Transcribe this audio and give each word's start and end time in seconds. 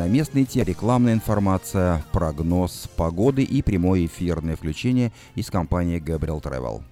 на 0.00 0.08
местные 0.08 0.46
темы, 0.46 0.64
рекламная 0.64 1.12
информация, 1.12 2.02
прогноз 2.10 2.88
погоды 2.96 3.42
и 3.42 3.60
прямое 3.60 4.06
эфирное 4.06 4.56
включение 4.56 5.12
из 5.34 5.50
компании 5.50 6.00
Gabriel 6.00 6.42
Travel. 6.42 6.82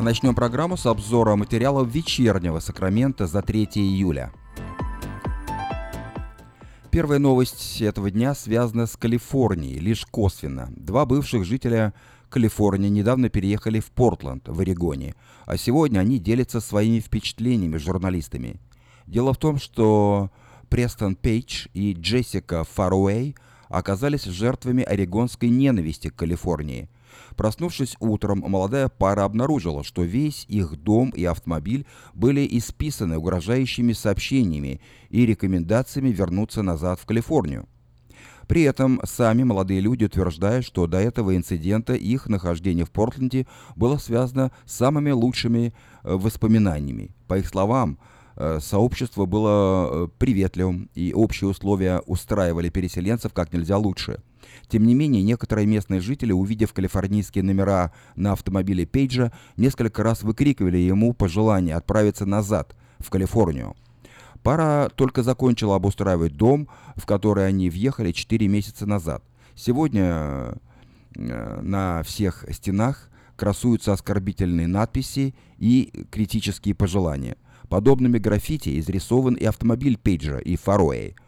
Начнем 0.00 0.34
программу 0.34 0.78
с 0.78 0.86
обзора 0.86 1.36
материалов 1.36 1.88
вечернего 1.88 2.60
Сакрамента 2.60 3.26
за 3.26 3.42
3 3.42 3.64
июля. 3.74 4.32
Первая 6.90 7.18
новость 7.18 7.82
этого 7.82 8.10
дня 8.10 8.34
связана 8.34 8.86
с 8.86 8.96
Калифорнией, 8.96 9.80
лишь 9.80 10.06
косвенно. 10.06 10.70
Два 10.74 11.04
бывших 11.04 11.44
жителя 11.44 11.92
Калифорнии 12.28 12.88
недавно 12.88 13.28
переехали 13.28 13.80
в 13.80 13.90
Портленд, 13.90 14.48
в 14.48 14.60
Орегоне, 14.60 15.14
а 15.44 15.56
сегодня 15.56 16.00
они 16.00 16.18
делятся 16.18 16.60
своими 16.60 17.00
впечатлениями 17.00 17.78
с 17.78 17.82
журналистами. 17.82 18.60
Дело 19.06 19.32
в 19.32 19.38
том, 19.38 19.58
что 19.58 20.30
Престон 20.68 21.16
Пейдж 21.16 21.66
и 21.74 21.92
Джессика 21.92 22.64
Фаруэй 22.64 23.36
оказались 23.68 24.24
жертвами 24.24 24.82
орегонской 24.82 25.48
ненависти 25.48 26.08
к 26.08 26.16
Калифорнии– 26.16 26.88
Проснувшись 27.36 27.96
утром, 28.00 28.42
молодая 28.46 28.88
пара 28.88 29.24
обнаружила, 29.24 29.84
что 29.84 30.02
весь 30.02 30.44
их 30.48 30.76
дом 30.76 31.10
и 31.10 31.24
автомобиль 31.24 31.86
были 32.14 32.46
исписаны 32.50 33.18
угрожающими 33.18 33.92
сообщениями 33.92 34.80
и 35.10 35.26
рекомендациями 35.26 36.10
вернуться 36.10 36.62
назад 36.62 37.00
в 37.00 37.06
Калифорнию. 37.06 37.68
При 38.46 38.62
этом 38.62 39.00
сами 39.04 39.42
молодые 39.42 39.80
люди 39.80 40.04
утверждают, 40.04 40.64
что 40.64 40.86
до 40.86 40.98
этого 40.98 41.36
инцидента 41.36 41.94
их 41.94 42.28
нахождение 42.28 42.84
в 42.84 42.90
Портленде 42.90 43.46
было 43.74 43.96
связано 43.96 44.52
с 44.64 44.74
самыми 44.74 45.10
лучшими 45.10 45.74
э, 46.02 46.14
воспоминаниями. 46.14 47.10
По 47.26 47.38
их 47.38 47.48
словам, 47.48 47.98
э, 48.36 48.58
сообщество 48.60 49.26
было 49.26 49.88
э, 50.04 50.08
приветливым, 50.18 50.88
и 50.94 51.12
общие 51.12 51.48
условия 51.48 52.00
устраивали 52.06 52.68
переселенцев 52.68 53.32
как 53.32 53.52
нельзя 53.52 53.78
лучше– 53.78 54.22
тем 54.68 54.84
не 54.84 54.94
менее, 54.94 55.22
некоторые 55.22 55.66
местные 55.66 56.00
жители, 56.00 56.32
увидев 56.32 56.72
калифорнийские 56.72 57.44
номера 57.44 57.92
на 58.16 58.32
автомобиле 58.32 58.86
Пейджа, 58.86 59.32
несколько 59.56 60.02
раз 60.02 60.22
выкрикивали 60.22 60.78
ему 60.78 61.12
пожелание 61.12 61.76
отправиться 61.76 62.26
назад, 62.26 62.76
в 62.98 63.10
Калифорнию. 63.10 63.76
Пара 64.46 64.90
только 64.94 65.24
закончила 65.24 65.74
обустраивать 65.74 66.36
дом, 66.36 66.68
в 66.94 67.04
который 67.04 67.48
они 67.48 67.68
въехали 67.68 68.12
4 68.12 68.46
месяца 68.46 68.86
назад. 68.86 69.24
Сегодня 69.56 70.54
э, 71.16 71.60
на 71.62 72.04
всех 72.04 72.44
стенах 72.52 73.10
красуются 73.34 73.92
оскорбительные 73.92 74.68
надписи 74.68 75.34
и 75.58 76.06
критические 76.12 76.76
пожелания. 76.76 77.36
Подобными 77.68 78.18
граффити 78.18 78.78
изрисован 78.78 79.34
и 79.34 79.44
автомобиль 79.44 79.98
Пейджа 79.98 80.38
и 80.38 80.54
Фароэй– 80.54 81.16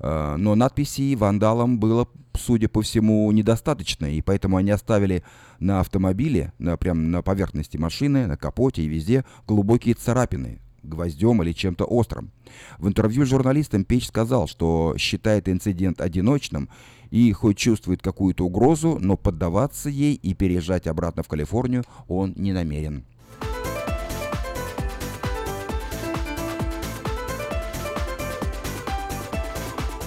Э, 0.00 0.36
но 0.36 0.54
надписей 0.54 1.14
вандалам 1.14 1.78
было, 1.78 2.08
судя 2.34 2.68
по 2.68 2.82
всему, 2.82 3.30
недостаточно, 3.32 4.06
и 4.06 4.22
поэтому 4.22 4.56
они 4.56 4.70
оставили 4.70 5.22
на 5.58 5.80
автомобиле, 5.80 6.52
на, 6.58 6.76
прям 6.76 7.10
на 7.10 7.22
поверхности 7.22 7.76
машины, 7.76 8.26
на 8.26 8.36
капоте 8.36 8.82
и 8.82 8.88
везде 8.88 9.24
глубокие 9.46 9.94
царапины, 9.94 10.60
гвоздем 10.82 11.42
или 11.42 11.52
чем-то 11.52 11.84
острым. 11.84 12.30
В 12.78 12.88
интервью 12.88 13.24
с 13.24 13.28
журналистом 13.28 13.84
Пейдж 13.84 14.06
сказал, 14.06 14.48
что 14.48 14.94
считает 14.98 15.48
инцидент 15.48 16.00
одиночным 16.00 16.68
и 17.10 17.32
хоть 17.32 17.58
чувствует 17.58 18.02
какую-то 18.02 18.44
угрозу, 18.44 18.98
но 19.00 19.16
поддаваться 19.16 19.88
ей 19.88 20.14
и 20.14 20.34
переезжать 20.34 20.86
обратно 20.86 21.22
в 21.22 21.28
Калифорнию 21.28 21.84
он 22.08 22.32
не 22.36 22.52
намерен. 22.52 23.04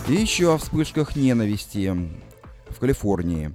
И 0.09 0.15
еще 0.15 0.53
о 0.53 0.57
вспышках 0.57 1.15
ненависти 1.15 1.95
в 2.69 2.79
Калифорнии. 2.79 3.53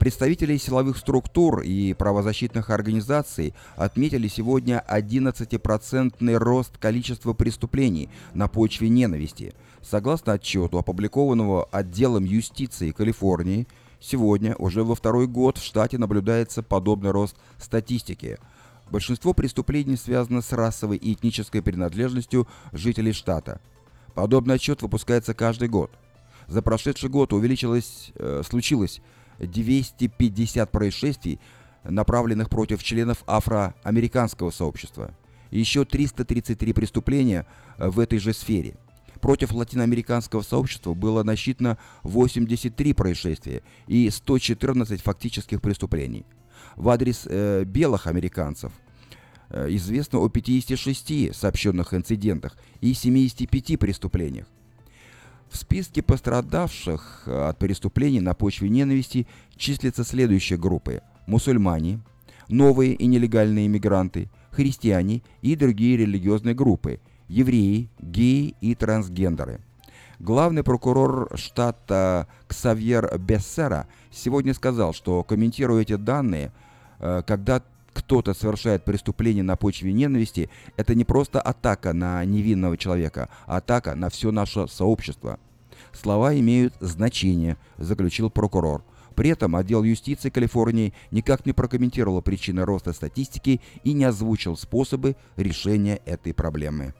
Представители 0.00 0.56
силовых 0.56 0.96
структур 0.96 1.60
и 1.60 1.92
правозащитных 1.92 2.70
организаций 2.70 3.54
отметили 3.76 4.28
сегодня 4.28 4.82
11% 4.88 6.36
рост 6.38 6.78
количества 6.78 7.34
преступлений 7.34 8.08
на 8.34 8.48
почве 8.48 8.88
ненависти. 8.88 9.52
Согласно 9.82 10.32
отчету, 10.32 10.78
опубликованного 10.78 11.64
отделом 11.70 12.24
юстиции 12.24 12.90
Калифорнии, 12.90 13.68
сегодня 14.00 14.56
уже 14.56 14.84
во 14.84 14.94
второй 14.94 15.26
год 15.26 15.58
в 15.58 15.64
штате 15.64 15.98
наблюдается 15.98 16.62
подобный 16.62 17.10
рост 17.10 17.36
статистики. 17.58 18.38
Большинство 18.90 19.34
преступлений 19.34 19.96
связано 19.96 20.40
с 20.40 20.52
расовой 20.52 20.96
и 20.96 21.12
этнической 21.12 21.62
принадлежностью 21.62 22.48
жителей 22.72 23.12
штата– 23.12 23.60
Подобный 24.14 24.56
отчет 24.56 24.82
выпускается 24.82 25.34
каждый 25.34 25.68
год. 25.68 25.90
За 26.48 26.62
прошедший 26.62 27.08
год 27.08 27.32
увеличилось, 27.32 28.12
э, 28.16 28.42
случилось 28.48 29.00
250 29.40 30.70
происшествий, 30.70 31.40
направленных 31.84 32.48
против 32.48 32.82
членов 32.82 33.24
афроамериканского 33.26 34.50
сообщества. 34.50 35.14
Еще 35.50 35.84
333 35.84 36.72
преступления 36.72 37.46
э, 37.78 37.88
в 37.88 37.98
этой 37.98 38.18
же 38.18 38.32
сфере. 38.32 38.76
Против 39.20 39.52
латиноамериканского 39.52 40.42
сообщества 40.42 40.94
было 40.94 41.22
насчитано 41.22 41.78
83 42.04 42.92
происшествия 42.94 43.62
и 43.86 44.08
114 44.08 45.00
фактических 45.02 45.60
преступлений. 45.60 46.24
В 46.76 46.88
адрес 46.88 47.26
э, 47.26 47.64
белых 47.64 48.06
американцев– 48.06 48.72
Э, 49.50 49.66
известно 49.70 50.20
о 50.20 50.28
56 50.28 51.34
сообщенных 51.34 51.92
инцидентах 51.92 52.56
и 52.80 52.94
75 52.94 53.78
преступлениях. 53.78 54.46
В 55.50 55.56
списке 55.56 56.00
пострадавших 56.00 57.24
э, 57.26 57.48
от 57.48 57.58
преступлений 57.58 58.20
на 58.20 58.34
почве 58.34 58.68
ненависти 58.68 59.26
числятся 59.56 60.04
следующие 60.04 60.58
группы. 60.58 61.02
Мусульмане, 61.26 62.00
новые 62.48 62.94
и 62.94 63.06
нелегальные 63.06 63.66
иммигранты, 63.66 64.30
христиане 64.52 65.22
и 65.42 65.56
другие 65.56 65.96
религиозные 65.96 66.54
группы, 66.54 67.00
евреи, 67.28 67.90
геи 67.98 68.54
и 68.60 68.76
трансгендеры. 68.76 69.60
Главный 70.20 70.62
прокурор 70.62 71.30
штата 71.34 72.28
Ксавьер 72.46 73.18
Бессера 73.18 73.88
сегодня 74.12 74.54
сказал, 74.54 74.92
что 74.92 75.24
комментируя 75.24 75.82
эти 75.82 75.96
данные, 75.96 76.52
э, 77.00 77.22
когда 77.26 77.60
кто-то 77.92 78.34
совершает 78.34 78.84
преступление 78.84 79.42
на 79.42 79.56
почве 79.56 79.92
ненависти, 79.92 80.50
это 80.76 80.94
не 80.94 81.04
просто 81.04 81.40
атака 81.40 81.92
на 81.92 82.24
невинного 82.24 82.76
человека, 82.76 83.28
а 83.46 83.58
атака 83.58 83.94
на 83.94 84.10
все 84.10 84.30
наше 84.30 84.68
сообщество. 84.68 85.38
Слова 85.92 86.38
имеют 86.38 86.74
значение, 86.80 87.56
заключил 87.78 88.30
прокурор. 88.30 88.84
При 89.14 89.30
этом 89.30 89.56
отдел 89.56 89.82
юстиции 89.82 90.30
Калифорнии 90.30 90.94
никак 91.10 91.44
не 91.44 91.52
прокомментировал 91.52 92.22
причины 92.22 92.64
роста 92.64 92.92
статистики 92.92 93.60
и 93.82 93.92
не 93.92 94.04
озвучил 94.04 94.56
способы 94.56 95.16
решения 95.36 96.00
этой 96.06 96.32
проблемы. 96.32 96.94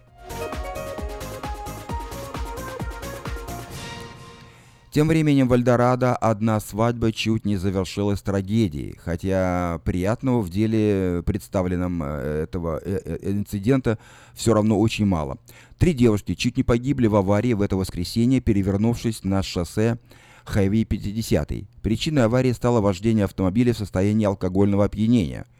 Тем 4.90 5.06
временем 5.06 5.46
в 5.46 5.52
Эльдорадо 5.52 6.16
одна 6.16 6.58
свадьба 6.58 7.12
чуть 7.12 7.44
не 7.44 7.56
завершилась 7.56 8.22
трагедией, 8.22 8.96
хотя 8.98 9.80
приятного 9.84 10.40
в 10.40 10.50
деле 10.50 11.22
представленном 11.24 12.02
э, 12.02 12.42
этого 12.42 12.80
э, 12.84 13.00
э, 13.04 13.30
инцидента 13.30 14.00
все 14.34 14.52
равно 14.52 14.80
очень 14.80 15.06
мало. 15.06 15.38
Три 15.78 15.92
девушки 15.92 16.34
чуть 16.34 16.56
не 16.56 16.64
погибли 16.64 17.06
в 17.06 17.14
аварии 17.14 17.52
в 17.52 17.62
это 17.62 17.76
воскресенье, 17.76 18.40
перевернувшись 18.40 19.22
на 19.22 19.44
шоссе 19.44 19.96
Хайвей 20.44 20.84
50. 20.84 21.52
Причиной 21.82 22.24
аварии 22.24 22.50
стало 22.50 22.80
вождение 22.80 23.26
автомобиля 23.26 23.72
в 23.72 23.78
состоянии 23.78 24.26
алкогольного 24.26 24.86
опьянения– 24.86 25.46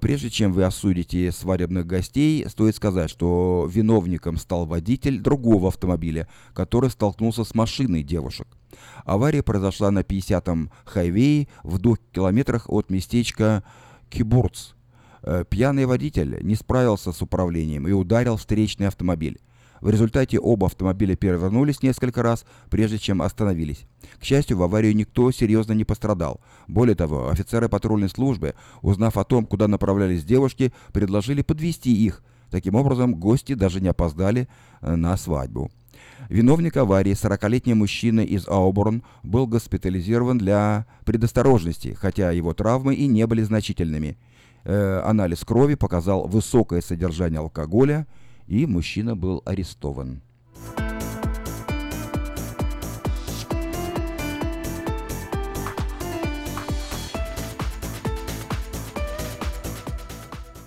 прежде 0.00 0.30
чем 0.30 0.52
вы 0.52 0.64
осудите 0.64 1.32
свадебных 1.32 1.86
гостей, 1.86 2.46
стоит 2.48 2.76
сказать, 2.76 3.10
что 3.10 3.68
виновником 3.70 4.36
стал 4.36 4.66
водитель 4.66 5.20
другого 5.20 5.68
автомобиля, 5.68 6.28
который 6.52 6.90
столкнулся 6.90 7.44
с 7.44 7.54
машиной 7.54 8.02
девушек. 8.02 8.46
Авария 9.04 9.42
произошла 9.42 9.90
на 9.90 10.00
50-м 10.00 10.70
хайвее 10.84 11.48
в 11.62 11.78
двух 11.78 11.98
километрах 12.12 12.68
от 12.68 12.90
местечка 12.90 13.64
Кибурц. 14.08 14.72
Э, 15.22 15.44
пьяный 15.48 15.86
водитель 15.86 16.38
не 16.42 16.54
справился 16.54 17.12
с 17.12 17.22
управлением 17.22 17.86
и 17.86 17.92
ударил 17.92 18.36
встречный 18.36 18.88
автомобиль. 18.88 19.40
В 19.80 19.88
результате 19.88 20.38
оба 20.38 20.66
автомобиля 20.66 21.16
перевернулись 21.16 21.82
несколько 21.82 22.22
раз, 22.22 22.44
прежде 22.68 22.98
чем 22.98 23.22
остановились. 23.22 23.86
К 24.18 24.24
счастью, 24.24 24.58
в 24.58 24.62
аварию 24.62 24.94
никто 24.94 25.30
серьезно 25.30 25.72
не 25.72 25.84
пострадал. 25.84 26.40
Более 26.68 26.94
того, 26.94 27.30
офицеры 27.30 27.68
патрульной 27.68 28.08
службы, 28.08 28.54
узнав 28.82 29.16
о 29.16 29.24
том, 29.24 29.46
куда 29.46 29.68
направлялись 29.68 30.24
девушки, 30.24 30.72
предложили 30.92 31.42
подвести 31.42 31.92
их. 31.92 32.22
Таким 32.50 32.74
образом, 32.74 33.14
гости 33.14 33.54
даже 33.54 33.80
не 33.80 33.88
опоздали 33.88 34.48
э, 34.80 34.96
на 34.96 35.16
свадьбу. 35.16 35.70
Виновник 36.28 36.76
аварии, 36.76 37.12
40-летний 37.12 37.74
мужчина 37.74 38.20
из 38.20 38.46
Ауборн, 38.48 39.02
был 39.22 39.46
госпитализирован 39.46 40.38
для 40.38 40.86
предосторожности, 41.04 41.96
хотя 41.98 42.30
его 42.30 42.52
травмы 42.52 42.94
и 42.94 43.06
не 43.06 43.26
были 43.26 43.42
значительными. 43.42 44.18
Э, 44.64 45.00
анализ 45.04 45.44
крови 45.44 45.74
показал 45.74 46.26
высокое 46.26 46.82
содержание 46.82 47.40
алкоголя, 47.40 48.06
и 48.50 48.66
мужчина 48.66 49.16
был 49.16 49.42
арестован. 49.46 50.22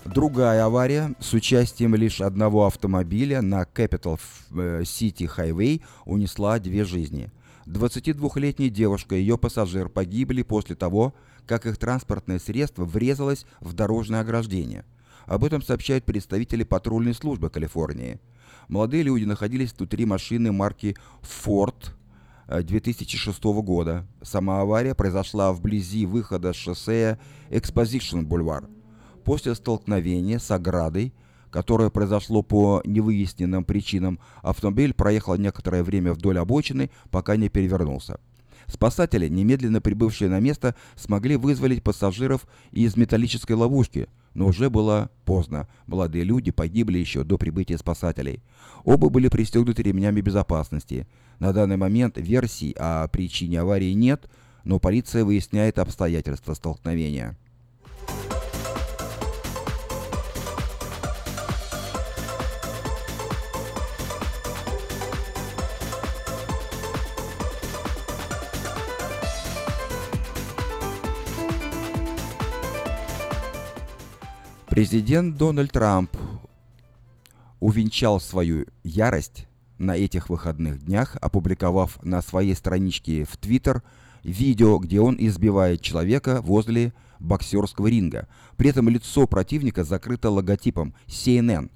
Другая 0.05 0.63
авария 0.63 1.13
с 1.19 1.33
участием 1.33 1.95
лишь 1.95 2.21
одного 2.21 2.67
автомобиля 2.67 3.41
на 3.41 3.63
Capital 3.63 4.19
э, 4.51 4.83
City 4.83 5.27
Highway 5.27 5.81
унесла 6.05 6.59
две 6.59 6.85
жизни. 6.85 7.31
22-летняя 7.65 8.69
девушка 8.69 9.15
и 9.15 9.19
ее 9.19 9.37
пассажир 9.37 9.89
погибли 9.89 10.43
после 10.43 10.75
того, 10.75 11.13
как 11.47 11.65
их 11.65 11.77
транспортное 11.77 12.39
средство 12.39 12.85
врезалось 12.85 13.45
в 13.59 13.73
дорожное 13.73 14.21
ограждение. 14.21 14.85
Об 15.25 15.43
этом 15.43 15.61
сообщают 15.61 16.05
представители 16.05 16.63
патрульной 16.63 17.13
службы 17.13 17.49
Калифорнии. 17.49 18.19
Молодые 18.67 19.03
люди 19.03 19.25
находились 19.25 19.73
внутри 19.73 20.05
машины 20.05 20.51
марки 20.51 20.95
Ford 21.21 21.75
2006 22.47 23.39
э, 23.43 23.61
года. 23.61 24.07
Сама 24.21 24.61
авария 24.61 24.95
произошла 24.95 25.53
вблизи 25.53 26.05
выхода 26.05 26.53
с 26.53 26.55
шоссе 26.55 27.19
Exposition 27.49 28.25
Boulevard 28.25 28.69
после 29.23 29.55
столкновения 29.55 30.39
с 30.39 30.51
оградой, 30.51 31.13
которое 31.49 31.89
произошло 31.89 32.43
по 32.43 32.81
невыясненным 32.85 33.63
причинам, 33.63 34.19
автомобиль 34.41 34.93
проехал 34.93 35.35
некоторое 35.35 35.83
время 35.83 36.13
вдоль 36.13 36.39
обочины, 36.39 36.89
пока 37.11 37.35
не 37.35 37.49
перевернулся. 37.49 38.19
Спасатели, 38.67 39.27
немедленно 39.27 39.81
прибывшие 39.81 40.29
на 40.29 40.39
место, 40.39 40.75
смогли 40.95 41.35
вызволить 41.35 41.83
пассажиров 41.83 42.47
из 42.71 42.95
металлической 42.95 43.53
ловушки, 43.53 44.07
но 44.33 44.47
уже 44.47 44.69
было 44.69 45.09
поздно. 45.25 45.67
Молодые 45.87 46.23
люди 46.23 46.51
погибли 46.51 46.97
еще 46.97 47.23
до 47.23 47.37
прибытия 47.37 47.77
спасателей. 47.77 48.41
Оба 48.83 49.09
были 49.09 49.27
пристегнуты 49.27 49.83
ремнями 49.83 50.21
безопасности. 50.21 51.07
На 51.39 51.53
данный 51.53 51.77
момент 51.77 52.17
версий 52.17 52.75
о 52.77 53.07
причине 53.07 53.61
аварии 53.61 53.93
нет, 53.93 54.29
но 54.63 54.79
полиция 54.79 55.23
выясняет 55.25 55.79
обстоятельства 55.79 56.53
столкновения. 56.53 57.37
Президент 74.73 75.37
Дональд 75.37 75.71
Трамп 75.71 76.17
увенчал 77.59 78.19
свою 78.19 78.65
ярость 78.83 79.45
на 79.77 79.95
этих 79.95 80.29
выходных 80.31 80.83
днях, 80.83 81.15
опубликовав 81.21 82.03
на 82.03 82.23
своей 82.23 82.55
страничке 82.55 83.23
в 83.23 83.37
Твиттер 83.37 83.83
видео, 84.23 84.79
где 84.79 84.99
он 84.99 85.15
избивает 85.19 85.81
человека 85.81 86.41
возле 86.41 86.91
боксерского 87.19 87.85
ринга. 87.85 88.27
При 88.57 88.71
этом 88.71 88.89
лицо 88.89 89.27
противника 89.27 89.83
закрыто 89.83 90.31
логотипом 90.31 90.95
CNN, 91.05 91.69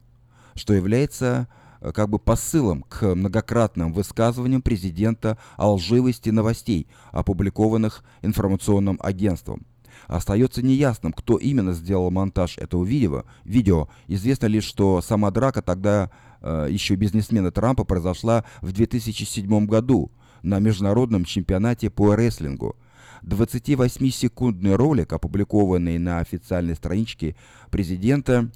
что 0.56 0.74
является 0.74 1.48
э, 1.82 1.92
как 1.92 2.10
бы 2.10 2.18
посылом 2.18 2.82
к 2.82 3.14
многократным 3.14 3.94
высказываниям 3.94 4.64
президента 4.64 5.38
о 5.56 5.76
лживости 5.76 6.32
новостей, 6.32 6.88
опубликованных 7.12 8.04
информационным 8.24 8.98
агентством. 9.04 9.67
Остается 10.08 10.62
неясным, 10.62 11.14
кто 11.14 11.38
именно 11.38 11.74
сделал 11.74 12.10
монтаж 12.12 12.58
этого 12.58 12.84
видео. 12.84 13.26
видео. 13.44 13.90
Известно 14.08 14.48
лишь, 14.48 14.64
что 14.64 15.02
сама 15.02 15.32
драка 15.32 15.62
тогда 15.62 16.10
э, 16.42 16.68
еще 16.70 16.96
бизнесмена 16.96 17.52
Трампа 17.52 17.84
произошла 17.84 18.46
в 18.62 18.72
2007 18.72 19.66
году 19.66 20.12
на 20.44 20.60
международном 20.60 21.26
чемпионате 21.26 21.90
по 21.90 22.16
рестлингу. 22.16 22.76
28-секундный 23.24 24.76
ролик, 24.76 25.12
опубликованный 25.12 25.98
на 25.98 26.20
официальной 26.20 26.76
страничке 26.76 27.36
президента, 27.70 28.50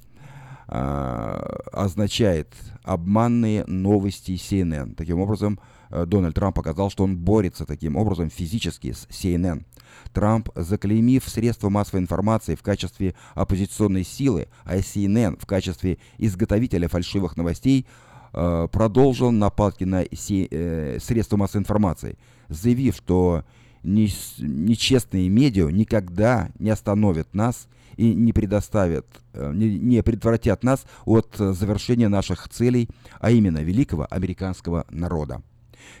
э, 0.68 1.58
означает 1.72 2.54
обманные 2.82 3.64
новости 3.66 4.32
CNN. 4.32 4.94
Таким 4.94 5.20
образом, 5.20 5.60
э, 5.90 6.06
Дональд 6.06 6.34
Трамп 6.34 6.56
показал, 6.56 6.90
что 6.90 7.04
он 7.04 7.18
борется 7.18 7.66
таким 7.66 7.96
образом 7.96 8.30
физически 8.30 8.92
с 8.92 9.06
CNN. 9.10 9.64
Трамп, 10.12 10.48
заклеймив 10.54 11.28
средства 11.28 11.68
массовой 11.68 12.00
информации 12.00 12.54
в 12.54 12.62
качестве 12.62 13.14
оппозиционной 13.34 14.04
силы, 14.04 14.48
а 14.64 14.76
CNN 14.76 15.38
в 15.40 15.46
качестве 15.46 15.98
изготовителя 16.18 16.88
фальшивых 16.88 17.36
новостей, 17.36 17.86
э, 18.32 18.68
продолжил 18.70 19.30
нападки 19.30 19.84
на 19.84 20.04
э, 20.04 20.98
средства 21.00 21.36
массовой 21.36 21.62
информации, 21.62 22.18
заявив, 22.48 22.96
что 22.96 23.44
нечестные 23.82 25.28
медиа 25.28 25.68
никогда 25.68 26.50
не 26.58 26.70
остановят 26.70 27.34
нас 27.34 27.68
и 27.96 28.14
не 28.14 28.32
предоставят, 28.32 29.06
э, 29.32 29.52
не, 29.54 30.02
предотвратят 30.02 30.62
нас 30.62 30.84
от 31.04 31.34
завершения 31.36 32.08
наших 32.08 32.48
целей, 32.48 32.88
а 33.20 33.30
именно 33.30 33.58
великого 33.58 34.06
американского 34.10 34.86
народа. 34.90 35.42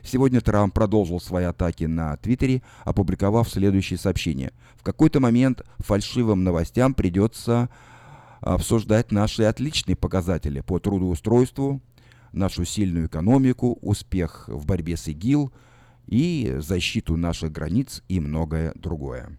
Сегодня 0.02 0.40
Трамп 0.40 0.74
продолжил 0.74 1.20
свои 1.20 1.44
атаки 1.44 1.84
на 1.84 2.16
Твиттере, 2.16 2.62
опубликовав 2.84 3.48
следующее 3.48 3.98
сообщение. 3.98 4.52
В 4.76 4.82
какой-то 4.82 5.20
момент 5.20 5.62
фальшивым 5.78 6.44
новостям 6.44 6.94
придется 6.94 7.68
обсуждать 8.40 9.12
наши 9.12 9.44
отличные 9.44 9.96
показатели 9.96 10.60
по 10.60 10.78
трудоустройству, 10.78 11.80
нашу 12.32 12.64
сильную 12.64 13.06
экономику, 13.06 13.78
успех 13.80 14.48
в 14.48 14.66
борьбе 14.66 14.96
с 14.96 15.06
ИГИЛ 15.08 15.52
и 16.06 16.56
защиту 16.58 17.16
наших 17.16 17.52
границ 17.52 18.02
и 18.08 18.20
многое 18.20 18.72
другое. 18.74 19.38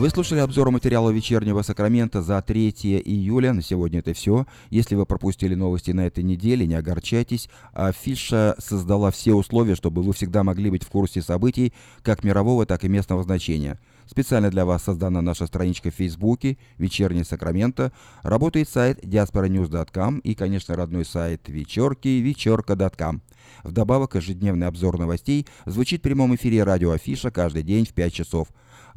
Вы 0.00 0.08
слушали 0.08 0.38
обзор 0.38 0.70
материала 0.70 1.10
вечернего 1.10 1.60
Сакрамента 1.60 2.22
за 2.22 2.40
3 2.40 2.70
июля. 3.04 3.52
На 3.52 3.60
сегодня 3.60 3.98
это 3.98 4.14
все. 4.14 4.46
Если 4.70 4.94
вы 4.94 5.04
пропустили 5.04 5.54
новости 5.54 5.90
на 5.90 6.06
этой 6.06 6.24
неделе, 6.24 6.66
не 6.66 6.72
огорчайтесь. 6.72 7.50
Афиша 7.74 8.54
создала 8.58 9.10
все 9.10 9.34
условия, 9.34 9.74
чтобы 9.74 10.02
вы 10.02 10.14
всегда 10.14 10.42
могли 10.42 10.70
быть 10.70 10.84
в 10.84 10.88
курсе 10.88 11.20
событий 11.20 11.74
как 12.00 12.24
мирового, 12.24 12.64
так 12.64 12.82
и 12.84 12.88
местного 12.88 13.22
значения. 13.24 13.78
Специально 14.06 14.50
для 14.50 14.64
вас 14.64 14.84
создана 14.84 15.20
наша 15.20 15.46
страничка 15.46 15.90
в 15.90 15.96
Фейсбуке 15.96 16.56
«Вечерний 16.78 17.22
Сакраменто». 17.22 17.92
Работает 18.22 18.70
сайт 18.70 19.04
diasporanews.com 19.04 20.20
и, 20.20 20.34
конечно, 20.34 20.76
родной 20.76 21.04
сайт 21.04 21.46
вечерки 21.50 22.08
вечерка.com. 22.08 23.20
Вдобавок, 23.64 24.14
ежедневный 24.14 24.66
обзор 24.66 24.98
новостей 24.98 25.46
звучит 25.66 26.00
в 26.00 26.04
прямом 26.04 26.34
эфире 26.36 26.64
радио 26.64 26.92
Афиша 26.92 27.30
каждый 27.30 27.62
день 27.62 27.84
в 27.84 27.92
5 27.92 28.14
часов. 28.14 28.48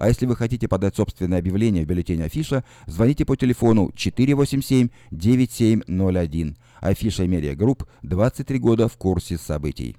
А 0.04 0.10
если 0.10 0.26
вы 0.26 0.36
хотите 0.36 0.68
подать 0.68 0.98
собственное 0.98 1.40
объявление 1.40 1.86
в 1.86 1.88
бюллетень 1.88 2.24
Афиша, 2.24 2.66
звоните 2.88 3.24
по 3.24 3.38
телефону 3.38 3.90
487-9701. 3.96 6.58
Афиша 6.82 7.26
Media 7.26 7.56
Group 7.56 7.86
23 8.02 8.60
года 8.60 8.90
в 8.90 8.98
курсе 8.98 9.38
событий. 9.38 9.96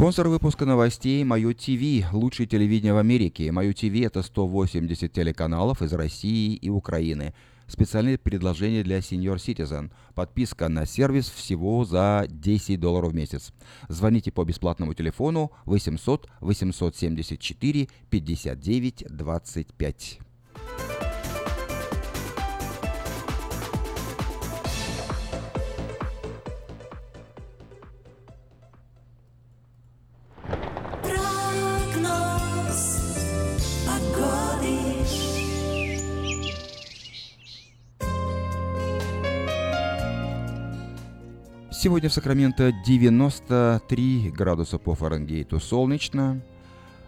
Спонсор 0.00 0.28
выпуска 0.28 0.64
новостей 0.64 1.22
Мое 1.24 1.52
ТВ, 1.52 2.10
лучшее 2.14 2.46
телевидение 2.46 2.94
в 2.94 2.96
Америке. 2.96 3.52
Мое 3.52 3.74
ТВ 3.74 4.00
это 4.00 4.22
180 4.22 5.12
телеканалов 5.12 5.82
из 5.82 5.92
России 5.92 6.54
и 6.54 6.70
Украины. 6.70 7.34
Специальное 7.66 8.16
предложение 8.16 8.82
для 8.82 9.00
Senior 9.00 9.36
Citizen. 9.36 9.92
Подписка 10.14 10.70
на 10.70 10.86
сервис 10.86 11.28
всего 11.28 11.84
за 11.84 12.24
10 12.30 12.80
долларов 12.80 13.12
в 13.12 13.14
месяц. 13.14 13.52
Звоните 13.88 14.32
по 14.32 14.42
бесплатному 14.42 14.94
телефону 14.94 15.52
800 15.66 16.30
874 16.40 17.88
59 18.08 19.04
25. 19.06 20.20
Сегодня 41.82 42.10
в 42.10 42.12
Сакраменто 42.12 42.72
93 42.72 44.32
градуса 44.32 44.76
по 44.76 44.94
Фаренгейту 44.94 45.58
солнечно. 45.60 46.42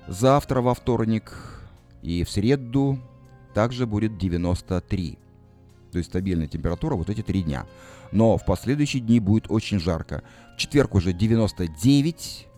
Завтра 0.08 0.62
во 0.62 0.72
вторник 0.72 1.60
и 2.00 2.24
в 2.24 2.30
среду 2.30 2.98
также 3.52 3.86
будет 3.86 4.16
93. 4.16 5.18
То 5.90 5.98
есть 5.98 6.08
стабильная 6.08 6.46
температура 6.46 6.94
вот 6.94 7.10
эти 7.10 7.20
три 7.20 7.42
дня. 7.42 7.66
Но 8.12 8.38
в 8.38 8.46
последующие 8.46 9.02
дни 9.02 9.20
будет 9.20 9.50
очень 9.50 9.78
жарко. 9.78 10.22
В 10.54 10.56
четверг 10.56 10.94
уже 10.94 11.12
99, 11.12 12.48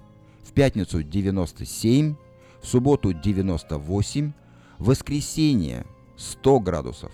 в 0.45 0.53
пятницу 0.53 1.03
97, 1.03 2.15
в 2.63 2.67
субботу 2.69 3.13
98, 3.13 4.33
в 4.79 4.85
воскресенье 4.85 5.85
100 6.17 6.61
градусов 6.61 7.11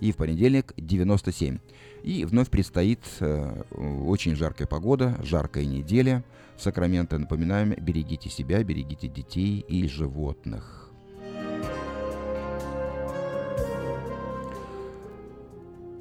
и 0.00 0.12
в 0.12 0.16
понедельник 0.16 0.72
97. 0.76 1.58
И 2.02 2.24
вновь 2.24 2.48
предстоит 2.48 3.00
э, 3.20 3.62
очень 3.70 4.34
жаркая 4.34 4.66
погода, 4.66 5.18
жаркая 5.22 5.66
неделя. 5.66 6.24
В 6.56 6.62
Сакраменто 6.62 7.18
напоминаем, 7.18 7.74
берегите 7.78 8.28
себя, 8.30 8.64
берегите 8.64 9.08
детей 9.08 9.60
и 9.60 9.86
животных. 9.86 10.90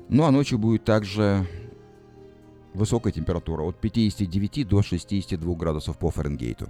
Ну 0.08 0.24
а 0.24 0.32
ночью 0.32 0.58
будет 0.58 0.86
также 0.86 1.46
высокая 2.74 3.14
температура 3.14 3.64
от 3.64 3.80
59 3.80 4.68
до 4.68 4.82
62 4.82 5.56
градусов 5.56 5.98
по 6.00 6.10
Фаренгейту. 6.10 6.68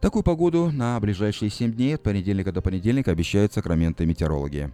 Такую 0.00 0.24
погоду 0.24 0.70
на 0.72 0.98
ближайшие 0.98 1.48
7 1.48 1.72
дней 1.72 1.94
от 1.94 2.02
понедельника 2.02 2.50
до 2.50 2.60
понедельника 2.60 3.12
обещают 3.12 3.52
Сакраменто 3.52 4.04
метеорологи. 4.04 4.72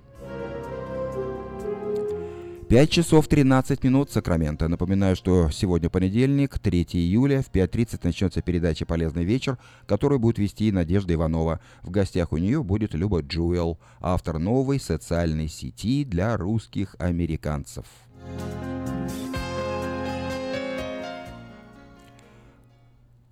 5 2.69 2.91
часов 2.91 3.29
13 3.29 3.83
минут 3.83 4.11
Сакраменто. 4.11 4.69
Напоминаю, 4.69 5.17
что 5.17 5.49
сегодня 5.49 5.89
понедельник, 5.89 6.59
3 6.59 6.83
июля, 6.93 7.41
в 7.41 7.51
5.30 7.51 8.01
начнется 8.03 8.43
передача 8.43 8.85
«Полезный 8.85 9.25
вечер», 9.25 9.57
которую 9.87 10.19
будет 10.19 10.37
вести 10.37 10.71
Надежда 10.71 11.15
Иванова. 11.15 11.61
В 11.83 11.91
гостях 11.91 12.31
у 12.33 12.37
нее 12.37 12.63
будет 12.63 12.93
Люба 12.93 13.23
Джуэл, 13.23 13.79
автор 14.01 14.39
новой 14.39 14.79
социальной 14.81 15.49
сети 15.49 16.05
для 16.05 16.37
русских 16.37 16.95
американцев. 16.99 17.87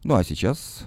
Ну 0.02 0.14
а 0.14 0.25
сейчас 0.25 0.87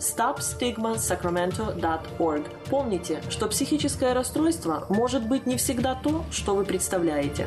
stopstigmasacramento.org. 0.00 2.42
Помните, 2.68 3.22
что 3.30 3.46
психическое 3.46 4.12
расстройство 4.12 4.86
может 4.88 5.28
быть 5.28 5.46
не 5.46 5.56
всегда 5.56 5.94
то, 5.94 6.24
что 6.32 6.56
вы 6.56 6.64
представляете. 6.64 7.46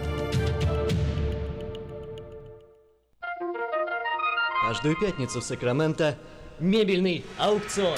Каждую 4.67 4.99
пятницу 4.99 5.39
в 5.41 5.43
Сакраменто 5.43 6.17
мебельный 6.59 7.25
аукцион. 7.37 7.97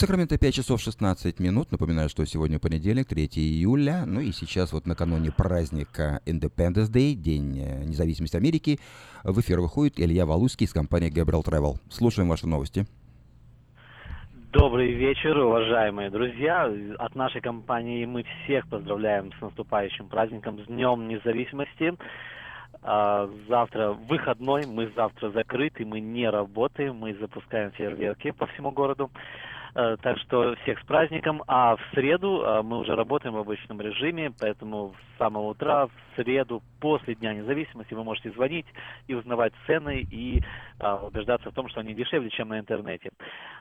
Сакраменто 0.00 0.38
5 0.38 0.54
часов 0.54 0.80
16 0.80 1.40
минут. 1.40 1.72
Напоминаю, 1.72 2.08
что 2.08 2.24
сегодня 2.24 2.58
понедельник, 2.58 3.06
3 3.06 3.26
июля. 3.36 4.04
Ну 4.06 4.20
и 4.20 4.32
сейчас 4.32 4.72
вот 4.72 4.86
накануне 4.86 5.30
праздника 5.30 6.22
Independence 6.24 6.90
Day, 6.90 7.12
День 7.12 7.58
э, 7.58 7.84
независимости 7.84 8.34
Америки, 8.34 8.78
в 9.24 9.38
эфир 9.42 9.60
выходит 9.60 10.00
Илья 10.00 10.24
Валуйский 10.24 10.64
из 10.64 10.72
компании 10.72 11.12
Gabriel 11.12 11.44
Travel. 11.44 11.74
Слушаем 11.90 12.30
ваши 12.30 12.46
новости. 12.46 12.86
Добрый 14.52 14.90
вечер, 14.90 15.36
уважаемые 15.36 16.08
друзья. 16.08 16.72
От 16.98 17.14
нашей 17.14 17.42
компании 17.42 18.06
мы 18.06 18.24
всех 18.44 18.66
поздравляем 18.68 19.30
с 19.34 19.40
наступающим 19.42 20.08
праздником, 20.08 20.64
с 20.64 20.66
Днем 20.66 21.08
Независимости. 21.08 21.92
А, 22.82 23.28
завтра 23.50 23.90
выходной, 23.92 24.64
мы 24.66 24.90
завтра 24.96 25.30
закрыты, 25.32 25.84
мы 25.84 26.00
не 26.00 26.26
работаем, 26.30 26.96
мы 26.96 27.14
запускаем 27.16 27.72
фейерверки 27.72 28.30
по 28.30 28.46
всему 28.46 28.70
городу. 28.70 29.10
Э, 29.74 29.96
так 30.00 30.18
что 30.18 30.54
всех 30.62 30.80
с 30.80 30.84
праздником. 30.84 31.42
А 31.46 31.76
в 31.76 31.80
среду 31.94 32.42
э, 32.42 32.62
мы 32.62 32.78
уже 32.78 32.94
работаем 32.94 33.34
в 33.34 33.38
обычном 33.38 33.80
режиме, 33.80 34.32
поэтому 34.38 34.94
с 35.14 35.18
самого 35.18 35.50
утра, 35.50 35.86
в 35.86 35.92
среду, 36.16 36.62
после 36.80 37.14
Дня 37.14 37.34
независимости, 37.34 37.94
вы 37.94 38.04
можете 38.04 38.30
звонить 38.30 38.66
и 39.06 39.14
узнавать 39.14 39.52
цены 39.66 40.06
и 40.10 40.42
э, 40.80 40.92
убеждаться 41.02 41.50
в 41.50 41.54
том, 41.54 41.68
что 41.68 41.80
они 41.80 41.94
дешевле, 41.94 42.30
чем 42.30 42.48
на 42.48 42.58
интернете. 42.58 43.10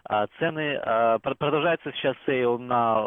А 0.03 0.27
цены 0.39 0.79
продолжается 1.21 1.91
сейчас 1.91 2.15
sale 2.25 2.57
на, 2.57 3.01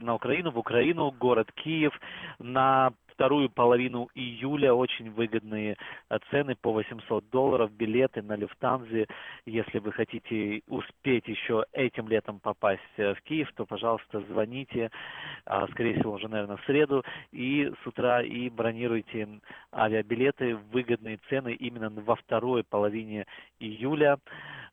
на 0.00 0.14
Украину, 0.14 0.50
в 0.52 0.58
Украину, 0.58 1.10
город 1.10 1.50
Киев, 1.52 1.92
на 2.38 2.92
вторую 3.22 3.50
половину 3.50 4.08
июля 4.16 4.74
очень 4.74 5.12
выгодные 5.12 5.76
э, 6.10 6.18
цены 6.32 6.56
по 6.60 6.72
800 6.72 7.30
долларов, 7.30 7.70
билеты 7.70 8.20
на 8.20 8.34
Люфтганзе. 8.34 9.06
Если 9.46 9.78
вы 9.78 9.92
хотите 9.92 10.62
успеть 10.66 11.28
еще 11.28 11.64
этим 11.72 12.08
летом 12.08 12.40
попасть 12.40 12.82
э, 12.96 13.14
в 13.14 13.22
Киев, 13.22 13.48
то, 13.54 13.64
пожалуйста, 13.64 14.24
звоните, 14.28 14.90
а, 15.46 15.68
скорее 15.68 16.00
всего, 16.00 16.14
уже, 16.14 16.26
наверное, 16.26 16.56
в 16.56 16.64
среду, 16.64 17.04
и 17.30 17.72
с 17.84 17.86
утра 17.86 18.22
и 18.22 18.50
бронируйте 18.50 19.28
авиабилеты, 19.72 20.56
выгодные 20.72 21.20
цены 21.28 21.52
именно 21.52 21.90
во 21.90 22.16
второй 22.16 22.64
половине 22.64 23.26
июля. 23.60 24.18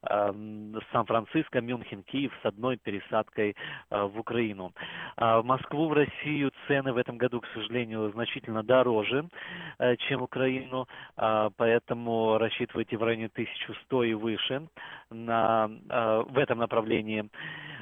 Сан-Франциско, 0.02 1.60
Мюнхен, 1.60 2.04
Киев 2.04 2.32
с 2.42 2.46
одной 2.46 2.78
пересадкой 2.78 3.58
в 3.90 4.18
Украину. 4.18 4.72
В 5.18 5.42
Москву, 5.44 5.90
в 5.90 5.94
Россию 5.94 6.54
цены 6.68 6.94
в 6.94 6.98
этом 6.98 7.18
году, 7.18 7.42
к 7.42 7.48
сожалению, 7.54 8.10
значительно 8.14 8.39
дороже, 8.48 9.26
чем 10.00 10.20
в 10.20 10.24
Украину, 10.24 10.88
поэтому 11.16 12.38
рассчитывайте 12.38 12.98
в 12.98 13.04
районе 13.04 13.26
1100 13.26 14.04
и 14.04 14.14
выше 14.14 14.68
на, 15.10 15.68
в 16.30 16.38
этом 16.38 16.60
направлении. 16.60 17.30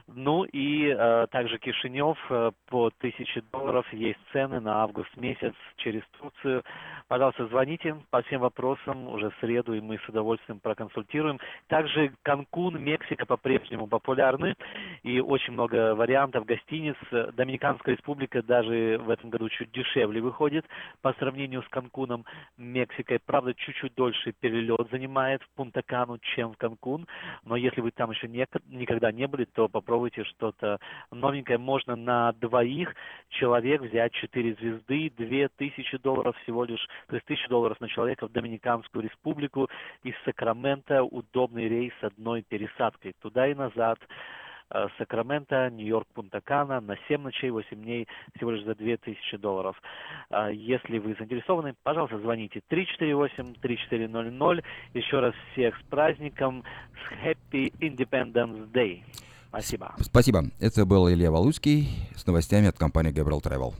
Ну 0.07 0.45
и 0.45 0.87
э, 0.87 1.27
также 1.31 1.57
Кишинев 1.59 2.17
э, 2.29 2.51
по 2.67 2.87
1000 2.87 3.41
долларов 3.51 3.85
есть 3.91 4.19
цены 4.31 4.61
на 4.61 4.83
август 4.83 5.15
месяц 5.17 5.53
через 5.75 6.01
Турцию. 6.17 6.63
Пожалуйста, 7.07 7.47
звоните 7.47 7.95
по 8.09 8.21
всем 8.23 8.41
вопросам 8.41 9.07
уже 9.07 9.29
в 9.29 9.35
среду, 9.39 9.73
и 9.73 9.79
мы 9.79 9.97
с 9.97 10.09
удовольствием 10.09 10.59
проконсультируем. 10.59 11.39
Также 11.67 12.11
Канкун, 12.21 12.83
Мексика 12.83 13.25
по-прежнему 13.25 13.87
популярны, 13.87 14.55
и 15.03 15.21
очень 15.21 15.53
много 15.53 15.95
вариантов 15.95 16.45
гостиниц. 16.45 16.97
Доминиканская 17.33 17.95
республика 17.95 18.43
даже 18.43 18.99
в 19.01 19.09
этом 19.09 19.29
году 19.29 19.47
чуть 19.47 19.71
дешевле 19.71 20.19
выходит 20.19 20.65
по 21.01 21.13
сравнению 21.13 21.63
с 21.63 21.67
Канкуном, 21.69 22.25
Мексикой. 22.57 23.19
Правда, 23.25 23.53
чуть-чуть 23.53 23.95
дольше 23.95 24.33
перелет 24.33 24.89
занимает 24.91 25.41
в 25.43 25.49
Пунта-Кану, 25.55 26.17
чем 26.35 26.53
в 26.53 26.57
Канкун, 26.57 27.07
но 27.45 27.55
если 27.55 27.79
вы 27.79 27.91
там 27.91 28.11
еще 28.11 28.27
не, 28.27 28.45
никогда 28.67 29.13
не 29.13 29.27
были, 29.27 29.45
то 29.45 29.69
попробуйте 29.69 30.25
что-то 30.25 30.79
новенькое. 31.11 31.57
Можно 31.57 31.95
на 31.95 32.33
двоих 32.33 32.93
человек 33.29 33.81
взять 33.81 34.11
4 34.11 34.55
звезды, 34.55 35.09
2000 35.15 35.99
долларов 35.99 36.35
всего 36.43 36.65
лишь, 36.65 36.85
то 37.07 37.15
есть 37.15 37.25
1000 37.25 37.49
долларов 37.49 37.79
на 37.79 37.87
человека 37.87 38.27
в 38.27 38.31
Доминиканскую 38.31 39.03
республику 39.03 39.69
из 40.03 40.13
Сакрамента. 40.25 41.03
Удобный 41.03 41.67
рейс 41.67 41.93
одной 42.01 42.43
пересадкой 42.43 43.13
туда 43.21 43.47
и 43.47 43.53
назад. 43.53 43.99
Э, 44.69 44.87
Сакраменто, 44.97 45.69
Нью-Йорк, 45.69 46.07
Пунта-Кана 46.13 46.81
на 46.81 46.97
7 47.07 47.21
ночей, 47.21 47.51
8 47.51 47.81
дней, 47.81 48.05
всего 48.35 48.51
лишь 48.51 48.65
за 48.65 48.75
2000 48.75 49.37
долларов. 49.37 49.81
Э, 50.29 50.49
если 50.53 50.99
вы 50.99 51.15
заинтересованы, 51.17 51.73
пожалуйста, 51.83 52.19
звоните 52.19 52.61
348-3400. 52.69 54.63
Еще 54.93 55.19
раз 55.19 55.33
всех 55.53 55.77
с 55.77 55.83
праздником, 55.83 56.65
с 56.93 57.13
Happy 57.23 57.71
Independence 57.79 58.69
Day. 58.71 59.03
Спасибо. 59.49 59.95
Спасибо. 59.99 60.43
Это 60.59 60.85
был 60.85 61.09
Илья 61.09 61.31
Валуцкий 61.31 61.87
с 62.15 62.27
новостями 62.27 62.67
от 62.67 62.77
компании 62.77 63.13
Gabriel 63.13 63.41
Travel. 63.41 63.73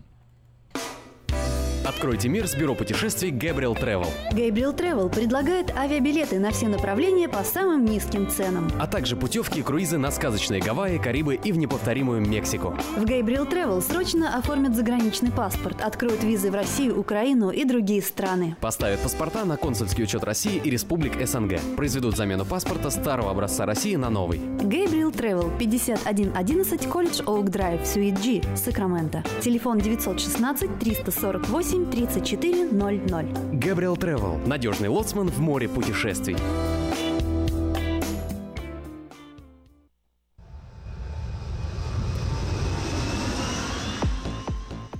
Откройте 1.87 2.27
мир 2.27 2.45
с 2.49 2.53
бюро 2.53 2.75
путешествий 2.75 3.31
Gabriel 3.31 3.73
Travel. 3.73 4.09
Gabriel 4.33 4.75
Travel 4.75 5.09
предлагает 5.09 5.73
авиабилеты 5.73 6.37
на 6.37 6.51
все 6.51 6.67
направления 6.67 7.29
по 7.29 7.45
самым 7.45 7.85
низким 7.85 8.29
ценам. 8.29 8.69
А 8.77 8.87
также 8.87 9.15
путевки 9.15 9.61
и 9.61 9.63
круизы 9.63 9.97
на 9.97 10.11
сказочные 10.11 10.59
Гавайи, 10.59 10.97
Карибы 10.97 11.35
и 11.35 11.53
в 11.53 11.57
неповторимую 11.57 12.19
Мексику. 12.19 12.75
В 12.97 13.05
Gabriel 13.05 13.49
Travel 13.49 13.81
срочно 13.81 14.37
оформят 14.37 14.75
заграничный 14.75 15.31
паспорт, 15.31 15.79
откроют 15.79 16.25
визы 16.25 16.51
в 16.51 16.55
Россию, 16.55 16.99
Украину 16.99 17.51
и 17.51 17.63
другие 17.63 18.01
страны. 18.01 18.57
Поставят 18.59 18.99
паспорта 18.99 19.45
на 19.45 19.55
консульский 19.55 20.03
учет 20.03 20.25
России 20.25 20.59
и 20.61 20.69
республик 20.69 21.25
СНГ. 21.25 21.61
Произведут 21.77 22.17
замену 22.17 22.43
паспорта 22.43 22.89
старого 22.89 23.31
образца 23.31 23.65
России 23.65 23.95
на 23.95 24.09
новый. 24.09 24.39
Gabriel 24.39 25.15
Travel 25.15 25.57
5111 25.57 26.85
Колледж 26.87 27.21
Оук 27.25 27.49
Драйв, 27.49 27.87
Суит 27.87 28.19
G, 28.19 28.41
Сакраменто. 28.57 29.23
Телефон 29.39 29.79
916 29.79 30.79
348 30.79 31.76
8 31.77 31.91
34 31.91 32.71
00. 32.71 33.59
Габриэл 33.59 33.95
Travel. 33.95 34.47
Надежный 34.47 34.89
лоцман 34.89 35.29
в 35.29 35.39
море 35.39 35.69
путешествий. 35.69 36.35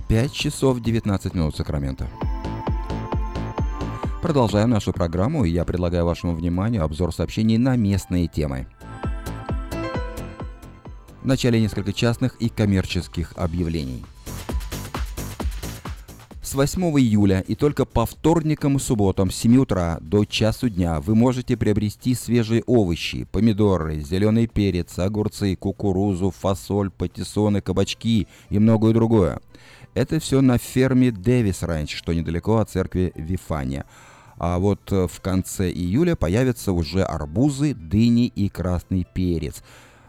Пять 0.08 0.32
часов 0.32 0.80
19 0.80 1.34
минут 1.34 1.56
Сакрамента. 1.56 2.08
Продолжаем 4.22 4.70
нашу 4.70 4.92
программу, 4.92 5.44
и 5.44 5.50
я 5.50 5.64
предлагаю 5.64 6.04
вашему 6.04 6.34
вниманию 6.34 6.84
обзор 6.84 7.12
сообщений 7.12 7.58
на 7.58 7.76
местные 7.76 8.28
темы. 8.28 8.68
Вначале 11.22 11.60
несколько 11.60 11.92
частных 11.92 12.36
и 12.36 12.48
коммерческих 12.48 13.32
объявлений– 13.36 14.04
с 16.48 16.54
8 16.54 16.82
июля 16.98 17.44
и 17.46 17.54
только 17.54 17.84
по 17.84 18.06
вторникам 18.06 18.78
и 18.78 18.80
субботам 18.80 19.30
с 19.30 19.36
7 19.36 19.58
утра 19.58 19.98
до 20.00 20.24
часу 20.24 20.70
дня 20.70 20.98
вы 20.98 21.14
можете 21.14 21.58
приобрести 21.58 22.14
свежие 22.14 22.62
овощи, 22.66 23.24
помидоры, 23.30 24.00
зеленый 24.00 24.46
перец, 24.46 24.98
огурцы, 24.98 25.56
кукурузу, 25.56 26.30
фасоль, 26.30 26.90
патиссоны, 26.90 27.60
кабачки 27.60 28.28
и 28.48 28.58
многое 28.58 28.94
другое. 28.94 29.40
Это 29.92 30.20
все 30.20 30.40
на 30.40 30.56
ферме 30.56 31.10
Дэвис 31.10 31.62
Ранч, 31.62 31.94
что 31.94 32.14
недалеко 32.14 32.56
от 32.56 32.70
церкви 32.70 33.12
Вифания. 33.14 33.84
А 34.38 34.58
вот 34.58 34.90
э, 34.90 35.06
в 35.06 35.20
конце 35.20 35.70
июля 35.70 36.16
появятся 36.16 36.72
уже 36.72 37.02
арбузы, 37.02 37.74
дыни 37.74 38.26
и 38.26 38.48
красный 38.48 39.06
перец. 39.12 39.62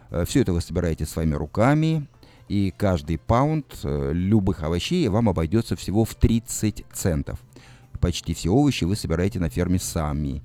Э, 0.10 0.24
все 0.26 0.40
это 0.40 0.54
вы 0.54 0.62
собираете 0.62 1.06
своими 1.06 1.34
руками, 1.34 2.08
и 2.50 2.74
каждый 2.76 3.20
паунд 3.20 3.66
э, 3.84 4.12
любых 4.12 4.64
овощей 4.64 5.08
вам 5.08 5.30
обойдется 5.30 5.76
всего 5.76 6.04
в 6.04 6.16
30 6.16 6.84
центов. 6.92 7.40
Почти 8.02 8.34
все 8.34 8.50
овощи 8.50 8.86
вы 8.86 8.96
собираете 8.96 9.40
на 9.40 9.50
ферме 9.50 9.78
сами. 9.78 10.42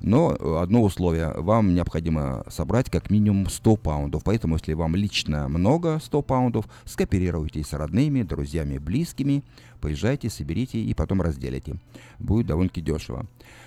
Но 0.00 0.36
э, 0.38 0.58
одно 0.60 0.82
условие, 0.82 1.32
вам 1.36 1.72
необходимо 1.74 2.44
собрать 2.48 2.90
как 2.90 3.08
минимум 3.08 3.48
100 3.48 3.76
паундов, 3.76 4.24
поэтому 4.24 4.56
если 4.56 4.72
вам 4.74 4.96
лично 4.96 5.48
много 5.48 6.00
100 6.02 6.22
паундов, 6.22 6.66
скооперируйтесь 6.84 7.68
с 7.68 7.72
родными, 7.72 8.22
друзьями, 8.22 8.78
близкими, 8.78 9.44
поезжайте, 9.80 10.30
соберите 10.30 10.80
и 10.80 10.92
потом 10.92 11.22
разделите. 11.22 11.76
Будет 12.18 12.48
довольно-таки 12.48 12.80
дешево. 12.80 13.26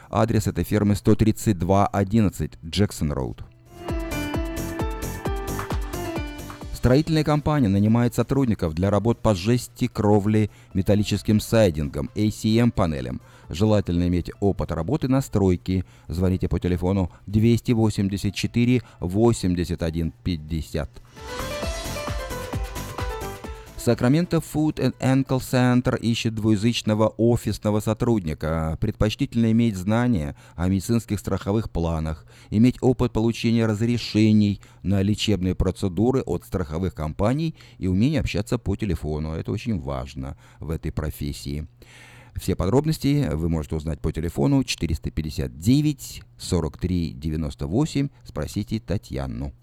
Адрес 0.10 0.46
этой 0.46 0.66
фермы 0.66 0.96
13211 0.96 2.52
Джексон 2.66 3.14
Роуд. 3.14 3.44
Строительная 6.88 7.26
компания 7.26 7.68
нанимает 7.68 8.16
сотрудников 8.16 8.74
для 8.74 8.90
работ 8.90 9.20
по 9.20 9.36
жести, 9.36 9.88
кровле, 9.88 10.50
металлическим 10.74 11.42
сайдингом, 11.42 12.10
ACM-панелям. 12.16 13.20
Желательно 13.50 14.08
иметь 14.08 14.32
опыт 14.40 14.72
работы 14.72 15.10
на 15.10 15.20
стройке. 15.20 15.84
Звоните 16.08 16.48
по 16.48 16.62
телефону 16.62 17.12
284 17.26 18.82
81 19.02 20.14
50. 20.24 20.90
Сакраменто 23.88 24.40
Food 24.40 24.80
and 24.80 24.96
Ankle 25.00 25.40
Center 25.40 25.98
ищет 25.98 26.36
двуязычного 26.36 27.08
офисного 27.16 27.80
сотрудника. 27.80 28.78
Предпочтительно 28.82 29.50
иметь 29.54 29.78
знания 29.78 30.36
о 30.58 30.68
медицинских 30.68 31.22
страховых 31.22 31.72
планах, 31.72 32.26
иметь 32.50 32.76
опыт 32.82 33.14
получения 33.14 33.66
разрешений 33.66 34.60
на 34.84 35.02
лечебные 35.02 35.56
процедуры 35.56 36.20
от 36.20 36.44
страховых 36.44 36.96
компаний 36.96 37.56
и 37.78 37.88
умение 37.88 38.20
общаться 38.20 38.58
по 38.58 38.76
телефону. 38.76 39.32
Это 39.32 39.54
очень 39.54 39.80
важно 39.80 40.36
в 40.60 40.70
этой 40.70 40.92
профессии. 40.92 41.66
Все 42.36 42.58
подробности 42.58 43.30
вы 43.32 43.48
можете 43.48 43.78
узнать 43.78 44.02
по 44.02 44.12
телефону 44.12 44.66
459 44.66 46.24
43 46.38 47.14
98. 47.14 48.10
Спросите 48.26 48.82
Татьяну. 48.82 49.54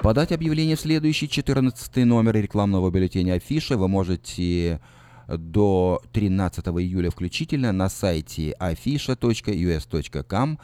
Подать 0.00 0.32
объявление 0.32 0.76
в 0.76 0.80
следующий 0.80 1.28
14 1.28 1.96
номер 2.06 2.36
рекламного 2.36 2.90
бюллетеня 2.90 3.34
Афиша 3.34 3.76
вы 3.76 3.88
можете 3.88 4.80
до 5.26 6.00
13 6.12 6.64
июля 6.68 7.10
включительно 7.10 7.72
на 7.72 7.88
сайте 7.88 8.54
afisha.us.com 8.60 10.60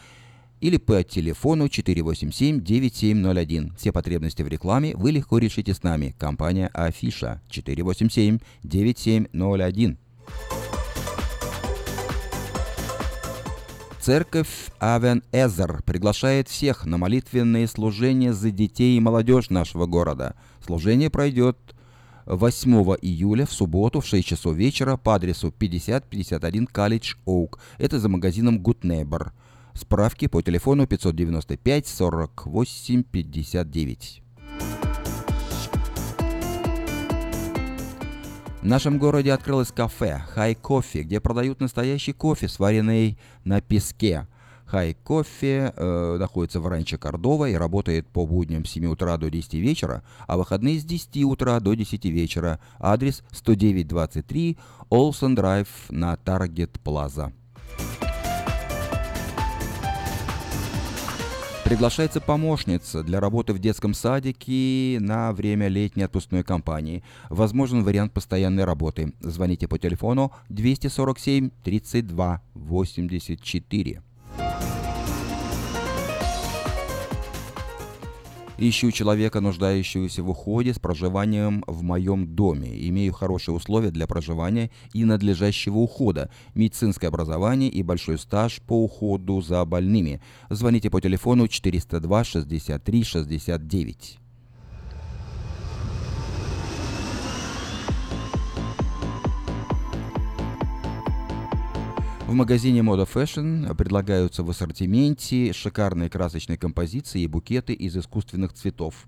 или 0.61 0.77
по 0.77 1.03
телефону 1.03 1.67
487-9701. 1.67 3.77
Все 3.77 3.91
потребности 3.93 4.43
в 4.43 4.49
рекламе 4.49 4.95
вы 4.95 5.11
легко 5.11 5.39
решите 5.39 5.75
с 5.75 5.83
нами. 5.83 6.15
Компания 6.17 6.69
Афиша 6.69 7.43
487-9701. 7.51 9.97
Церковь 14.05 14.71
Авен 14.81 15.23
Эзер 15.33 15.83
приглашает 15.83 16.51
всех 16.51 16.85
на 16.85 16.99
молитвенные 16.99 17.67
служения 17.67 18.35
за 18.35 18.51
детей 18.51 18.99
и 18.99 19.01
молодежь 19.01 19.49
нашего 19.49 19.87
города. 19.87 20.35
Служение 20.63 21.09
пройдет 21.09 21.57
8 22.27 22.71
июля 23.01 23.47
в 23.47 23.53
субботу 23.55 24.03
в 24.03 24.07
6 24.07 24.29
часов 24.29 24.57
вечера 24.57 24.99
по 24.99 25.15
адресу 25.15 25.51
5051 25.51 26.69
College 26.71 27.17
Oak. 27.27 27.59
Это 27.79 27.99
за 27.99 28.11
магазином 28.11 28.59
Good 28.59 28.83
Neighbor. 28.83 29.31
Справки 29.73 30.27
по 30.27 30.43
телефону 30.43 30.87
595 30.87 31.87
48 31.87 33.05
59. 33.05 34.23
В 38.65 38.67
нашем 38.67 38.97
городе 38.97 39.31
открылось 39.31 39.71
кафе 39.71 40.23
«Хай 40.31 40.55
Кофе», 40.55 41.03
где 41.03 41.21
продают 41.21 41.61
настоящий 41.61 42.15
кофе, 42.15 42.49
сваренный 42.49 43.19
на 43.45 43.61
песке. 43.61 44.27
Хай 44.65 44.95
Кофе 44.95 45.75
э, 45.77 46.17
находится 46.19 46.61
в 46.61 46.67
Ранче 46.67 46.97
Кордова 46.97 47.51
и 47.51 47.57
работает 47.57 48.09
по 48.09 48.25
будням 48.25 48.65
с 48.65 48.71
7 48.71 48.87
утра 48.87 49.19
до 49.19 49.29
10 49.29 49.53
вечера, 49.53 50.03
а 50.27 50.39
выходные 50.39 50.81
с 50.81 50.85
10 50.85 51.25
утра 51.25 51.61
до 51.61 51.75
10 51.75 52.07
вечера. 52.07 52.59
Адрес 52.79 53.23
10923 53.33 54.57
Олсен 54.89 55.35
Драйв 55.35 55.69
на 55.91 56.17
Таргет 56.17 56.81
Плаза. 56.81 57.35
Приглашается 61.65 62.21
помощница 62.21 63.03
для 63.03 63.21
работы 63.21 63.55
в 63.55 63.59
детском 63.59 63.95
садике 63.95 64.99
на 65.01 65.33
время 65.33 65.69
летней 65.69 66.03
отпускной 66.03 66.45
кампании. 66.45 67.03
Возможен 67.31 67.83
вариант 67.85 68.13
постоянной 68.13 68.65
работы. 68.65 69.15
Звоните 69.21 69.67
по 69.67 69.79
телефону 69.79 70.31
247 70.51 71.49
32 71.65 72.43
84. 72.53 74.03
Ищу 78.67 78.93
человека, 78.93 79.43
нуждающегося 79.43 80.23
в 80.23 80.31
уходе 80.31 80.73
с 80.73 80.79
проживанием 80.79 81.63
в 81.67 81.83
моем 81.83 82.35
доме. 82.35 82.89
Имею 82.89 83.13
хорошие 83.13 83.55
условия 83.55 83.91
для 83.91 84.07
проживания 84.07 84.71
и 84.95 85.05
надлежащего 85.05 85.77
ухода, 85.77 86.31
медицинское 86.55 87.09
образование 87.09 87.69
и 87.69 87.83
большой 87.83 88.19
стаж 88.19 88.63
по 88.63 88.83
уходу 88.83 89.43
за 89.43 89.63
больными. 89.67 90.23
Звоните 90.49 90.89
по 90.89 91.03
телефону 91.03 91.47
402 91.47 92.25
63 92.25 93.05
69. 93.05 94.24
В 102.27 102.33
магазине 102.33 102.81
Moda 102.81 103.07
Fashion 103.07 103.75
предлагаются 103.75 104.43
в 104.43 104.49
ассортименте 104.49 105.53
шикарные 105.53 106.09
красочные 106.09 106.57
композиции 106.57 107.21
и 107.21 107.27
букеты 107.27 107.75
из 107.75 107.95
искусственных 107.99 108.55
цветов. 108.55 109.07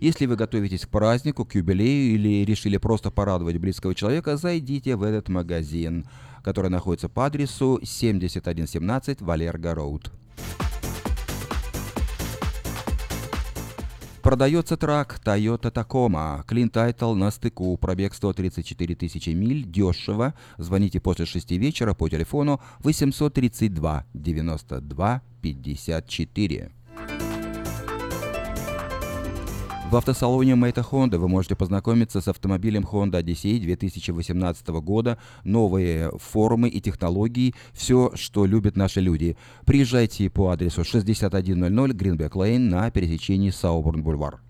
Если 0.00 0.26
вы 0.26 0.36
готовитесь 0.36 0.84
к 0.84 0.90
празднику, 0.90 1.46
к 1.46 1.54
юбилею 1.54 2.14
или 2.14 2.44
решили 2.44 2.76
просто 2.76 3.10
порадовать 3.10 3.56
близкого 3.56 3.94
человека, 3.94 4.36
зайдите 4.36 4.96
в 4.96 5.02
этот 5.02 5.30
магазин, 5.30 6.04
который 6.44 6.68
находится 6.70 7.08
по 7.08 7.24
адресу 7.24 7.80
7117 7.82 9.22
Валерго 9.22 9.74
Роуд. 9.74 10.12
Продается 14.28 14.76
трак 14.76 15.18
Toyota 15.24 15.72
Tacoma. 15.72 16.44
Clean 16.46 16.70
Title 16.70 17.14
на 17.14 17.30
стыку. 17.30 17.78
Пробег 17.78 18.12
134 18.12 18.94
тысячи 18.94 19.30
миль. 19.30 19.64
Дешево. 19.64 20.34
Звоните 20.58 21.00
после 21.00 21.24
6 21.24 21.50
вечера 21.52 21.94
по 21.94 22.10
телефону 22.10 22.60
832 22.80 24.04
92 24.12 25.22
54. 25.40 26.77
В 29.90 29.96
автосалоне 29.96 30.54
Мэйта 30.54 30.82
Honda 30.82 31.16
вы 31.16 31.28
можете 31.28 31.56
познакомиться 31.56 32.20
с 32.20 32.28
автомобилем 32.28 32.82
Honda 32.84 33.22
Odyssey 33.22 33.58
2018 33.58 34.68
года, 34.68 35.16
новые 35.44 36.10
формы 36.18 36.68
и 36.68 36.78
технологии, 36.78 37.54
все, 37.72 38.12
что 38.14 38.44
любят 38.44 38.76
наши 38.76 39.00
люди. 39.00 39.38
Приезжайте 39.64 40.28
по 40.28 40.50
адресу 40.50 40.84
6100 40.84 41.38
Greenback 41.38 42.32
Lane 42.32 42.58
на 42.58 42.90
пересечении 42.90 43.48
Сауборн 43.48 44.02
Бульвар. 44.02 44.40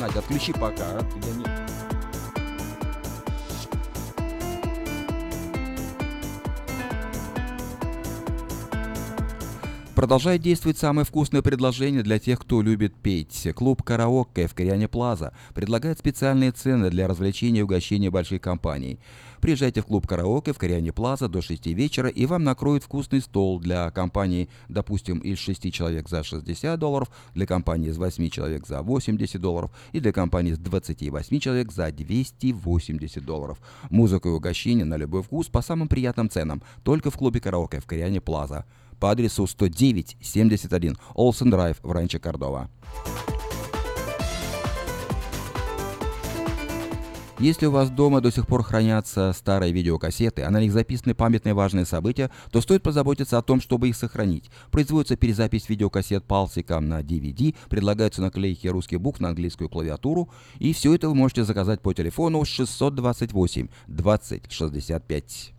Надя, 0.00 0.20
отключи 0.20 0.52
пока. 0.52 0.92
Я 0.92 1.34
не- 1.36 1.99
Продолжает 10.00 10.40
действовать 10.40 10.78
самое 10.78 11.04
вкусное 11.04 11.42
предложение 11.42 12.02
для 12.02 12.18
тех, 12.18 12.40
кто 12.40 12.62
любит 12.62 12.94
петь. 12.94 13.46
Клуб 13.54 13.82
«Караоке» 13.82 14.46
в 14.46 14.54
Кориане 14.54 14.88
Плаза 14.88 15.34
предлагает 15.54 15.98
специальные 15.98 16.52
цены 16.52 16.88
для 16.88 17.06
развлечения 17.06 17.60
и 17.60 17.62
угощения 17.64 18.10
большой 18.10 18.38
компании. 18.38 18.98
Приезжайте 19.42 19.82
в 19.82 19.84
клуб 19.84 20.06
«Караоке» 20.06 20.54
в 20.54 20.58
Кориане 20.58 20.94
Плаза 20.94 21.28
до 21.28 21.42
6 21.42 21.66
вечера, 21.66 22.08
и 22.08 22.24
вам 22.24 22.44
накроют 22.44 22.82
вкусный 22.82 23.20
стол 23.20 23.60
для 23.60 23.90
компании, 23.90 24.48
допустим, 24.70 25.18
из 25.18 25.36
6 25.36 25.70
человек 25.70 26.08
за 26.08 26.24
60 26.24 26.78
долларов, 26.78 27.10
для 27.34 27.44
компании 27.44 27.90
из 27.90 27.98
8 27.98 28.30
человек 28.30 28.66
за 28.66 28.80
80 28.80 29.38
долларов 29.38 29.70
и 29.92 30.00
для 30.00 30.12
компании 30.12 30.52
из 30.52 30.58
28 30.58 31.40
человек 31.40 31.72
за 31.72 31.92
280 31.92 33.22
долларов. 33.22 33.58
Музыка 33.90 34.30
и 34.30 34.32
угощение 34.32 34.86
на 34.86 34.96
любой 34.96 35.22
вкус 35.22 35.48
по 35.48 35.60
самым 35.60 35.88
приятным 35.88 36.30
ценам, 36.30 36.62
только 36.84 37.10
в 37.10 37.18
клубе 37.18 37.40
«Караоке» 37.40 37.80
в 37.80 37.84
Кориане 37.84 38.22
Плаза 38.22 38.64
по 39.00 39.10
адресу 39.10 39.44
109-71 39.44 40.96
Олсен 41.14 41.50
Драйв 41.50 41.78
в 41.82 41.90
Ранче 41.90 42.18
Кордова. 42.18 42.70
Если 47.40 47.64
у 47.64 47.70
вас 47.70 47.88
дома 47.88 48.20
до 48.20 48.30
сих 48.30 48.46
пор 48.46 48.62
хранятся 48.62 49.32
старые 49.34 49.72
видеокассеты, 49.72 50.42
а 50.42 50.50
на 50.50 50.60
них 50.60 50.72
записаны 50.74 51.14
памятные 51.14 51.54
важные 51.54 51.86
события, 51.86 52.30
то 52.50 52.60
стоит 52.60 52.82
позаботиться 52.82 53.38
о 53.38 53.42
том, 53.42 53.62
чтобы 53.62 53.88
их 53.88 53.96
сохранить. 53.96 54.50
Производится 54.70 55.16
перезапись 55.16 55.70
видеокассет 55.70 56.24
палсиком 56.24 56.90
на 56.90 57.00
DVD, 57.00 57.56
предлагаются 57.70 58.20
наклейки 58.20 58.66
русских 58.66 59.00
букв 59.00 59.20
на 59.20 59.30
английскую 59.30 59.70
клавиатуру, 59.70 60.28
и 60.58 60.74
все 60.74 60.94
это 60.94 61.08
вы 61.08 61.14
можете 61.14 61.44
заказать 61.44 61.80
по 61.80 61.94
телефону 61.94 62.44
628 62.44 63.68
20 63.86 64.52
65. 64.52 65.52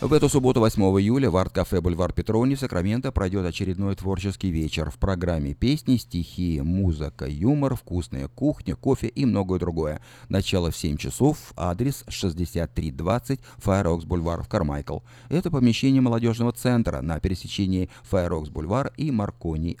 В 0.00 0.12
эту 0.12 0.28
субботу, 0.28 0.60
8 0.60 0.80
июля, 1.00 1.28
в 1.28 1.36
арт-кафе 1.36 1.80
«Бульвар 1.80 2.12
Петрони» 2.12 2.54
в 2.54 2.60
Сакраменто 2.60 3.10
пройдет 3.10 3.44
очередной 3.44 3.96
творческий 3.96 4.50
вечер. 4.50 4.92
В 4.92 4.96
программе 4.96 5.54
песни, 5.54 5.96
стихи, 5.96 6.60
музыка, 6.60 7.26
юмор, 7.26 7.74
вкусная 7.74 8.28
кухня, 8.28 8.76
кофе 8.76 9.08
и 9.08 9.26
многое 9.26 9.58
другое. 9.58 10.00
Начало 10.28 10.70
в 10.70 10.76
7 10.76 10.98
часов, 10.98 11.52
адрес 11.56 12.04
6320 12.06 13.40
Fair 13.56 13.80
Oaks 13.80 14.04
Boulevard 14.04 14.44
в 14.44 14.48
Carmichael. 14.48 15.00
Это 15.30 15.50
помещение 15.50 16.00
молодежного 16.00 16.52
центра 16.52 17.00
на 17.00 17.18
пересечении 17.18 17.90
Fair 18.04 18.27
Oaks 18.27 18.50
Boulevard 18.50 18.92
и 18.96 19.10
Marconi 19.10 19.76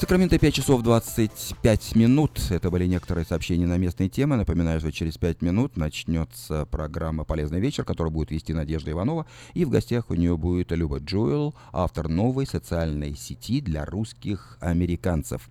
Сакраменто 0.00 0.38
5 0.38 0.54
часов 0.54 0.82
25 0.82 1.94
минут. 1.94 2.40
Это 2.48 2.70
были 2.70 2.86
некоторые 2.86 3.26
сообщения 3.26 3.66
на 3.66 3.76
местные 3.76 4.08
темы. 4.08 4.36
Напоминаю, 4.36 4.80
что 4.80 4.90
через 4.90 5.18
5 5.18 5.42
минут 5.42 5.76
начнется 5.76 6.64
программа 6.64 7.24
«Полезный 7.24 7.60
вечер», 7.60 7.84
которую 7.84 8.10
будет 8.10 8.30
вести 8.30 8.54
Надежда 8.54 8.92
Иванова. 8.92 9.26
И 9.52 9.66
в 9.66 9.68
гостях 9.68 10.08
у 10.08 10.14
нее 10.14 10.38
будет 10.38 10.72
Люба 10.72 11.00
Джоэл, 11.00 11.54
автор 11.70 12.08
новой 12.08 12.46
социальной 12.46 13.14
сети 13.14 13.60
для 13.60 13.84
русских 13.84 14.56
американцев. 14.60 15.50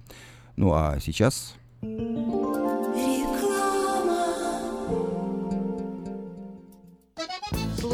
Ну 0.56 0.74
а 0.74 0.98
сейчас 1.00 1.54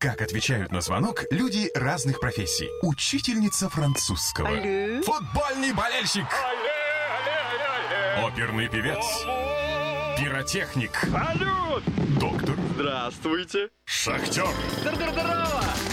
Как 0.00 0.22
отвечают 0.22 0.72
на 0.72 0.80
звонок 0.80 1.24
люди 1.30 1.70
разных 1.74 2.20
профессий. 2.20 2.70
Учительница 2.80 3.68
французского. 3.68 4.48
Алле. 4.48 5.02
Футбольный 5.02 5.74
болельщик. 5.74 6.24
Оперный 8.16 8.66
певец. 8.70 9.04
Пиротехник. 10.18 10.96
Салют! 11.12 11.84
Доктор. 12.18 12.56
Здравствуйте. 12.76 13.68
Шахтер. 13.84 14.48
Здорово! 14.80 15.64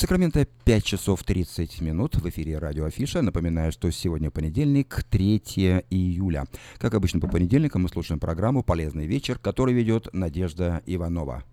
Сакраменто 0.00 0.46
5 0.64 0.82
часов 0.82 1.22
30 1.24 1.82
минут 1.82 2.16
в 2.16 2.26
эфире 2.30 2.56
радио 2.56 2.86
Афиша. 2.86 3.20
Напоминаю, 3.20 3.70
что 3.70 3.90
сегодня 3.90 4.30
понедельник, 4.30 5.04
3 5.10 5.42
июля. 5.90 6.46
Как 6.78 6.94
обычно 6.94 7.20
по 7.20 7.28
понедельникам 7.28 7.82
мы 7.82 7.90
слушаем 7.90 8.18
программу 8.18 8.62
«Полезный 8.62 9.06
вечер», 9.06 9.38
которую 9.38 9.76
ведет 9.76 10.08
Надежда 10.14 10.80
Иванова. 10.86 11.44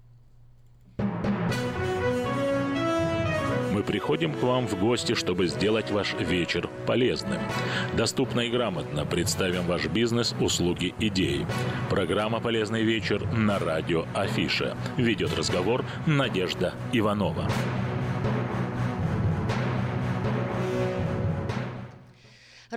Мы 3.73 3.83
приходим 3.83 4.31
к 4.31 4.41
вам 4.41 4.65
в 4.65 4.79
гости, 4.79 5.13
чтобы 5.13 5.47
сделать 5.47 5.91
ваш 5.91 6.13
вечер 6.13 6.69
полезным. 6.85 7.41
Доступно 7.97 8.39
и 8.39 8.49
грамотно 8.49 9.05
представим 9.05 9.67
ваш 9.67 9.87
бизнес, 9.87 10.33
услуги, 10.39 10.95
идеи. 11.01 11.45
Программа 11.89 12.39
«Полезный 12.39 12.83
вечер» 12.85 13.29
на 13.33 13.59
радио 13.59 14.05
Афиша. 14.15 14.77
Ведет 14.95 15.37
разговор 15.37 15.83
Надежда 16.05 16.73
Иванова. 16.93 17.51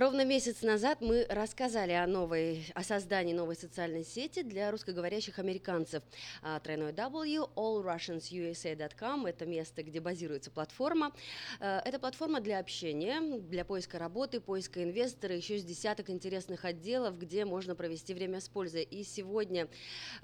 Ровно 0.01 0.25
месяц 0.25 0.63
назад 0.63 0.99
мы 0.99 1.27
рассказали 1.29 1.91
о 1.91 2.07
новой, 2.07 2.65
о 2.73 2.83
создании 2.83 3.35
новой 3.35 3.55
социальной 3.55 4.03
сети 4.03 4.41
для 4.41 4.71
русскоговорящих 4.71 5.37
американцев. 5.37 6.01
А, 6.41 6.59
Тройной 6.59 6.91
W, 6.91 7.47
allrussiansusa.com– 7.55 9.25
это 9.27 9.45
место, 9.45 9.83
где 9.83 9.99
базируется 9.99 10.49
платформа. 10.49 11.13
А, 11.59 11.83
это 11.85 11.99
платформа 11.99 12.41
для 12.41 12.57
общения, 12.57 13.21
для 13.41 13.63
поиска 13.63 13.99
работы, 13.99 14.39
поиска 14.41 14.83
инвестора, 14.83 15.35
еще 15.35 15.59
с 15.59 15.63
десяток 15.63 16.09
интересных 16.09 16.65
отделов, 16.65 17.19
где 17.19 17.45
можно 17.45 17.75
провести 17.75 18.15
время 18.15 18.41
с 18.41 18.49
пользой. 18.49 18.81
И 18.81 19.03
сегодня 19.03 19.67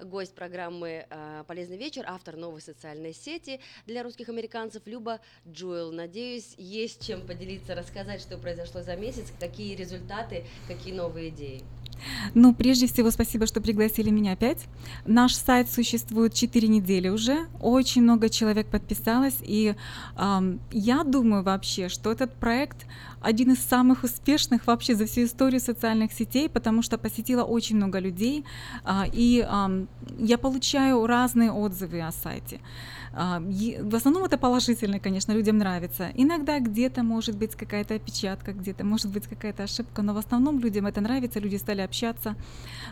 гость 0.00 0.34
программы 0.34 1.06
а, 1.08 1.44
«Полезный 1.44 1.76
вечер», 1.76 2.02
автор 2.08 2.34
новой 2.34 2.62
социальной 2.62 3.12
сети 3.12 3.60
для 3.86 4.02
русских 4.02 4.28
американцев 4.28 4.82
Люба 4.86 5.20
Джуэл. 5.46 5.92
Надеюсь, 5.92 6.56
есть 6.58 7.06
чем 7.06 7.24
поделиться, 7.24 7.76
рассказать, 7.76 8.20
что 8.20 8.38
произошло 8.38 8.82
за 8.82 8.96
месяц, 8.96 9.32
какие 9.38 9.67
результаты, 9.76 10.46
какие 10.66 10.92
новые 10.94 11.30
идеи? 11.30 11.62
Ну, 12.34 12.54
прежде 12.54 12.86
всего, 12.86 13.10
спасибо, 13.10 13.46
что 13.46 13.60
пригласили 13.60 14.10
меня 14.10 14.32
опять. 14.32 14.66
Наш 15.06 15.34
сайт 15.34 15.70
существует 15.70 16.34
4 16.34 16.68
недели 16.68 17.08
уже, 17.08 17.46
очень 17.60 18.02
много 18.02 18.28
человек 18.28 18.66
подписалось, 18.68 19.36
и 19.42 19.74
эм, 20.16 20.60
я 20.70 21.04
думаю 21.04 21.42
вообще, 21.42 21.88
что 21.88 22.12
этот 22.12 22.34
проект 22.34 22.86
один 23.20 23.52
из 23.52 23.58
самых 23.58 24.04
успешных 24.04 24.66
вообще 24.66 24.94
за 24.94 25.06
всю 25.06 25.24
историю 25.24 25.60
социальных 25.60 26.12
сетей, 26.12 26.48
потому 26.48 26.82
что 26.82 26.98
посетило 26.98 27.42
очень 27.42 27.76
много 27.76 27.98
людей, 27.98 28.44
э, 28.84 29.02
и 29.12 29.46
э, 29.48 29.86
я 30.18 30.38
получаю 30.38 31.06
разные 31.06 31.52
отзывы 31.52 32.00
о 32.02 32.12
сайте. 32.12 32.60
А, 33.12 33.40
в 33.40 33.94
основном 33.94 34.24
это 34.24 34.38
положительно, 34.38 35.00
конечно, 35.00 35.32
людям 35.32 35.58
нравится. 35.58 36.10
Иногда 36.14 36.60
где-то 36.60 37.02
может 37.02 37.36
быть 37.36 37.54
какая-то 37.54 37.94
опечатка, 37.94 38.52
где-то 38.52 38.84
может 38.84 39.10
быть 39.10 39.26
какая-то 39.26 39.64
ошибка, 39.64 40.02
но 40.02 40.14
в 40.14 40.18
основном 40.18 40.60
людям 40.60 40.86
это 40.86 41.00
нравится, 41.00 41.40
люди 41.40 41.56
стали 41.56 41.80
общаться. 41.88 42.34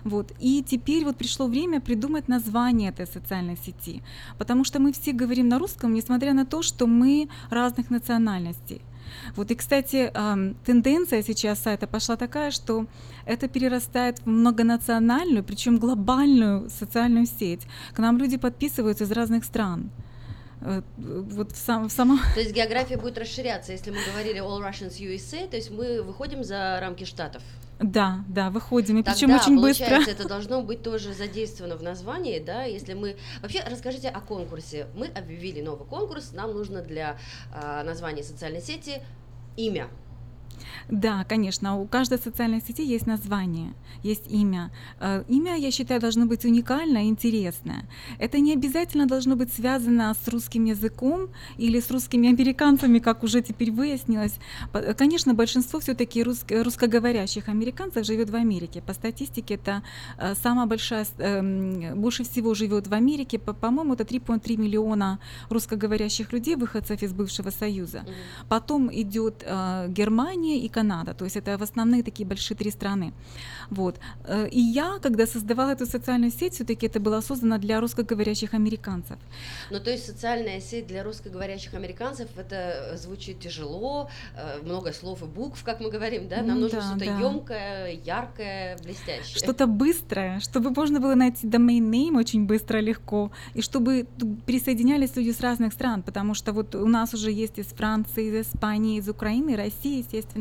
Вот. 0.05 0.33
И 0.41 0.63
теперь 0.63 1.05
вот 1.05 1.17
пришло 1.17 1.47
время 1.47 1.81
придумать 1.81 2.29
название 2.29 2.91
этой 2.91 3.07
социальной 3.07 3.57
сети, 3.57 4.03
потому 4.39 4.65
что 4.65 4.79
мы 4.79 4.93
все 4.93 5.13
говорим 5.13 5.49
на 5.49 5.59
русском, 5.59 5.95
несмотря 5.95 6.33
на 6.33 6.45
то, 6.45 6.63
что 6.63 6.87
мы 6.87 7.29
разных 7.51 7.91
национальностей. 7.91 8.81
Вот 9.37 9.51
и, 9.51 9.55
кстати, 9.55 10.13
тенденция 10.65 11.23
сейчас 11.23 11.63
сайта 11.63 11.87
пошла 11.87 12.17
такая, 12.17 12.51
что 12.51 12.87
это 13.25 13.49
перерастает 13.49 14.19
в 14.19 14.27
многонациональную, 14.27 15.45
причем 15.45 15.79
глобальную 15.79 16.69
социальную 16.71 17.27
сеть. 17.27 17.67
К 17.95 17.99
нам 17.99 18.19
люди 18.19 18.37
подписываются 18.37 19.05
из 19.05 19.13
разных 19.13 19.45
стран. 19.45 19.91
Э, 20.61 20.83
вот 20.97 21.53
в, 21.53 21.57
сам, 21.57 21.89
в 21.89 21.93
самом... 21.93 22.19
То 22.35 22.41
есть 22.41 22.53
география 22.53 22.97
будет 22.97 23.19
расширяться, 23.19 23.73
если 23.73 23.91
мы 23.91 23.99
говорили 24.11 24.41
All 24.41 24.61
Russians 24.61 24.99
USA, 24.99 25.49
то 25.49 25.57
есть 25.57 25.71
мы 25.71 26.03
выходим 26.03 26.45
за 26.45 26.79
рамки 26.81 27.05
штатов. 27.05 27.43
Да, 27.79 28.25
да, 28.29 28.49
выходим, 28.49 28.99
и 28.99 29.03
Тогда, 29.03 29.13
причем 29.13 29.35
очень 29.35 29.57
получается, 29.57 29.97
быстро. 29.97 30.13
это 30.13 30.29
должно 30.29 30.63
быть 30.63 30.83
тоже 30.83 31.13
задействовано 31.13 31.77
в 31.77 31.83
названии, 31.83 32.39
да, 32.39 32.65
если 32.65 32.95
мы... 32.95 33.17
Вообще, 33.43 33.63
расскажите 33.69 34.09
о 34.09 34.21
конкурсе. 34.21 34.87
Мы 34.95 35.09
объявили 35.09 35.61
новый 35.61 35.87
конкурс, 35.87 36.33
нам 36.33 36.55
нужно 36.55 36.81
для 36.81 37.19
э, 37.55 37.83
названия 37.83 38.23
социальной 38.23 38.63
сети 38.63 39.03
имя. 39.57 39.89
Да, 40.91 41.25
конечно, 41.25 41.79
у 41.81 41.87
каждой 41.87 42.19
социальной 42.19 42.61
сети 42.61 42.85
есть 42.85 43.07
название, 43.07 43.73
есть 44.03 44.25
имя. 44.29 44.71
Э, 45.01 45.25
имя, 45.29 45.57
я 45.57 45.71
считаю, 45.71 46.01
должно 46.01 46.27
быть 46.27 46.45
уникальное 46.45 47.05
и 47.05 47.09
интересное. 47.09 47.85
Это 48.19 48.39
не 48.39 48.53
обязательно 48.53 49.07
должно 49.07 49.37
быть 49.37 49.53
связано 49.53 50.15
с 50.15 50.29
русским 50.29 50.65
языком 50.65 51.29
или 51.59 51.81
с 51.81 51.91
русскими 51.91 52.29
американцами, 52.29 52.99
как 52.99 53.23
уже 53.23 53.43
теперь 53.43 53.71
выяснилось. 53.71 54.35
Конечно, 54.97 55.35
большинство 55.35 55.81
все-таки 55.81 56.23
русско- 56.23 56.63
русскоговорящих 56.63 57.49
американцев 57.49 58.07
живет 58.07 58.31
в 58.31 58.37
Америке. 58.37 58.83
По 58.87 58.95
статистике 58.95 59.55
это 59.55 59.83
э, 60.19 60.35
самая 60.43 60.67
большая, 60.67 61.07
эм, 61.19 62.01
больше 62.01 62.25
всего 62.25 62.55
живет 62.55 62.87
в 62.87 62.95
Америке. 62.95 63.39
По-моему, 63.39 63.95
это 63.95 64.05
3,3 64.05 64.57
миллиона 64.57 65.19
русскоговорящих 65.51 66.33
людей, 66.33 66.57
выходцев 66.57 67.03
из 67.03 67.13
бывшего 67.13 67.51
Союза. 67.51 68.05
Потом 68.49 68.91
идет 68.93 69.45
э, 69.47 69.89
Германия 70.47 70.67
и 70.67 70.69
Канада. 70.69 71.15
То 71.15 71.25
есть 71.25 71.37
это 71.37 71.59
в 71.59 71.63
основные 71.63 72.03
такие 72.03 72.27
большие 72.27 72.57
три 72.57 72.71
страны. 72.71 73.13
Вот. 73.71 73.97
Э, 74.25 74.49
и 74.49 74.61
я, 74.61 74.99
когда 75.03 75.27
создавала 75.27 75.73
эту 75.73 75.87
социальную 75.87 76.33
сеть, 76.33 76.55
все-таки 76.55 76.87
это 76.87 77.01
было 77.01 77.21
создано 77.21 77.59
для 77.59 77.81
русскоговорящих 77.81 78.55
американцев. 78.55 79.17
Ну, 79.71 79.81
то 79.81 79.91
есть 79.91 80.07
социальная 80.07 80.61
сеть 80.61 80.87
для 80.87 81.03
русскоговорящих 81.03 81.75
американцев, 81.75 82.29
это 82.39 82.97
звучит 82.97 83.41
тяжело, 83.41 84.09
э, 84.37 84.63
много 84.63 84.93
слов 84.93 85.23
и 85.23 85.27
букв, 85.27 85.63
как 85.65 85.81
мы 85.81 85.91
говорим, 85.91 86.29
да? 86.29 86.37
Нам 86.37 86.57
Ну 86.57 86.61
нужно 86.63 86.81
да, 86.81 86.87
что-то 86.87 87.05
да. 87.05 87.19
емкое, 87.21 88.01
яркое, 88.05 88.79
блестящее. 88.85 89.39
Что-то 89.39 89.67
быстрое, 89.67 90.41
чтобы 90.41 90.71
можно 90.71 91.01
было 91.01 91.15
найти 91.15 91.47
domain 91.47 91.91
name 91.91 92.19
очень 92.19 92.47
быстро, 92.47 92.81
легко, 92.81 93.31
и 93.57 93.63
чтобы 93.63 94.07
присоединялись 94.47 95.17
люди 95.17 95.33
с 95.33 95.41
разных 95.41 95.73
стран, 95.73 96.03
потому 96.03 96.35
что 96.35 96.53
вот 96.53 96.75
у 96.75 96.89
нас 96.89 97.15
уже 97.15 97.31
есть 97.31 97.59
из 97.59 97.67
Франции, 97.67 98.29
из 98.29 98.47
Испании, 98.47 98.99
из 98.99 99.09
Украины, 99.09 99.57
России, 99.57 99.99
естественно, 99.99 100.36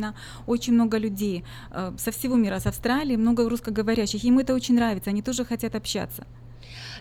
очень 0.47 0.73
много 0.73 0.97
людей 0.97 1.43
э, 1.71 1.93
со 1.97 2.12
всего 2.12 2.36
мира, 2.36 2.60
с 2.60 2.67
Австралии, 2.67 3.15
много 3.15 3.49
русскоговорящих. 3.49 4.23
Им 4.23 4.39
это 4.39 4.53
очень 4.53 4.75
нравится, 4.75 5.10
они 5.10 5.21
тоже 5.21 5.45
хотят 5.45 5.75
общаться. 5.75 6.25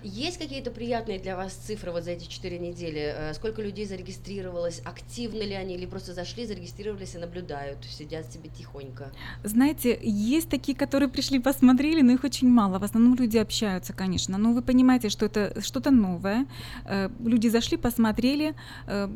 Есть 0.02 0.38
какие-то 0.38 0.70
приятные 0.70 1.18
для 1.18 1.37
вас 1.37 1.52
цифры 1.52 1.92
вот 1.92 2.04
за 2.04 2.12
эти 2.12 2.26
четыре 2.28 2.59
недели? 2.59 3.14
Э, 3.16 3.35
Сколько 3.35 3.62
людей 3.62 3.87
зарегистрировалось? 3.87 4.80
Активны 4.85 5.42
ли 5.42 5.54
они 5.54 5.74
или 5.74 5.87
просто 5.87 6.12
зашли, 6.14 6.46
зарегистрировались 6.46 7.14
и 7.14 7.18
наблюдают, 7.18 7.78
сидят 7.85 8.30
себе 8.33 8.50
тихонько? 8.59 9.11
Знаете, 9.44 9.98
есть 10.02 10.48
такие, 10.48 10.76
которые 10.76 11.09
пришли, 11.09 11.38
посмотрели, 11.38 12.02
но 12.02 12.12
их 12.12 12.24
очень 12.24 12.48
мало. 12.48 12.78
В 12.78 12.85
основном 12.85 13.14
люди 13.14 13.38
общаются, 13.38 13.92
конечно. 13.92 14.38
Но 14.38 14.52
вы 14.52 14.62
понимаете, 14.62 15.09
что 15.09 15.26
это 15.26 15.61
что-то 15.61 15.90
новое. 15.90 16.46
Э, 16.85 17.09
Люди 17.24 17.48
зашли, 17.48 17.76
посмотрели, 17.76 18.54
э, 18.87 19.09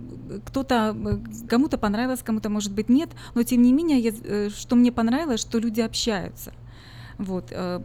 кто-то, 0.47 0.97
кому-то 1.49 1.79
понравилось, 1.79 2.21
кому-то, 2.23 2.49
может 2.49 2.73
быть, 2.73 2.89
нет. 2.89 3.11
Но 3.35 3.43
тем 3.43 3.63
не 3.63 3.73
менее, 3.73 3.99
я- 3.99 4.51
что 4.51 4.77
мне 4.77 4.93
понравилось, 4.93 5.41
что 5.41 5.59
люди 5.59 5.81
общаются. 5.81 6.53
Вот. 7.19 7.49
э, 7.51 7.81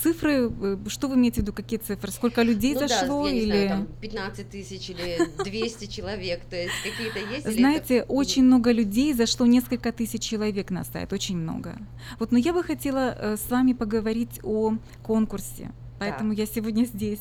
Цифры, 0.00 0.50
э, 0.50 0.76
что 0.86 1.08
вы 1.08 1.16
имеете 1.16 1.40
в 1.40 1.42
виду, 1.42 1.52
какие 1.52 1.80
цифры? 1.80 2.12
Сколько 2.12 2.42
людей 2.42 2.74
ну 2.74 2.86
зашло? 2.86 3.24
да, 3.24 3.28
я 3.28 3.34
не 3.34 3.40
или... 3.40 3.50
знаю, 3.50 3.68
там 3.68 3.86
15 4.00 4.50
тысяч 4.50 4.90
или 4.90 5.18
200 5.44 5.86
человек, 5.86 6.44
то 6.48 6.56
есть 6.56 6.74
какие-то 6.84 7.18
есть? 7.18 7.46
или 7.46 7.50
это- 7.50 7.52
Знаете, 7.52 8.02
очень 8.04 8.44
много 8.44 8.70
людей, 8.70 9.12
зашло 9.14 9.46
несколько 9.46 9.90
тысяч 9.90 10.22
человек 10.22 10.70
на 10.70 10.84
сайт, 10.84 11.12
очень 11.12 11.36
много. 11.36 11.76
Вот, 12.20 12.30
но 12.30 12.38
я 12.38 12.52
бы 12.52 12.62
хотела 12.62 13.16
э, 13.18 13.36
с 13.36 13.50
вами 13.50 13.72
поговорить 13.72 14.40
о 14.44 14.74
конкурсе. 15.02 15.72
Поэтому 15.98 16.32
я 16.32 16.46
сегодня 16.46 16.84
здесь. 16.84 17.20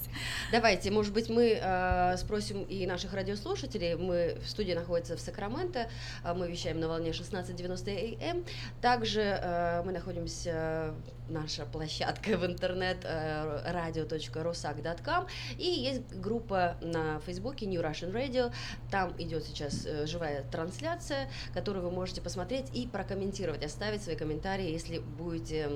Давайте, 0.52 0.91
может 0.91 1.13
быть, 1.13 1.30
мы 1.30 1.60
э, 1.60 2.17
спросим 2.17 2.63
и 2.63 2.86
наших 2.86 3.13
радиослушателей. 3.13 3.96
Мы 3.96 4.38
в 4.43 4.50
студии 4.50 4.74
находится 4.74 5.17
в 5.17 5.20
Сакраменто, 5.20 5.89
э, 6.24 6.34
мы 6.34 6.48
вещаем 6.48 6.80
на 6.80 6.88
волне 6.88 7.10
1690 7.12 7.91
АМ. 7.91 8.43
Также 8.82 9.22
э, 9.22 9.84
мы 9.84 9.91
находимся 9.91 10.93
наша 11.29 11.65
площадка 11.65 12.37
в 12.37 12.45
интернет 12.45 12.97
э, 13.03 13.71
radio.rusak.com 13.71 15.27
и 15.57 15.65
есть 15.65 16.13
группа 16.15 16.77
на 16.81 17.19
Фейсбуке 17.21 17.65
New 17.65 17.81
Russian 17.81 18.11
Radio. 18.11 18.53
Там 18.91 19.13
идет 19.17 19.45
сейчас 19.45 19.85
э, 19.85 20.05
живая 20.05 20.43
трансляция, 20.51 21.29
которую 21.53 21.83
вы 21.85 21.91
можете 21.91 22.21
посмотреть 22.21 22.65
и 22.73 22.87
прокомментировать, 22.87 23.63
оставить 23.63 24.03
свои 24.03 24.15
комментарии, 24.15 24.71
если 24.71 24.99
будете 24.99 25.69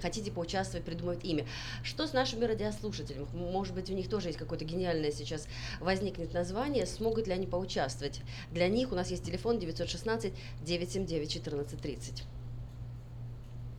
хотите 0.00 0.30
поучаствовать, 0.30 0.84
придумать 0.84 1.24
имя. 1.24 1.46
Что 1.82 2.06
с 2.06 2.12
нашими 2.12 2.44
радиослушателями? 2.44 3.26
Может 3.32 3.74
быть, 3.74 3.90
у 3.90 3.94
них 3.94 4.08
тоже 4.08 4.28
есть 4.28 4.38
какое-то 4.38 4.64
гениальное 4.64 5.10
сейчас 5.10 5.46
возникнет 5.80 6.32
название, 6.32 6.86
смогут 6.86 7.26
ли 7.26 7.32
они 7.32 7.46
поучаствовать? 7.46 8.20
Для 8.50 8.68
них 8.68 8.92
у 8.92 8.94
нас 8.94 9.10
есть 9.10 9.24
телефон 9.24 9.58
916 9.58 10.32
979 10.62 11.36
1430. 11.36 12.24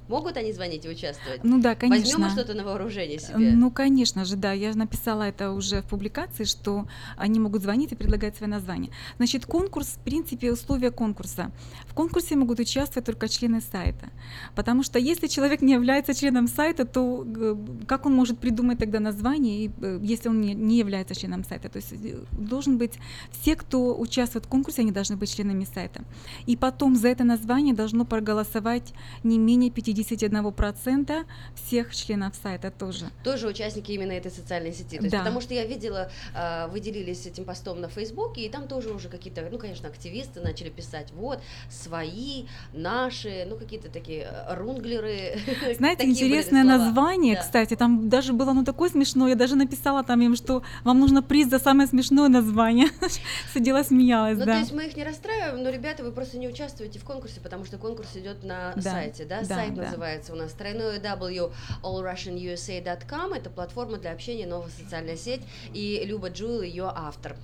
Могут 0.08 0.38
они 0.38 0.52
звонить 0.52 0.86
и 0.86 0.90
участвовать? 0.90 1.44
Ну 1.44 1.62
да, 1.62 1.78
Возьмем 1.80 1.90
мы 1.90 2.04
конечно. 2.04 2.30
что-то 2.30 2.54
на 2.54 2.64
вооружение 2.64 3.20
себе. 3.20 3.52
Ну, 3.54 3.72
конечно 3.72 4.26
же, 4.26 4.36
да. 4.36 4.52
Я 4.52 4.74
написала 4.74 5.24
это 5.24 5.52
уже 5.52 5.82
в 5.82 5.86
публикации, 5.86 6.44
что 6.44 6.88
они 7.18 7.40
могут 7.40 7.62
звонить 7.62 7.92
и 7.92 7.96
предлагать 7.96 8.36
свои 8.36 8.50
названия. 8.50 8.90
Значит, 9.18 9.46
конкурс, 9.46 9.88
в 9.88 10.00
принципе, 10.00 10.52
условия 10.52 10.92
конкурса. 10.92 11.52
В 11.88 11.94
конкурсе 11.94 12.36
могут 12.36 12.60
участвовать 12.60 13.06
только 13.06 13.28
члены 13.30 13.62
сайта. 13.62 14.10
Потому 14.56 14.84
что 14.84 15.00
если 15.00 15.28
человек 15.28 15.62
не 15.62 15.74
является 15.74 16.14
членом 16.14 16.48
сайта, 16.48 16.86
то 16.86 17.26
э, 17.26 17.56
как 17.88 18.06
он 18.06 18.14
может 18.14 18.40
придумать 18.40 18.80
тогда 18.80 19.00
название, 19.00 19.72
э, 19.82 20.00
если 20.02 20.30
он 20.30 20.42
не, 20.42 20.78
является 20.78 21.16
членом 21.16 21.44
сайта? 21.44 21.70
То 21.70 21.78
есть 21.78 21.94
э, 21.94 22.18
должен 22.32 22.78
быть 22.78 22.94
все, 23.32 23.56
кто 23.56 23.98
участвует 23.98 24.46
в 24.46 24.50
конкурсе, 24.50 24.82
они 24.82 24.92
должны 24.92 25.16
быть 25.16 25.34
членами 25.34 25.66
сайта. 25.66 26.04
И 26.46 26.58
потом 26.58 26.96
за 26.96 27.08
это 27.08 27.24
название 27.24 27.74
должно 27.74 28.06
проголосовать 28.06 28.94
не 29.24 29.38
менее 29.38 29.72
51% 29.94 31.26
всех 31.56 31.96
членов 31.96 32.36
сайта 32.42 32.72
тоже. 32.72 33.06
Тоже 33.24 33.48
участники 33.48 33.92
именно 33.92 34.12
этой 34.12 34.32
социальной 34.32 34.74
сети. 34.74 34.98
То 34.98 35.04
есть, 35.04 35.12
Да. 35.12 35.20
потому 35.20 35.42
что 35.42 35.54
я 35.54 35.66
видела, 35.66 36.10
а, 36.36 36.68
вы 36.68 36.80
делились 36.80 37.26
этим 37.26 37.46
постом 37.46 37.82
на 37.82 37.90
Фейсбуке, 37.90 38.42
и 38.46 38.50
там 38.50 38.68
тоже 38.68 38.92
уже 38.92 39.10
какие-то, 39.10 39.48
ну, 39.52 39.58
конечно, 39.58 39.88
активисты 39.88 40.42
начали 40.42 40.70
писать, 40.70 41.12
вот, 41.14 41.40
свои, 41.70 42.46
наши, 42.74 43.46
ну, 43.50 43.56
какие-то 43.58 43.90
такие 43.90 44.24
э, 44.30 44.56
рунглеры. 44.56 45.38
Знаете, 45.78 46.06
интересное 46.06 46.64
название, 46.64 47.36
Да. 47.36 47.42
кстати, 47.42 47.76
там 47.76 48.10
даже 48.10 48.34
было 48.34 48.54
ну 48.54 48.64
такое 48.64 48.90
смешное, 48.90 49.30
я 49.30 49.36
даже 49.36 49.56
написала 49.56 50.04
там 50.04 50.22
им, 50.22 50.36
что 50.36 50.64
вам 50.84 51.00
нужно 51.00 51.22
приз 51.22 51.50
за 51.50 51.60
самое 51.60 51.88
смешное 51.88 52.30
название. 52.30 52.88
Сидела, 53.54 53.84
смеялась, 53.84 54.38
Ну, 54.38 54.46
да. 54.46 54.54
то 54.54 54.60
есть 54.60 54.72
мы 54.74 54.86
их 54.86 54.96
не 54.98 55.04
расстраиваем, 55.04 55.64
но, 55.64 55.70
ребята, 55.70 56.04
вы 56.04 56.12
просто 56.12 56.38
не 56.38 56.48
участвуете 56.48 57.00
в 57.00 57.04
конкурсе, 57.04 57.40
потому 57.42 57.66
что 57.66 57.78
конкурс 57.78 58.10
идет 58.16 58.44
на 58.44 58.74
Да, 58.76 58.82
сайте, 58.82 59.26
да? 59.26 59.42
да, 59.42 59.46
Сайт 59.56 59.74
да. 59.76 59.83
Называется 59.86 60.34
у 60.34 60.36
нас 60.36 60.52
тройное 60.54 61.00
W 61.00 61.52
allrussianusa.com. 61.84 63.34
Это 63.34 63.50
платформа 63.50 63.98
для 63.98 64.12
общения, 64.12 64.46
новая 64.48 64.70
социальная 64.72 65.18
сеть, 65.18 65.42
и 65.74 66.04
Люба 66.06 66.30
Джуэл 66.30 66.62
ее 66.62 66.92
автор. 66.94 67.36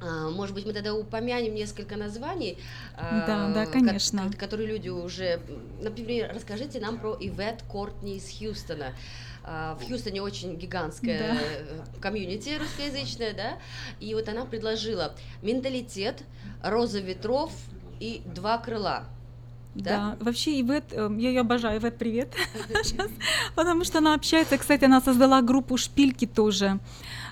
А, 0.00 0.28
Может 0.30 0.54
быть, 0.54 0.66
мы 0.66 0.72
тогда 0.72 0.92
упомянем 0.94 1.54
несколько 1.54 1.96
названий, 1.96 2.58
а, 2.96 3.26
Да, 3.26 3.54
да, 3.54 3.66
ко- 3.66 3.72
конечно. 3.72 4.30
ко- 4.30 4.36
которые 4.36 4.68
люди 4.68 4.88
уже... 4.88 5.40
Например, 5.80 6.30
расскажите 6.34 6.80
нам 6.80 6.98
про 6.98 7.16
Ивет 7.18 7.62
Кортни 7.70 8.16
из 8.16 8.28
Хьюстона. 8.38 8.92
А, 9.44 9.76
В 9.76 9.86
Хьюстоне 9.86 10.20
очень 10.20 10.56
гигантская 10.56 11.18
Да. 11.18 12.00
комьюнити 12.00 12.58
русскоязычная, 12.58 13.32
да, 13.34 13.58
и 14.00 14.14
вот 14.14 14.28
она 14.28 14.44
предложила 14.44 15.14
менталитет, 15.42 16.22
роза 16.62 17.00
ветров 17.00 17.52
и 18.00 18.22
два 18.26 18.58
крыла. 18.58 19.04
Да, 19.74 20.16
вообще 20.20 20.60
Ивет, 20.60 20.84
э, 20.92 21.10
я 21.18 21.28
ее 21.30 21.40
обожаю, 21.40 21.80
Ивет, 21.80 21.98
привет, 21.98 22.32
потому 23.56 23.84
что 23.84 23.98
она 23.98 24.14
общается, 24.14 24.56
кстати, 24.56 24.84
она 24.84 25.00
создала 25.00 25.42
группу 25.42 25.76
«Шпильки» 25.76 26.26
тоже, 26.26 26.78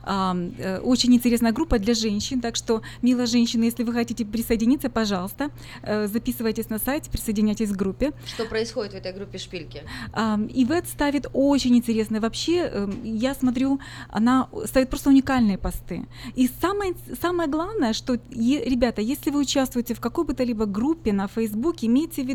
Э, 0.04 0.80
очень 0.82 1.14
интересная 1.14 1.52
группа 1.52 1.78
для 1.78 1.94
женщин, 1.94 2.40
так 2.40 2.56
что, 2.56 2.82
милые 3.02 3.26
женщины, 3.26 3.64
если 3.64 3.84
вы 3.84 3.92
хотите 3.92 4.24
присоединиться, 4.24 4.90
пожалуйста, 4.90 5.50
э, 5.82 6.06
записывайтесь 6.06 6.70
на 6.70 6.78
сайте, 6.78 7.10
присоединяйтесь 7.10 7.70
к 7.70 7.76
группе. 7.76 8.12
Что 8.26 8.44
происходит 8.44 8.92
в 8.92 8.96
этой 8.96 9.12
группе 9.12 9.38
шпильки? 9.38 9.82
Ивет 10.14 10.88
ставит 10.88 11.26
очень 11.32 11.76
интересные. 11.76 12.20
Вообще, 12.20 12.58
эм, 12.58 13.00
я 13.04 13.34
смотрю, 13.34 13.80
она 14.08 14.48
ставит 14.64 14.88
просто 14.88 15.10
уникальные 15.10 15.58
посты. 15.58 16.06
И 16.34 16.48
самое, 16.60 16.94
самое 17.20 17.48
главное, 17.48 17.92
что, 17.92 18.18
ребята, 18.30 19.00
если 19.00 19.30
вы 19.30 19.40
участвуете 19.40 19.94
в 19.94 20.00
какой 20.00 20.24
бы 20.24 20.34
то 20.34 20.44
либо 20.44 20.66
группе 20.66 21.12
на 21.12 21.28
Фейсбуке, 21.28 21.86
имейте 21.86 22.22
в 22.22 22.26
виду, 22.26 22.31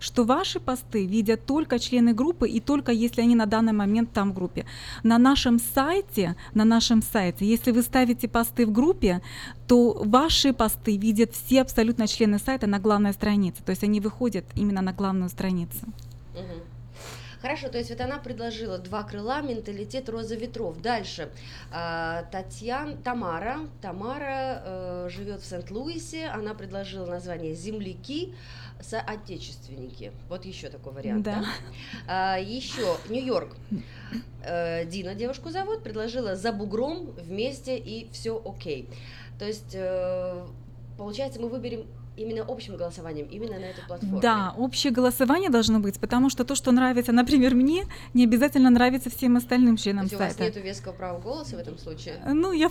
что 0.00 0.24
ваши 0.24 0.60
посты 0.60 1.06
видят 1.06 1.46
только 1.46 1.78
члены 1.78 2.12
группы 2.12 2.48
и 2.48 2.60
только 2.60 2.92
если 2.92 3.22
они 3.22 3.34
на 3.34 3.46
данный 3.46 3.72
момент 3.72 4.12
там 4.12 4.30
в 4.30 4.34
группе. 4.34 4.64
На 5.02 5.18
нашем 5.18 5.58
сайте, 5.74 6.36
на 6.54 6.64
нашем 6.64 7.02
сайте. 7.02 7.46
Если 7.46 7.72
вы 7.72 7.82
ставите 7.82 8.28
посты 8.28 8.66
в 8.66 8.72
группе, 8.72 9.22
то 9.66 9.92
ваши 10.04 10.52
посты 10.52 10.96
видят 10.96 11.32
все 11.34 11.62
абсолютно 11.62 12.06
члены 12.06 12.38
сайта 12.38 12.66
на 12.66 12.78
главной 12.78 13.12
странице. 13.12 13.62
То 13.64 13.70
есть 13.70 13.84
они 13.84 14.00
выходят 14.00 14.44
именно 14.54 14.82
на 14.82 14.92
главную 14.92 15.28
страницу. 15.28 15.86
Хорошо, 17.46 17.68
то 17.68 17.78
есть 17.78 17.90
вот 17.90 18.00
она 18.00 18.18
предложила 18.18 18.76
два 18.76 19.04
крыла, 19.04 19.40
менталитет 19.40 20.08
роза 20.08 20.34
ветров. 20.34 20.82
Дальше. 20.82 21.30
А, 21.70 22.24
Татьяна, 22.32 22.96
Тамара, 22.96 23.60
Тамара 23.80 24.62
э, 24.64 25.08
живет 25.12 25.42
в 25.42 25.46
Сент-Луисе, 25.46 26.26
она 26.26 26.54
предложила 26.54 27.06
название 27.06 27.54
«Земляки», 27.54 28.34
соотечественники. 28.80 30.10
Вот 30.28 30.44
еще 30.44 30.70
такой 30.70 30.92
вариант. 30.92 31.22
Да. 31.22 31.36
да? 31.36 31.46
А, 32.08 32.36
еще 32.36 32.96
Нью-Йорк. 33.08 33.56
Э, 34.42 34.84
Дина 34.84 35.14
девушку 35.14 35.50
зовут, 35.50 35.84
предложила 35.84 36.34
за 36.34 36.50
бугром 36.50 37.12
вместе 37.12 37.78
и 37.78 38.10
все 38.10 38.42
окей. 38.44 38.90
То 39.38 39.44
есть 39.44 39.70
э, 39.72 40.44
получается 40.98 41.40
мы 41.40 41.48
выберем 41.48 41.86
именно 42.16 42.44
общим 42.48 42.76
голосованием, 42.76 43.26
именно 43.30 43.58
на 43.58 43.64
этой 43.64 43.84
платформе. 43.86 44.20
Да, 44.20 44.54
общее 44.56 44.92
голосование 44.92 45.50
должно 45.50 45.80
быть, 45.80 46.00
потому 46.00 46.30
что 46.30 46.44
то, 46.44 46.54
что 46.54 46.72
нравится, 46.72 47.12
например, 47.12 47.54
мне, 47.54 47.86
не 48.14 48.24
обязательно 48.24 48.70
нравится 48.70 49.10
всем 49.10 49.36
остальным 49.36 49.76
членам 49.76 50.08
сайта. 50.08 50.24
у 50.24 50.28
вас 50.28 50.38
нет 50.38 50.56
веского 50.56 50.92
права 50.92 51.20
голоса 51.20 51.56
в 51.56 51.58
этом 51.58 51.78
случае? 51.78 52.20
Ну, 52.26 52.52
я... 52.52 52.70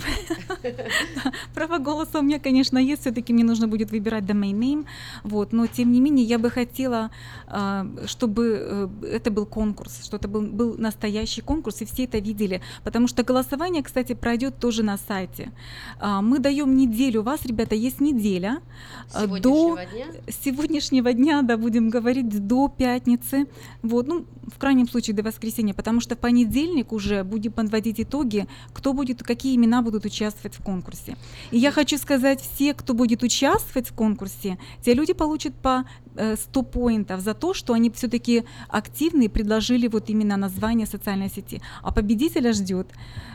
Право 1.54 1.78
голоса 1.78 2.20
у 2.20 2.22
меня, 2.24 2.40
конечно, 2.40 2.78
есть, 2.78 3.02
все 3.02 3.12
таки 3.12 3.34
мне 3.34 3.44
нужно 3.44 3.68
будет 3.68 3.92
выбирать 3.92 4.24
domain 4.24 4.54
name, 4.54 4.86
вот, 5.24 5.54
но 5.54 5.68
тем 5.68 5.92
не 5.92 6.02
менее 6.02 6.26
я 6.26 6.40
бы 6.40 6.50
хотела, 6.50 7.12
а, 7.48 7.86
чтобы 8.08 8.90
э, 9.02 9.08
это 9.08 9.30
был 9.30 9.46
конкурс, 9.46 10.06
что 10.06 10.18
это 10.18 10.28
был, 10.28 10.42
был 10.42 10.76
настоящий 10.78 11.42
конкурс, 11.42 11.82
и 11.82 11.86
все 11.86 12.06
это 12.06 12.18
видели, 12.18 12.62
потому 12.84 13.08
что 13.08 13.24
голосование, 13.24 13.84
кстати, 13.84 14.14
пройдет 14.14 14.58
тоже 14.58 14.84
на 14.84 14.98
сайте. 14.98 15.52
А, 16.00 16.22
мы 16.22 16.40
даем 16.40 16.76
неделю, 16.76 17.22
у 17.22 17.24
вас, 17.24 17.46
ребята, 17.46 17.76
есть 17.76 18.02
неделя, 18.02 18.62
Сегодня 19.08 19.35
до 19.40 19.76
дня? 19.76 20.06
сегодняшнего 20.44 21.14
дня, 21.14 21.42
да, 21.42 21.58
будем 21.58 21.90
говорить, 21.90 22.30
до 22.48 22.68
пятницы, 22.68 23.48
вот, 23.82 24.08
ну, 24.08 24.26
в 24.48 24.58
крайнем 24.58 24.88
случае 24.88 25.16
до 25.16 25.24
воскресенья, 25.24 25.74
потому 25.74 26.00
что 26.00 26.16
в 26.16 26.20
понедельник 26.20 26.92
уже 26.92 27.24
будем 27.24 27.52
подводить 27.52 28.00
итоги, 28.00 28.48
кто 28.74 28.94
будет, 28.94 29.24
какие 29.24 29.56
имена 29.56 29.82
будут 29.82 30.06
участвовать 30.06 30.56
в 30.56 30.64
конкурсе. 30.64 31.18
И 31.52 31.58
я 31.58 31.72
хочу 31.72 31.98
сказать, 31.98 32.42
все, 32.42 32.74
кто 32.74 32.94
будет 32.94 33.24
участвовать 33.24 33.90
в 33.90 33.94
конкурсе, 33.94 34.58
те 34.82 34.94
люди 34.94 35.14
получат 35.14 35.54
по 35.56 35.86
100 36.16 36.60
э, 36.60 36.64
поинтов 36.64 37.22
за 37.22 37.34
то, 37.34 37.54
что 37.54 37.74
они 37.74 37.90
все-таки 37.90 38.44
активны 38.70 39.26
и 39.26 39.28
предложили 39.28 39.88
вот 39.88 40.10
именно 40.10 40.38
название 40.38 40.88
социальной 40.88 41.30
сети. 41.30 41.62
А 41.82 41.92
победителя 41.92 42.54
ждет, 42.54 42.88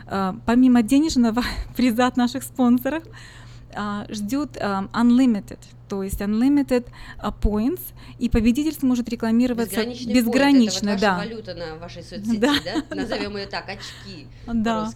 э, 0.07 0.33
помимо 0.45 0.81
денежного 0.81 1.43
приза 1.75 2.07
от 2.07 2.17
наших 2.17 2.43
спонсоров, 2.43 3.03
э, 3.73 4.05
ждет 4.09 4.57
unlimited 4.57 5.59
то 5.91 6.03
есть 6.03 6.21
unlimited 6.21 6.85
uh, 7.21 7.33
points, 7.37 7.81
и 8.17 8.29
победитель 8.29 8.73
сможет 8.73 9.09
рекламироваться 9.09 9.83
безгранично. 9.85 10.13
безгранично 10.13 10.89
это 10.89 10.93
вот 10.93 11.01
да. 11.01 11.17
валюта 11.17 11.53
на 11.53 11.75
вашей 11.75 12.01
соцсети, 12.01 12.37
да? 12.37 12.55
да? 12.63 12.95
Назовем 12.95 13.35
ее 13.35 13.45
так, 13.45 13.67
очки 13.67 14.27
да. 14.47 14.89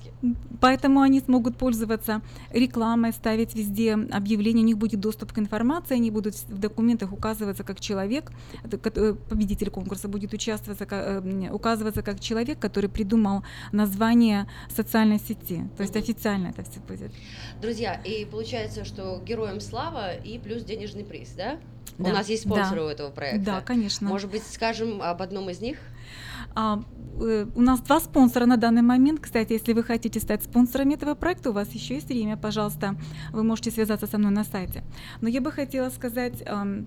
Поэтому 0.62 1.02
они 1.02 1.20
смогут 1.20 1.58
пользоваться 1.58 2.22
рекламой, 2.52 3.12
ставить 3.12 3.56
везде 3.56 3.94
объявления, 3.94 4.62
у 4.62 4.66
них 4.66 4.78
будет 4.78 5.00
доступ 5.00 5.34
к 5.34 5.40
информации, 5.40 5.96
они 5.96 6.12
будут 6.12 6.36
в 6.36 6.58
документах 6.58 7.12
указываться 7.12 7.64
как 7.64 7.80
человек, 7.80 8.32
э, 8.64 9.16
победитель 9.30 9.70
конкурса 9.70 10.08
будет 10.08 10.34
участвовать, 10.34 10.80
э, 10.82 11.50
указываться 11.52 12.02
как 12.02 12.20
человек, 12.20 12.60
который 12.60 12.90
придумал 12.90 13.44
название 13.72 14.48
социальной 14.70 15.20
сети, 15.20 15.70
то 15.78 15.84
есть 15.84 15.96
официально 15.96 16.48
это 16.48 16.64
все 16.64 16.80
будет. 16.80 17.12
Друзья, 17.62 17.94
и 18.06 18.26
получается, 18.26 18.86
что 18.86 19.22
героям 19.26 19.60
слава 19.60 20.14
и 20.14 20.40
плюс 20.40 20.64
денежный 20.64 20.85
денежный 20.86 21.04
приз, 21.04 21.30
да? 21.36 21.58
да. 21.98 22.10
У 22.10 22.14
нас 22.14 22.30
есть 22.30 22.44
спонсоры 22.44 22.82
да. 22.82 22.86
у 22.86 22.90
этого 22.90 23.12
проекта. 23.12 23.46
Да, 23.46 23.62
конечно. 23.62 24.08
Может 24.08 24.30
быть, 24.30 24.44
скажем 24.44 25.02
об 25.02 25.22
одном 25.22 25.50
из 25.50 25.60
них? 25.60 25.78
А, 26.54 26.82
э, 27.20 27.46
у 27.56 27.62
нас 27.62 27.82
два 27.82 28.00
спонсора 28.00 28.46
на 28.46 28.58
данный 28.58 28.82
момент. 28.82 29.20
Кстати, 29.20 29.54
если 29.54 29.74
вы 29.74 29.84
хотите 29.84 30.20
стать 30.20 30.44
спонсорами 30.44 30.94
этого 30.94 31.16
проекта, 31.16 31.50
у 31.50 31.54
вас 31.54 31.72
еще 31.72 31.96
есть 31.96 32.08
время, 32.08 32.38
пожалуйста, 32.38 32.96
вы 33.32 33.44
можете 33.44 33.72
связаться 33.72 34.08
со 34.08 34.18
мной 34.18 34.32
на 34.32 34.44
сайте. 34.44 34.84
Но 35.22 35.28
я 35.28 35.42
бы 35.42 35.52
хотела 35.52 35.90
сказать 35.90 36.42
э, 36.46 36.84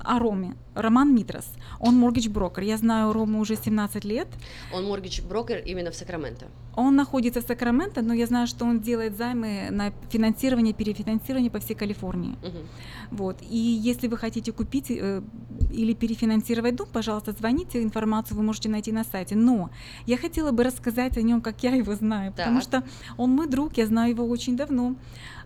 о 0.00 0.18
Роме. 0.18 0.56
Роман 0.74 1.14
Митрос. 1.14 1.46
Он 1.80 2.02
mortgage 2.02 2.30
брокер. 2.30 2.64
Я 2.64 2.76
знаю 2.76 3.12
Рому 3.12 3.40
уже 3.40 3.56
17 3.56 4.04
лет. 4.04 4.28
Он 4.72 4.84
mortgage 4.84 5.26
брокер 5.26 5.62
именно 5.64 5.90
в 5.90 5.94
Сакраменто. 5.94 6.46
Он 6.74 6.94
находится 6.94 7.40
в 7.40 7.44
Сакраменто, 7.44 8.02
но 8.02 8.12
я 8.12 8.26
знаю, 8.26 8.46
что 8.46 8.66
он 8.66 8.80
делает 8.80 9.16
займы 9.16 9.68
на 9.70 9.92
финансирование, 10.10 10.74
перефинансирование 10.74 11.50
по 11.50 11.58
всей 11.58 11.74
Калифорнии. 11.74 12.36
Угу. 12.42 12.58
Вот. 13.12 13.38
И 13.40 13.56
если 13.56 14.08
вы 14.08 14.18
хотите 14.18 14.52
купить 14.52 14.90
э, 14.90 15.22
или 15.70 15.94
перефинансировать 15.94 16.76
дом, 16.76 16.88
пожалуйста, 16.92 17.32
звоните, 17.32 17.82
информацию 17.82 18.36
вы 18.36 18.42
можете 18.42 18.68
найти 18.68 18.92
на 18.92 19.04
сайте. 19.04 19.34
Но 19.34 19.70
я 20.04 20.18
хотела 20.18 20.52
бы 20.52 20.64
рассказать 20.64 21.16
о 21.16 21.22
нем, 21.22 21.40
как 21.40 21.62
я 21.62 21.74
его 21.74 21.94
знаю, 21.94 22.32
так. 22.32 22.44
потому 22.44 22.60
что 22.60 22.84
он 23.16 23.30
мой 23.30 23.46
друг, 23.46 23.78
я 23.78 23.86
знаю 23.86 24.10
его 24.10 24.26
очень 24.26 24.56
давно. 24.56 24.96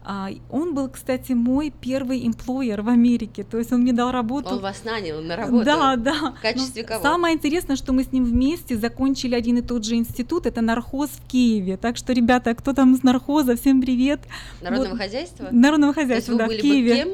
А, 0.03 0.31
он 0.51 0.75
был, 0.75 0.89
кстати, 0.89 1.33
мой 1.33 1.71
первый 1.71 2.27
эмплойер 2.27 2.81
в 2.81 2.89
Америке, 2.89 3.45
то 3.45 3.59
есть 3.59 3.71
он 3.73 3.83
мне 3.83 3.93
дал 3.93 4.11
работу. 4.11 4.55
Он 4.55 4.61
вас 4.61 4.83
нанял 4.85 5.21
на 5.21 5.37
работу? 5.37 5.65
Да, 5.65 5.97
да. 5.97 6.35
В 6.39 6.41
качестве 6.41 6.83
Но 6.83 6.89
кого? 6.89 7.03
Самое 7.03 7.37
интересное, 7.37 7.77
что 7.77 7.93
мы 7.93 8.05
с 8.05 8.13
ним 8.13 8.25
вместе 8.25 8.77
закончили 8.77 9.35
один 9.35 9.59
и 9.59 9.63
тот 9.63 9.85
же 9.85 9.97
институт, 9.97 10.47
это 10.47 10.63
нархоз 10.63 11.11
в 11.11 11.29
Киеве. 11.29 11.77
Так 11.77 11.99
что, 11.99 12.15
ребята, 12.15 12.55
кто 12.55 12.73
там 12.73 12.95
из 12.95 13.03
нархоза, 13.03 13.57
всем 13.57 13.83
привет. 13.83 14.21
Народного 14.63 14.93
вот. 14.93 14.99
хозяйства? 14.99 15.49
Народного 15.51 15.93
хозяйства, 15.93 16.35
да, 16.35 16.47
в 16.47 16.51
Киеве. 16.51 16.97
Кем? 16.97 17.09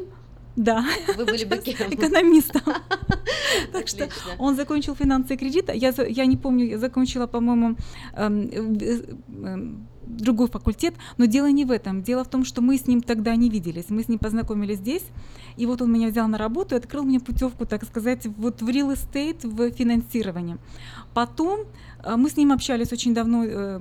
Да. 0.57 0.85
Вы 1.17 1.25
были 1.25 1.45
бы 1.45 1.57
кем? 1.65 1.93
Экономистом. 1.93 2.63
Так 3.73 3.89
что 3.89 4.09
он 4.39 4.57
закончил 4.57 4.95
финансы 4.95 5.35
и 5.35 5.37
кредиты. 5.37 5.73
Я, 5.75 5.95
я 6.09 6.27
не 6.27 6.37
помню, 6.37 6.67
я 6.67 6.79
закончила, 6.79 7.27
по-моему, 7.27 7.77
эм, 8.15 8.51
э, 8.81 9.01
эм, 9.29 9.89
другой 10.07 10.49
факультет, 10.49 10.95
но 11.19 11.27
дело 11.27 11.51
не 11.51 11.65
в 11.65 11.71
этом. 11.71 12.03
Дело 12.03 12.25
в 12.25 12.29
том, 12.29 12.45
что 12.45 12.63
мы 12.63 12.79
с 12.79 12.87
ним 12.87 13.01
тогда 13.01 13.37
не 13.37 13.51
виделись. 13.51 13.87
Мы 13.89 14.03
с 14.03 14.09
ним 14.09 14.19
познакомились 14.19 14.79
здесь, 14.79 15.05
и 15.57 15.67
вот 15.67 15.83
он 15.83 15.93
меня 15.93 16.09
взял 16.09 16.29
на 16.29 16.39
работу 16.39 16.75
и 16.75 16.79
открыл 16.79 17.05
мне 17.05 17.21
путевку, 17.21 17.67
так 17.67 17.85
сказать, 17.85 18.27
вот 18.27 18.63
в 18.63 18.69
real 18.69 18.95
estate, 18.95 19.47
в 19.47 19.71
финансировании. 19.73 20.59
Потом 21.15 21.61
э, 22.05 22.17
мы 22.17 22.29
с 22.29 22.37
ним 22.37 22.53
общались 22.53 22.93
очень 22.93 23.15
давно, 23.15 23.45
э, 23.45 23.81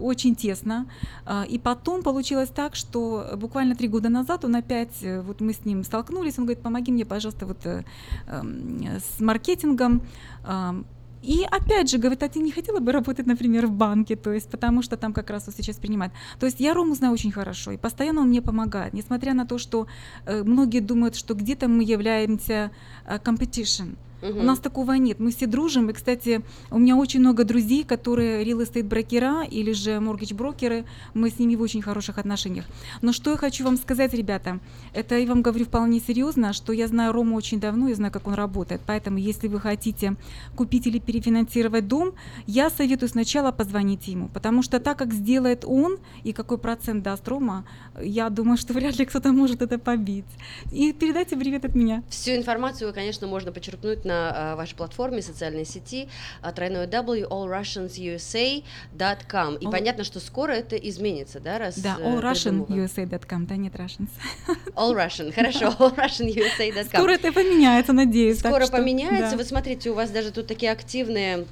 очень 0.00 0.34
тесно, 0.34 0.86
э, 1.26 1.44
и 1.48 1.58
потом 1.58 2.02
получилось 2.02 2.48
так, 2.48 2.76
что 2.76 3.32
буквально 3.36 3.74
три 3.74 3.88
года 3.88 4.08
назад 4.08 4.44
он 4.44 4.54
опять, 4.54 5.04
вот 5.24 5.40
мы 5.40 5.52
с 5.52 5.64
ним 5.64 5.84
столкнулись, 5.84 6.38
он 6.38 6.44
говорит, 6.44 6.62
помоги 6.62 6.92
мне, 6.92 7.04
пожалуйста, 7.04 7.46
вот 7.46 7.66
эм, 7.66 8.86
с 8.86 9.20
маркетингом, 9.20 10.02
эм, 10.46 10.86
и 11.22 11.46
опять 11.50 11.90
же, 11.90 11.98
говорит, 11.98 12.22
а 12.22 12.28
ты 12.28 12.40
не 12.40 12.50
хотела 12.50 12.80
бы 12.80 12.92
работать, 12.92 13.26
например, 13.26 13.66
в 13.66 13.72
банке, 13.72 14.16
то 14.16 14.32
есть, 14.32 14.50
потому 14.50 14.82
что 14.82 14.96
там 14.96 15.12
как 15.12 15.30
раз 15.30 15.46
вот 15.46 15.54
сейчас 15.56 15.76
принимают. 15.76 16.12
То 16.40 16.46
есть 16.46 16.60
я 16.60 16.74
Рому 16.74 16.94
знаю 16.94 17.12
очень 17.12 17.30
хорошо, 17.30 17.72
и 17.72 17.76
постоянно 17.76 18.22
он 18.22 18.28
мне 18.28 18.42
помогает, 18.42 18.92
несмотря 18.92 19.34
на 19.34 19.46
то, 19.46 19.58
что 19.58 19.86
э, 20.26 20.42
многие 20.42 20.80
думают, 20.80 21.16
что 21.16 21.34
где-то 21.34 21.68
мы 21.68 21.84
являемся 21.84 22.70
э, 23.06 23.18
competition. 23.18 23.96
Угу. 24.22 24.40
У 24.40 24.42
нас 24.42 24.58
такого 24.58 24.92
нет. 24.92 25.18
Мы 25.18 25.30
все 25.32 25.46
дружим. 25.46 25.90
И, 25.90 25.92
кстати, 25.92 26.42
у 26.70 26.78
меня 26.78 26.96
очень 26.96 27.20
много 27.20 27.44
друзей, 27.44 27.84
которые 27.84 28.44
real 28.44 28.62
estate 28.62 28.84
брокера 28.84 29.42
или 29.42 29.72
же 29.72 29.92
mortgage 29.92 30.34
брокеры. 30.34 30.84
Мы 31.14 31.30
с 31.30 31.38
ними 31.38 31.56
в 31.56 31.62
очень 31.62 31.82
хороших 31.82 32.18
отношениях. 32.18 32.64
Но 33.02 33.12
что 33.12 33.32
я 33.32 33.36
хочу 33.36 33.64
вам 33.64 33.76
сказать, 33.76 34.14
ребята, 34.14 34.60
это 34.94 35.18
я 35.18 35.26
вам 35.26 35.42
говорю 35.42 35.64
вполне 35.64 36.00
серьезно, 36.00 36.52
что 36.52 36.72
я 36.72 36.86
знаю 36.86 37.12
Рому 37.12 37.36
очень 37.36 37.60
давно, 37.60 37.88
я 37.88 37.94
знаю, 37.94 38.12
как 38.12 38.26
он 38.26 38.34
работает. 38.34 38.80
Поэтому, 38.86 39.18
если 39.18 39.48
вы 39.48 39.60
хотите 39.60 40.16
купить 40.56 40.86
или 40.86 40.98
перефинансировать 40.98 41.88
дом, 41.88 42.12
я 42.46 42.70
советую 42.70 43.08
сначала 43.08 43.52
позвонить 43.52 44.06
ему, 44.08 44.28
потому 44.28 44.62
что 44.62 44.78
так 44.78 44.98
как 44.98 45.12
сделает 45.12 45.64
он 45.66 45.98
и 46.22 46.32
какой 46.32 46.58
процент 46.58 47.02
даст 47.02 47.26
Рома, 47.28 47.64
я 48.00 48.30
думаю, 48.30 48.56
что 48.56 48.72
вряд 48.72 48.98
ли 48.98 49.04
кто-то 49.04 49.32
может 49.32 49.62
это 49.62 49.78
побить. 49.78 50.24
И 50.70 50.92
передайте 50.92 51.36
привет 51.36 51.64
от 51.64 51.74
меня. 51.74 52.02
Всю 52.08 52.32
информацию, 52.32 52.92
конечно, 52.94 53.26
можно 53.26 53.52
почерпнуть 53.52 54.04
на 54.04 54.11
на 54.12 54.54
вашей 54.56 54.74
платформе 54.74 55.22
социальной 55.22 55.64
сети 55.64 56.08
тройной 56.54 56.86
W 56.86 57.26
allrussiansusa.com. 57.28 59.56
И 59.56 59.66
all... 59.66 59.70
понятно, 59.70 60.04
что 60.04 60.20
скоро 60.20 60.52
это 60.52 60.76
изменится, 60.76 61.40
да, 61.40 61.58
раз 61.58 61.78
Да, 61.78 61.96
allrussianusa.com, 62.00 63.46
да, 63.46 63.56
нет 63.56 63.74
Russians. 63.74 64.10
All 64.74 64.94
Russian, 64.94 65.32
хорошо, 65.32 65.74
allrussianusa.com. 65.78 66.84
Скоро 66.84 67.12
это 67.12 67.32
поменяется, 67.32 67.92
надеюсь. 67.92 68.38
Скоро 68.38 68.66
поменяется. 68.66 69.36
Вы 69.36 69.44
смотрите, 69.44 69.90
у 69.90 69.94
вас 69.94 70.10
даже 70.10 70.30
тут 70.30 70.46
такие 70.46 70.72
активные 70.72 71.46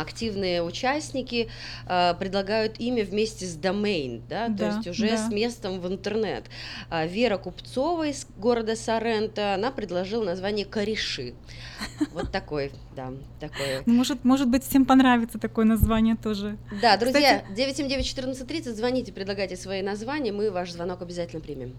активные 0.00 0.62
участники 0.62 1.48
а, 1.86 2.14
предлагают 2.14 2.78
имя 2.78 3.04
вместе 3.04 3.46
с 3.46 3.54
домейн, 3.54 4.22
да, 4.28 4.48
да 4.48 4.56
то 4.56 4.76
есть 4.76 4.88
уже 4.88 5.10
да. 5.10 5.16
с 5.16 5.30
местом 5.30 5.80
в 5.80 5.86
интернет. 5.86 6.44
А, 6.88 7.06
Вера 7.06 7.38
Купцова 7.38 8.08
из 8.08 8.26
города 8.36 8.76
Соренто, 8.76 9.54
она 9.54 9.70
предложила 9.70 10.24
название 10.24 10.66
Кореши. 10.66 11.34
Вот 12.12 12.30
такой, 12.30 12.72
да, 12.94 13.12
такой. 13.38 13.82
Ну, 13.86 13.94
может, 13.94 14.24
может 14.24 14.48
быть, 14.48 14.64
всем 14.64 14.84
понравится 14.84 15.38
такое 15.38 15.64
название 15.64 16.16
тоже. 16.16 16.58
Да, 16.82 16.96
друзья, 16.96 17.42
Кстати... 17.48 17.82
979-1430, 17.82 18.74
звоните, 18.74 19.12
предлагайте 19.12 19.56
свои 19.56 19.82
названия, 19.82 20.32
мы 20.32 20.50
ваш 20.50 20.72
звонок 20.72 21.02
обязательно 21.02 21.40
примем. 21.40 21.74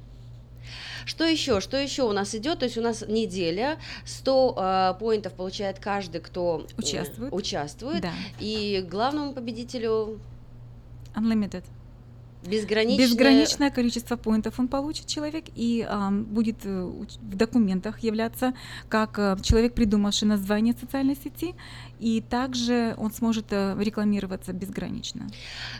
Что 1.06 1.26
еще? 1.26 1.60
Что 1.62 1.78
еще 1.78 2.04
у 2.04 2.12
нас 2.12 2.36
идет? 2.36 2.60
То 2.60 2.66
есть 2.66 2.78
у 2.78 2.82
нас 2.82 3.04
неделя, 3.08 3.78
100 4.06 4.93
э, 4.95 4.99
поинтов 4.99 5.34
получает 5.34 5.80
каждый, 5.80 6.22
кто 6.22 6.66
участвует. 6.78 7.32
Э, 7.32 7.36
участвует. 7.36 8.02
Да. 8.02 8.12
И 8.39 8.86
главному 8.89 9.34
победителю... 9.34 10.20
Unlimited. 11.16 11.64
Безграничное... 12.44 13.08
Безграничное 13.08 13.72
количество 13.72 14.16
поинтов 14.16 14.60
он 14.60 14.68
получит 14.68 15.08
человек 15.08 15.46
и 15.56 15.86
э, 15.88 16.10
будет 16.12 16.66
э, 16.66 16.84
в 16.84 17.36
документах 17.36 18.00
являться 18.00 18.54
как 18.89 19.20
э, 19.20 19.38
человек, 19.44 19.74
придумавший 19.74 20.28
название 20.28 20.74
социальной 20.74 21.16
сети, 21.16 21.56
и 22.00 22.20
также 22.22 22.96
он 22.98 23.12
сможет 23.14 23.46
э, 23.52 23.76
рекламироваться 23.80 24.54
безгранично. 24.54 25.28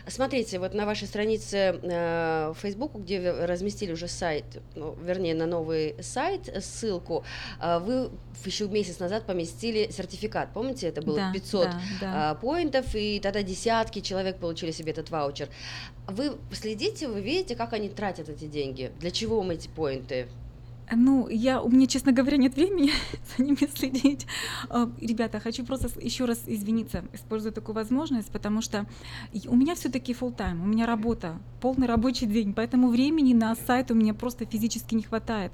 Смотрите, 0.06 0.60
вот 0.60 0.72
на 0.72 0.86
вашей 0.86 1.08
странице 1.08 1.56
э, 1.82 2.52
в 2.54 2.58
Facebook, 2.60 2.94
где 2.94 3.20
вы 3.20 3.46
разместили 3.46 3.92
уже 3.92 4.06
сайт, 4.06 4.44
ну, 4.76 4.96
вернее, 5.04 5.34
на 5.34 5.46
новый 5.46 5.96
сайт 6.00 6.48
ссылку, 6.64 7.24
э, 7.60 7.80
вы 7.80 8.10
еще 8.44 8.68
месяц 8.68 9.00
назад 9.00 9.26
поместили 9.26 9.90
сертификат. 9.90 10.52
Помните, 10.52 10.86
это 10.86 11.02
было 11.02 11.16
да, 11.16 11.32
500 11.32 11.64
да, 11.64 11.80
да. 12.00 12.34
поинтов, 12.36 12.94
и 12.94 13.18
тогда 13.20 13.42
десятки 13.42 14.00
человек 14.00 14.38
получили 14.38 14.70
себе 14.70 14.92
этот 14.92 15.10
ваучер. 15.10 15.48
Вы 16.06 16.36
следите, 16.54 17.08
вы 17.08 17.20
видите, 17.20 17.56
как 17.56 17.72
они 17.72 17.88
тратят 17.88 18.28
эти 18.28 18.46
деньги? 18.46 18.92
Для 18.98 19.10
чего 19.10 19.42
им 19.42 19.50
эти 19.50 19.68
поинты? 19.68 20.28
Ну, 20.96 21.28
я, 21.28 21.60
у 21.62 21.70
меня, 21.70 21.86
честно 21.86 22.12
говоря, 22.12 22.36
нет 22.36 22.54
времени 22.56 22.90
за 23.36 23.44
ними 23.44 23.68
следить. 23.74 24.26
А, 24.68 24.90
ребята, 25.00 25.40
хочу 25.40 25.64
просто 25.64 25.88
еще 26.00 26.24
раз 26.24 26.42
извиниться, 26.46 27.04
использую 27.12 27.52
такую 27.52 27.74
возможность, 27.74 28.30
потому 28.30 28.62
что 28.62 28.86
у 29.46 29.56
меня 29.56 29.74
все-таки 29.74 30.12
full 30.12 30.36
time, 30.36 30.62
у 30.62 30.66
меня 30.66 30.86
работа, 30.86 31.38
полный 31.60 31.86
рабочий 31.86 32.26
день, 32.26 32.52
поэтому 32.52 32.88
времени 32.88 33.34
на 33.34 33.54
сайт 33.54 33.90
у 33.90 33.94
меня 33.94 34.14
просто 34.14 34.44
физически 34.44 34.94
не 34.94 35.02
хватает. 35.02 35.52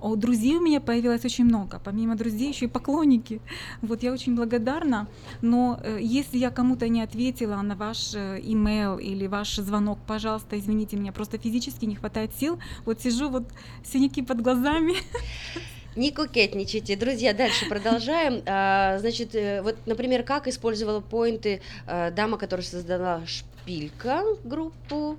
А 0.00 0.14
друзей 0.16 0.56
у 0.56 0.60
меня 0.60 0.80
появилось 0.80 1.24
очень 1.24 1.44
много, 1.44 1.80
помимо 1.82 2.16
друзей 2.16 2.48
еще 2.48 2.66
и 2.66 2.68
поклонники. 2.68 3.40
Вот 3.82 4.02
я 4.02 4.12
очень 4.12 4.34
благодарна, 4.34 5.08
но 5.42 5.78
э, 5.82 5.98
если 6.00 6.38
я 6.38 6.50
кому-то 6.50 6.88
не 6.88 7.02
ответила 7.02 7.62
на 7.62 7.76
ваш 7.76 8.14
э, 8.14 8.40
имейл 8.42 8.98
или 8.98 9.26
ваш 9.26 9.56
звонок, 9.56 9.98
пожалуйста, 10.06 10.58
извините 10.58 10.96
меня, 10.96 11.12
просто 11.12 11.38
физически 11.38 11.84
не 11.84 11.94
хватает 11.94 12.34
сил. 12.34 12.58
Вот 12.84 13.00
сижу, 13.00 13.28
вот 13.28 13.44
синяки 13.84 14.22
под 14.22 14.40
глазами, 14.40 14.79
нами. 14.80 14.96
Не 15.96 16.12
кокетничайте. 16.12 16.96
Друзья, 16.96 17.34
дальше 17.34 17.68
продолжаем. 17.68 18.42
А, 18.46 18.98
значит, 18.98 19.34
э, 19.34 19.60
вот, 19.62 19.76
например, 19.86 20.22
как 20.22 20.46
использовала 20.46 21.00
поинты 21.00 21.60
а, 21.86 22.10
дама, 22.12 22.38
которая 22.38 22.64
создала 22.64 23.26
шпилька 23.26 24.22
группу, 24.44 25.18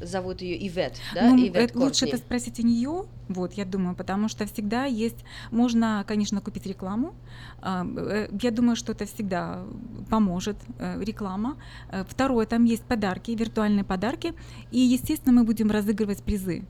зовут 0.00 0.40
ее 0.40 0.66
Ивет, 0.66 0.94
да? 1.14 1.28
Ну, 1.28 1.36
Ивет 1.36 1.56
это, 1.56 1.78
лучше 1.78 2.06
это 2.06 2.16
спросить 2.16 2.58
у 2.58 2.62
нее, 2.62 3.04
вот, 3.28 3.52
я 3.52 3.66
думаю, 3.66 3.94
потому 3.94 4.28
что 4.28 4.46
всегда 4.46 4.86
есть, 4.86 5.24
можно, 5.50 6.04
конечно, 6.08 6.40
купить 6.40 6.64
рекламу. 6.66 7.14
А, 7.60 7.84
э, 7.84 8.28
я 8.40 8.50
думаю, 8.50 8.76
что 8.76 8.92
это 8.92 9.04
всегда 9.04 9.62
поможет, 10.08 10.56
э, 10.78 11.02
реклама. 11.04 11.58
Второе, 12.08 12.46
там 12.46 12.64
есть 12.64 12.84
подарки, 12.84 13.32
виртуальные 13.32 13.84
подарки. 13.84 14.32
И, 14.70 14.78
естественно, 14.78 15.32
мы 15.32 15.44
будем 15.44 15.70
разыгрывать 15.70 16.22
призы. 16.22 16.64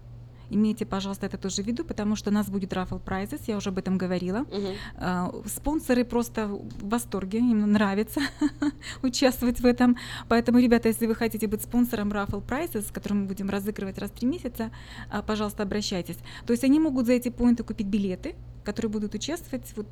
Имейте, 0.51 0.87
пожалуйста, 0.87 1.27
это 1.27 1.37
тоже 1.37 1.63
в 1.63 1.67
виду, 1.67 1.85
потому 1.85 2.17
что 2.17 2.31
у 2.31 2.33
нас 2.33 2.49
будет 2.49 2.73
raffle 2.73 3.03
prizes, 3.03 3.41
я 3.47 3.57
уже 3.57 3.71
об 3.71 3.79
этом 3.79 3.99
говорила. 3.99 4.41
Угу. 4.41 5.49
Спонсоры 5.49 6.05
просто 6.05 6.47
в 6.47 6.89
восторге, 6.89 7.39
им 7.39 7.73
нравится 7.73 8.21
участвовать 9.03 9.61
в 9.61 9.67
этом. 9.67 9.97
Поэтому, 10.29 10.59
ребята, 10.59 10.89
если 10.89 11.07
вы 11.07 11.15
хотите 11.15 11.47
быть 11.47 11.63
спонсором 11.63 12.11
raffle 12.11 12.45
prizes, 12.45 12.93
который 12.93 13.15
мы 13.15 13.27
будем 13.27 13.51
разыгрывать 13.51 13.99
раз 13.99 14.11
в 14.11 14.15
три 14.15 14.27
месяца, 14.27 14.71
а, 15.11 15.23
пожалуйста, 15.23 15.63
обращайтесь. 15.63 16.19
То 16.47 16.53
есть 16.53 16.65
они 16.65 16.81
могут 16.81 17.07
за 17.07 17.13
эти 17.13 17.29
поинты 17.29 17.63
купить 17.63 17.87
билеты, 17.87 18.35
которые 18.65 18.91
будут 18.91 19.15
участвовать 19.15 19.73
вот 19.77 19.87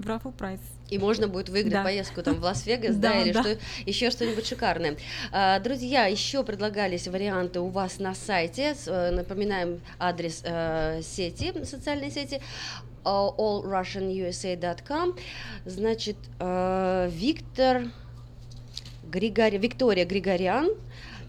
в 0.00 0.06
Raffle 0.06 0.32
Prize. 0.36 0.60
И 0.88 0.98
можно 0.98 1.28
будет 1.28 1.48
выиграть 1.48 1.74
да. 1.74 1.84
поездку 1.84 2.20
там 2.22 2.40
в 2.40 2.42
Лас-Вегас, 2.42 2.96
да, 2.96 3.12
да, 3.12 3.20
или 3.20 3.30
да. 3.32 3.42
Что, 3.42 3.56
еще 3.86 4.10
что-нибудь 4.10 4.44
шикарное. 4.46 4.96
А, 5.30 5.60
друзья, 5.60 6.06
еще 6.06 6.42
предлагались 6.42 7.06
варианты 7.06 7.60
у 7.60 7.68
вас 7.68 8.00
на 8.00 8.14
сайте. 8.14 8.74
Э, 8.86 9.10
напоминаем 9.10 9.80
адрес 9.98 10.40
э, 10.44 11.02
сети, 11.02 11.52
социальной 11.64 12.10
сети 12.10 12.40
allrussianusa.com. 13.04 15.16
Значит, 15.64 16.16
э, 16.38 17.10
Виктор 17.12 17.84
Григори... 19.04 19.58
Виктория 19.58 20.04
Григорян 20.04 20.70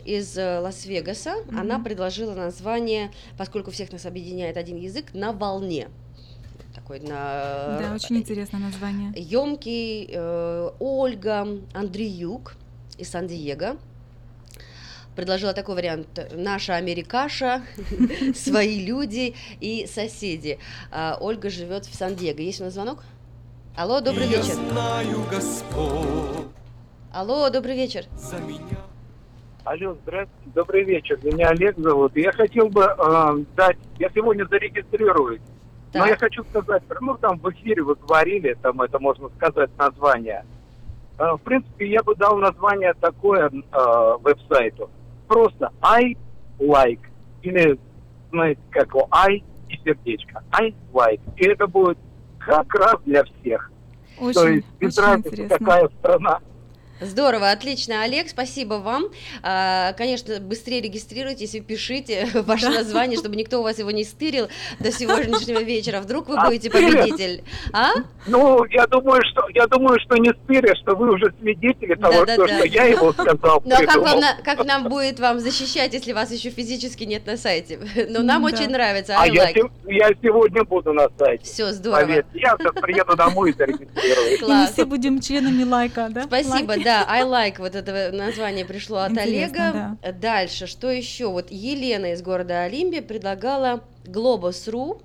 из 0.03 0.35
Лас-Вегаса, 0.35 1.29
mm-hmm. 1.29 1.59
она 1.59 1.77
предложила 1.77 2.33
название, 2.33 3.11
поскольку 3.37 3.69
всех 3.69 3.91
нас 3.91 4.07
объединяет 4.07 4.57
один 4.57 4.77
язык, 4.77 5.13
на 5.13 5.31
волне 5.31 5.89
такой 6.73 6.99
на... 6.99 7.79
Да, 7.79 7.91
очень 7.93 8.17
интересное 8.17 8.59
название. 8.59 9.11
Емкий. 9.15 10.09
Э, 10.11 10.69
Ольга 10.79 11.47
Андреюк 11.73 12.55
из 12.97 13.09
Сан-Диего 13.09 13.77
предложила 15.15 15.53
такой 15.53 15.75
вариант. 15.75 16.07
Наша 16.33 16.75
Америкаша, 16.75 17.63
свои 18.35 18.85
люди 18.85 19.35
и 19.59 19.85
соседи. 19.87 20.59
А, 20.91 21.17
Ольга 21.19 21.49
живет 21.49 21.85
в 21.85 21.93
Сан-Диего. 21.93 22.39
Есть 22.39 22.61
у 22.61 22.65
нас 22.65 22.73
звонок? 22.73 23.03
Алло, 23.75 24.01
добрый 24.01 24.27
Я 24.27 24.37
вечер. 24.37 24.53
Знаю, 24.53 25.23
Господь. 25.29 26.47
Алло, 27.13 27.49
добрый 27.49 27.75
вечер. 27.75 28.05
За 28.15 28.37
меня. 28.39 28.79
Алло, 29.63 29.95
здравствуйте, 30.03 30.51
добрый 30.55 30.83
вечер. 30.83 31.19
Меня 31.23 31.49
Олег 31.49 31.77
зовут. 31.77 32.15
Я 32.15 32.31
хотел 32.31 32.67
бы 32.69 32.83
э, 32.83 33.45
дать, 33.55 33.77
я 33.99 34.09
сегодня 34.09 34.45
зарегистрируюсь 34.45 35.41
так. 35.91 36.01
Но 36.01 36.07
я 36.07 36.17
хочу 36.17 36.43
сказать, 36.45 36.83
ну 36.99 37.17
там 37.17 37.37
в 37.39 37.49
эфире 37.51 37.83
вы 37.83 37.95
говорили, 37.95 38.57
там 38.61 38.81
это 38.81 38.99
можно 38.99 39.29
сказать 39.37 39.69
название. 39.77 40.45
Э, 41.17 41.33
в 41.33 41.39
принципе, 41.39 41.89
я 41.89 42.01
бы 42.03 42.15
дал 42.15 42.37
название 42.37 42.93
такое 42.99 43.49
э, 43.49 44.17
веб-сайту. 44.21 44.89
Просто 45.27 45.71
I 45.81 46.15
like. 46.59 47.01
Или, 47.41 47.77
знаете, 48.31 48.61
как 48.69 48.87
его, 48.87 49.07
I 49.11 49.43
и 49.69 49.77
сердечко. 49.83 50.43
I 50.51 50.73
like. 50.93 51.21
И 51.37 51.45
это 51.45 51.67
будет 51.67 51.97
как 52.39 52.73
раз 52.73 52.95
для 53.05 53.23
всех. 53.23 53.71
Очень, 54.19 54.33
То 54.33 54.47
есть 54.47 54.67
без 54.79 54.97
разницы, 54.97 55.47
какая 55.47 55.89
страна. 55.99 56.39
Здорово, 57.01 57.49
отлично, 57.49 58.03
Олег, 58.03 58.29
спасибо 58.29 58.75
вам. 58.75 59.05
А, 59.41 59.93
конечно, 59.93 60.39
быстрее 60.39 60.81
регистрируйтесь 60.81 61.55
и 61.55 61.59
пишите 61.59 62.27
ваше 62.33 62.67
да. 62.67 62.71
название, 62.71 63.17
чтобы 63.17 63.35
никто 63.35 63.59
у 63.59 63.63
вас 63.63 63.79
его 63.79 63.89
не 63.89 64.03
стырил 64.03 64.49
до 64.79 64.91
сегодняшнего 64.91 65.63
вечера. 65.63 65.99
Вдруг 65.99 66.29
вы 66.29 66.35
а 66.37 66.45
будете 66.45 66.69
победитель. 66.69 67.43
А? 67.73 67.93
Ну, 68.27 68.63
я 68.65 68.85
думаю, 68.85 69.23
что 69.31 69.47
я 69.55 69.65
думаю, 69.65 69.99
что 69.99 70.15
не 70.17 70.31
стыря, 70.43 70.75
что 70.75 70.95
вы 70.95 71.11
уже 71.11 71.33
свидетели 71.41 71.95
того, 71.95 72.23
да, 72.23 72.25
да, 72.25 72.33
что, 72.35 72.47
да. 72.47 72.57
что 72.59 72.67
я 72.67 72.83
его 72.85 73.11
сказал. 73.13 73.63
Ну, 73.65 73.75
а 73.75 73.83
как, 73.83 73.97
вам, 73.97 74.21
как 74.43 74.65
нам 74.65 74.87
будет 74.87 75.19
вам 75.19 75.39
защищать, 75.39 75.93
если 75.93 76.13
вас 76.13 76.31
еще 76.31 76.51
физически 76.51 77.05
нет 77.05 77.25
на 77.25 77.35
сайте? 77.35 77.79
Но 78.09 78.19
ну, 78.19 78.25
нам 78.25 78.43
да. 78.43 78.49
очень 78.49 78.69
нравится. 78.69 79.13
I 79.17 79.29
а 79.29 79.51
like. 79.51 79.69
я, 79.87 80.07
я 80.07 80.09
сегодня 80.21 80.63
буду 80.63 80.93
на 80.93 81.07
сайте. 81.17 81.45
Все, 81.45 81.71
здорово. 81.71 82.07
Я 82.07 82.23
сейчас 82.33 82.73
приеду 82.79 83.15
домой 83.15 83.49
и 83.49 83.53
зарегистрирую. 83.53 84.37
И 84.41 84.43
мы 84.43 84.67
все 84.67 84.85
будем 84.85 85.19
членами 85.19 85.63
лайка, 85.63 86.07
да? 86.11 86.23
Спасибо, 86.23 86.75
да. 86.83 86.90
I 87.07 87.23
like, 87.23 87.55
вот 87.59 87.75
это 87.75 88.11
название 88.11 88.65
пришло 88.65 88.99
от 88.99 89.17
Олега. 89.17 89.97
Дальше, 90.19 90.67
что 90.67 90.91
еще? 90.91 91.27
Вот 91.27 91.51
Елена 91.51 92.13
из 92.13 92.21
города 92.21 92.63
Олимпия 92.63 93.01
предлагала 93.01 93.83
Globus.ru 94.05 95.01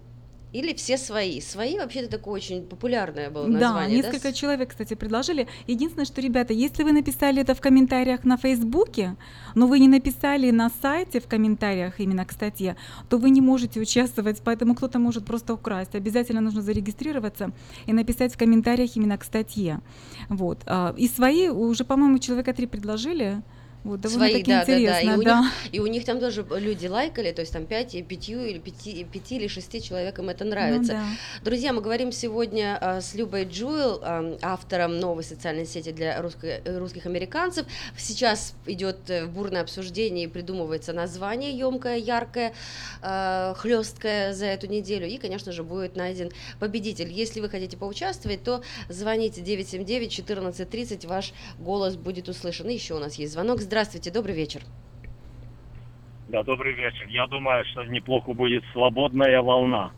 или 0.53 0.73
все 0.75 0.97
свои. 0.97 1.41
Свои 1.41 1.77
вообще-то 1.79 2.09
такое 2.11 2.35
очень 2.35 2.63
популярное 2.63 3.31
было 3.31 3.47
название. 3.47 4.03
Да, 4.03 4.09
несколько 4.09 4.29
да? 4.29 4.33
человек, 4.33 4.71
кстати, 4.71 4.95
предложили. 4.95 5.49
Единственное, 5.67 6.07
что, 6.07 6.21
ребята, 6.21 6.53
если 6.53 6.83
вы 6.83 6.93
написали 6.93 7.43
это 7.43 7.55
в 7.55 7.61
комментариях 7.61 8.25
на 8.25 8.37
Фейсбуке, 8.37 9.17
но 9.55 9.67
вы 9.67 9.79
не 9.81 9.89
написали 9.89 10.51
на 10.51 10.71
сайте 10.83 11.21
в 11.21 11.27
комментариях 11.27 12.01
именно 12.01 12.25
к 12.25 12.33
статье, 12.33 12.77
то 13.09 13.19
вы 13.19 13.31
не 13.31 13.41
можете 13.41 13.81
участвовать, 13.81 14.41
поэтому 14.45 14.75
кто-то 14.75 14.99
может 14.99 15.25
просто 15.25 15.55
украсть. 15.55 15.95
Обязательно 15.95 16.41
нужно 16.41 16.63
зарегистрироваться 16.63 17.51
и 17.87 17.93
написать 17.93 18.35
в 18.35 18.39
комментариях 18.39 18.97
именно 18.97 19.19
к 19.19 19.25
статье. 19.25 19.81
Вот. 20.29 20.63
А, 20.67 20.95
и 20.97 21.09
свои 21.09 21.49
уже, 21.49 21.85
по-моему, 21.85 22.19
человека 22.19 22.53
три 22.55 22.67
предложили. 22.67 23.43
Вот, 23.87 24.05
Свои, 24.11 24.43
да, 24.43 24.65
да, 24.65 24.79
да. 24.79 25.01
И, 25.01 25.07
да. 25.07 25.15
У 25.15 25.23
них, 25.23 25.53
и 25.73 25.81
у 25.81 25.87
них 25.87 26.05
там 26.05 26.19
тоже 26.19 26.45
люди 26.51 26.89
лайкали, 26.89 27.31
то 27.31 27.41
есть 27.41 27.53
там 27.53 27.67
5, 27.67 28.05
5 28.07 28.29
или 28.29 28.59
5, 28.59 29.07
5 29.13 29.33
или 29.33 29.47
6 29.47 29.85
человекам 29.85 30.29
это 30.29 30.45
нравится. 30.45 30.95
Ну, 30.95 30.99
да. 30.99 31.05
Друзья, 31.45 31.73
мы 31.73 31.81
говорим 31.81 32.11
сегодня 32.11 32.79
а, 32.81 33.01
с 33.01 33.15
Любой 33.15 33.45
Джуэл, 33.45 34.01
а, 34.03 34.39
автором 34.43 34.99
новой 34.99 35.23
социальной 35.23 35.67
сети 35.67 35.93
для 35.93 36.21
русско- 36.21 36.61
русских 36.79 37.07
американцев. 37.07 37.67
Сейчас 37.97 38.55
идет 38.67 39.09
э, 39.09 39.27
бурное 39.27 39.63
обсуждение 39.63 40.25
и 40.25 40.29
придумывается 40.29 40.93
название 40.93 41.57
емкое, 41.57 41.97
яркое, 41.99 42.55
а, 43.03 43.55
хлесткое 43.55 44.33
за 44.33 44.47
эту 44.47 44.67
неделю. 44.67 45.07
И, 45.07 45.17
конечно 45.17 45.53
же, 45.53 45.63
будет 45.63 45.95
найден 45.95 46.33
победитель. 46.59 47.13
Если 47.13 47.41
вы 47.41 47.49
хотите 47.49 47.77
поучаствовать, 47.77 48.43
то 48.43 48.63
звоните 48.89 49.43
979 49.43 50.11
1430, 50.11 51.05
ваш 51.05 51.33
голос 51.61 51.95
будет 51.95 52.29
услышан. 52.29 52.69
И 52.69 52.75
еще 52.75 52.95
у 52.95 52.99
нас 52.99 53.15
есть 53.15 53.33
звонок. 53.33 53.61
Здравствуйте. 53.61 53.76
Здравствуйте, 53.77 54.11
добрый 54.11 54.35
вечер. 54.35 54.63
Да, 56.29 56.43
добрый 56.43 56.73
вечер. 56.73 57.07
Я 57.09 57.27
думаю, 57.27 57.63
что 57.67 57.85
неплохо 57.85 58.33
будет 58.33 58.65
«Свободная 58.73 59.43
волна». 59.43 59.93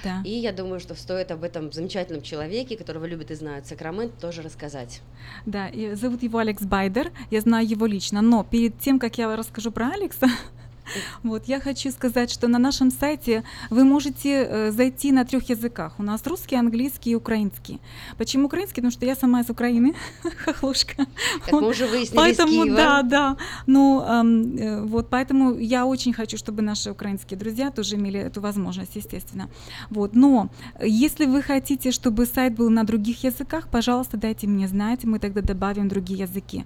Да. 0.05 0.23
И 0.25 0.31
я 0.31 0.53
думаю, 0.53 0.81
что 0.81 0.95
стоит 0.95 1.31
об 1.31 1.43
этом 1.43 1.73
замечательном 1.73 2.23
человеке, 2.23 2.77
которого 2.77 3.05
любят 3.05 3.31
и 3.31 3.35
знают 3.35 3.67
Сакрамент, 3.67 4.17
тоже 4.19 4.43
рассказать. 4.43 5.01
Да, 5.47 5.71
зовут 5.95 6.23
его 6.23 6.39
Алекс 6.39 6.63
Байдер, 6.63 7.11
я 7.31 7.41
знаю 7.41 7.69
его 7.69 7.87
лично, 7.87 8.23
но 8.23 8.45
перед 8.45 8.79
тем, 8.79 8.99
как 8.99 9.19
я 9.19 9.35
расскажу 9.35 9.73
про 9.73 9.89
Алекса, 9.89 10.29
Вот, 11.23 11.49
я 11.49 11.61
хочу 11.61 11.91
сказать, 11.91 12.31
что 12.31 12.49
на 12.49 12.59
нашем 12.59 12.91
сайте 12.91 13.43
вы 13.71 13.85
можете 13.85 14.29
э, 14.29 14.71
зайти 14.73 15.13
на 15.13 15.25
трех 15.25 15.51
языках. 15.51 15.95
У 15.99 16.03
нас 16.03 16.27
русский, 16.27 16.57
английский 16.57 17.11
и 17.11 17.15
украинский. 17.15 17.81
Почему 18.19 18.47
украинский? 18.47 18.77
Потому 18.77 18.93
что 18.93 19.07
я 19.07 19.15
сама 19.15 19.41
из 19.41 19.51
Украины, 19.51 19.95
хохлушка. 20.45 21.07
Как 21.45 21.53
мы 21.53 21.69
уже 21.69 21.87
выяснили 21.87 22.17
Поэтому, 22.17 22.67
да, 22.67 23.03
да. 23.03 23.37
Ну, 23.67 24.03
эм, 24.03 24.57
э, 24.57 24.83
вот, 24.83 25.09
поэтому 25.11 25.59
я 25.59 25.87
очень 25.87 26.13
хочу, 26.13 26.37
чтобы 26.37 26.63
наши 26.63 26.91
украинские 26.91 27.39
друзья 27.39 27.71
тоже 27.71 27.97
имели 27.97 28.21
эту 28.21 28.41
возможность, 28.41 28.97
естественно. 28.97 29.49
Вот, 29.91 30.15
но 30.15 30.49
если 30.83 31.27
вы 31.27 31.43
хотите, 31.43 31.91
чтобы 31.91 32.27
сайт 32.27 32.55
был 32.55 32.71
на 32.71 32.85
других 32.85 33.25
языках, 33.25 33.69
пожалуйста, 33.69 34.17
дайте 34.17 34.47
мне 34.47 34.69
знать, 34.69 35.05
мы 35.05 35.19
тогда 35.19 35.41
добавим 35.41 35.89
другие 35.89 36.21
языки. 36.21 36.65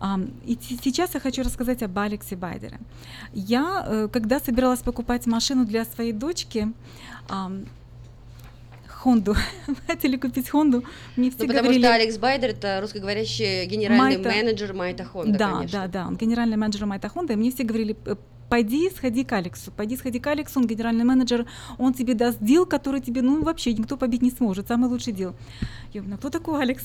Эм, 0.00 0.30
и 0.46 0.58
сейчас 0.84 1.14
я 1.14 1.20
хочу 1.20 1.42
рассказать 1.42 1.82
об 1.82 1.98
Алексе 1.98 2.36
Байдере. 2.36 2.78
Я 3.32 3.65
Э, 3.86 4.08
когда 4.12 4.40
собиралась 4.40 4.80
покупать 4.80 5.26
машину 5.26 5.64
для 5.64 5.84
своей 5.84 6.12
дочки, 6.12 6.68
Хонду. 9.06 9.36
Хотели 9.86 10.16
купить 10.16 10.48
Хонду. 10.48 10.82
Мне 11.16 11.30
все 11.30 11.42
ну, 11.42 11.46
потому 11.46 11.64
говорили... 11.64 11.84
что 11.84 11.94
Алекс 11.94 12.18
Байдер 12.18 12.50
это 12.50 12.80
русскоговорящий 12.80 13.64
генеральный 13.66 14.16
Maita... 14.16 14.28
менеджер 14.28 14.72
Maita 14.74 15.04
Honda, 15.04 15.38
Да, 15.38 15.52
конечно. 15.52 15.80
да, 15.80 15.86
да, 15.86 16.06
он 16.08 16.16
генеральный 16.16 16.56
менеджер 16.56 16.86
Maita 16.86 17.08
Honda. 17.08 17.34
И 17.34 17.36
мне 17.36 17.52
все 17.52 17.62
говорили, 17.62 17.96
пойди, 18.48 18.90
сходи 18.90 19.24
к 19.24 19.32
Алексу, 19.32 19.70
пойди, 19.70 19.96
сходи 19.96 20.18
к 20.18 20.26
Алексу, 20.26 20.60
он 20.60 20.66
генеральный 20.66 21.04
менеджер, 21.04 21.46
он 21.78 21.94
тебе 21.94 22.14
даст 22.14 22.38
дел, 22.40 22.66
который 22.66 23.00
тебе, 23.00 23.22
ну, 23.22 23.42
вообще 23.42 23.72
никто 23.72 23.96
побить 23.96 24.22
не 24.22 24.30
сможет, 24.30 24.68
самый 24.68 24.88
лучший 24.88 25.12
дел. 25.12 25.34
Я 25.92 26.02
говорю, 26.02 26.18
кто 26.18 26.30
такой 26.30 26.62
Алекс? 26.62 26.84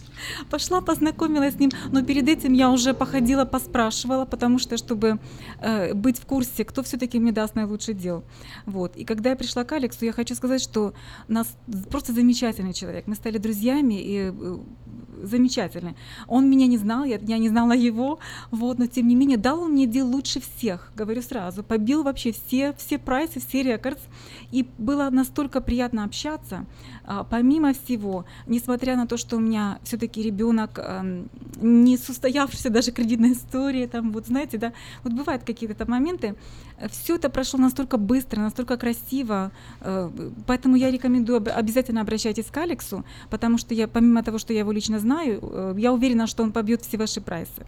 Пошла, 0.50 0.80
познакомилась 0.80 1.54
с 1.54 1.58
ним, 1.58 1.70
но 1.92 2.02
перед 2.02 2.28
этим 2.28 2.52
я 2.52 2.70
уже 2.70 2.94
походила, 2.94 3.44
поспрашивала, 3.44 4.24
потому 4.24 4.58
что, 4.58 4.76
чтобы 4.76 5.18
э, 5.60 5.94
быть 5.94 6.18
в 6.18 6.26
курсе, 6.26 6.64
кто 6.64 6.82
все-таки 6.82 7.18
мне 7.18 7.32
даст 7.32 7.54
наилучший 7.54 7.94
дел. 7.94 8.24
Вот. 8.66 8.96
И 8.96 9.04
когда 9.04 9.30
я 9.30 9.36
пришла 9.36 9.64
к 9.64 9.72
Алексу, 9.72 10.04
я 10.04 10.12
хочу 10.12 10.34
сказать, 10.34 10.62
что 10.62 10.92
нас 11.28 11.46
просто 11.90 12.12
замечательный 12.12 12.72
человек. 12.72 13.06
Мы 13.06 13.14
стали 13.14 13.38
друзьями 13.38 13.94
и 13.94 14.32
э, 14.32 14.58
замечательный. 15.22 15.94
Он 16.26 16.48
меня 16.48 16.66
не 16.66 16.78
знал, 16.78 17.04
я, 17.04 17.18
я 17.18 17.38
не 17.38 17.48
знала 17.48 17.72
его, 17.72 18.18
вот, 18.50 18.78
но 18.78 18.86
тем 18.86 19.08
не 19.08 19.14
менее 19.14 19.36
дал 19.36 19.66
мне 19.66 19.86
дел 19.86 20.06
лучше 20.08 20.40
всех, 20.40 20.92
говорю 20.96 21.22
сразу, 21.22 21.62
побил 21.62 22.02
вообще 22.02 22.32
все, 22.32 22.74
все 22.78 22.98
прайсы, 22.98 23.40
все 23.40 23.62
рекордс, 23.62 24.00
и 24.50 24.66
было 24.78 25.10
настолько 25.10 25.60
приятно 25.60 26.04
общаться. 26.04 26.66
А, 27.04 27.24
помимо 27.24 27.72
всего, 27.72 28.24
несмотря 28.46 28.96
на 28.96 29.06
то, 29.06 29.16
что 29.16 29.36
у 29.36 29.40
меня 29.40 29.78
все-таки 29.82 30.22
ребенок 30.22 30.78
а, 30.78 31.04
не 31.60 31.96
состоявшийся 31.96 32.70
даже 32.70 32.92
кредитной 32.92 33.32
истории, 33.32 33.86
там 33.86 34.12
вот 34.12 34.26
знаете, 34.26 34.58
да, 34.58 34.72
вот 35.04 35.12
бывают 35.12 35.42
какие-то 35.44 35.90
моменты, 35.90 36.34
все 36.86 37.16
это 37.16 37.28
прошло 37.28 37.58
настолько 37.58 37.96
быстро, 37.96 38.40
настолько 38.40 38.76
красиво, 38.76 39.50
э, 39.80 40.10
поэтому 40.46 40.76
я 40.76 40.90
рекомендую 40.90 41.38
обязательно 41.58 42.00
обращайтесь 42.00 42.46
к 42.46 42.56
Алексу, 42.56 43.04
потому 43.30 43.58
что 43.58 43.74
я, 43.74 43.88
помимо 43.88 44.22
того, 44.22 44.38
что 44.38 44.52
я 44.52 44.60
его 44.60 44.72
лично 44.72 44.98
знаю, 44.98 45.40
э, 45.42 45.74
я 45.78 45.92
уверена, 45.92 46.26
что 46.26 46.42
он 46.42 46.52
побьет 46.52 46.82
все 46.82 46.96
ваши 46.96 47.20
прайсы. 47.20 47.66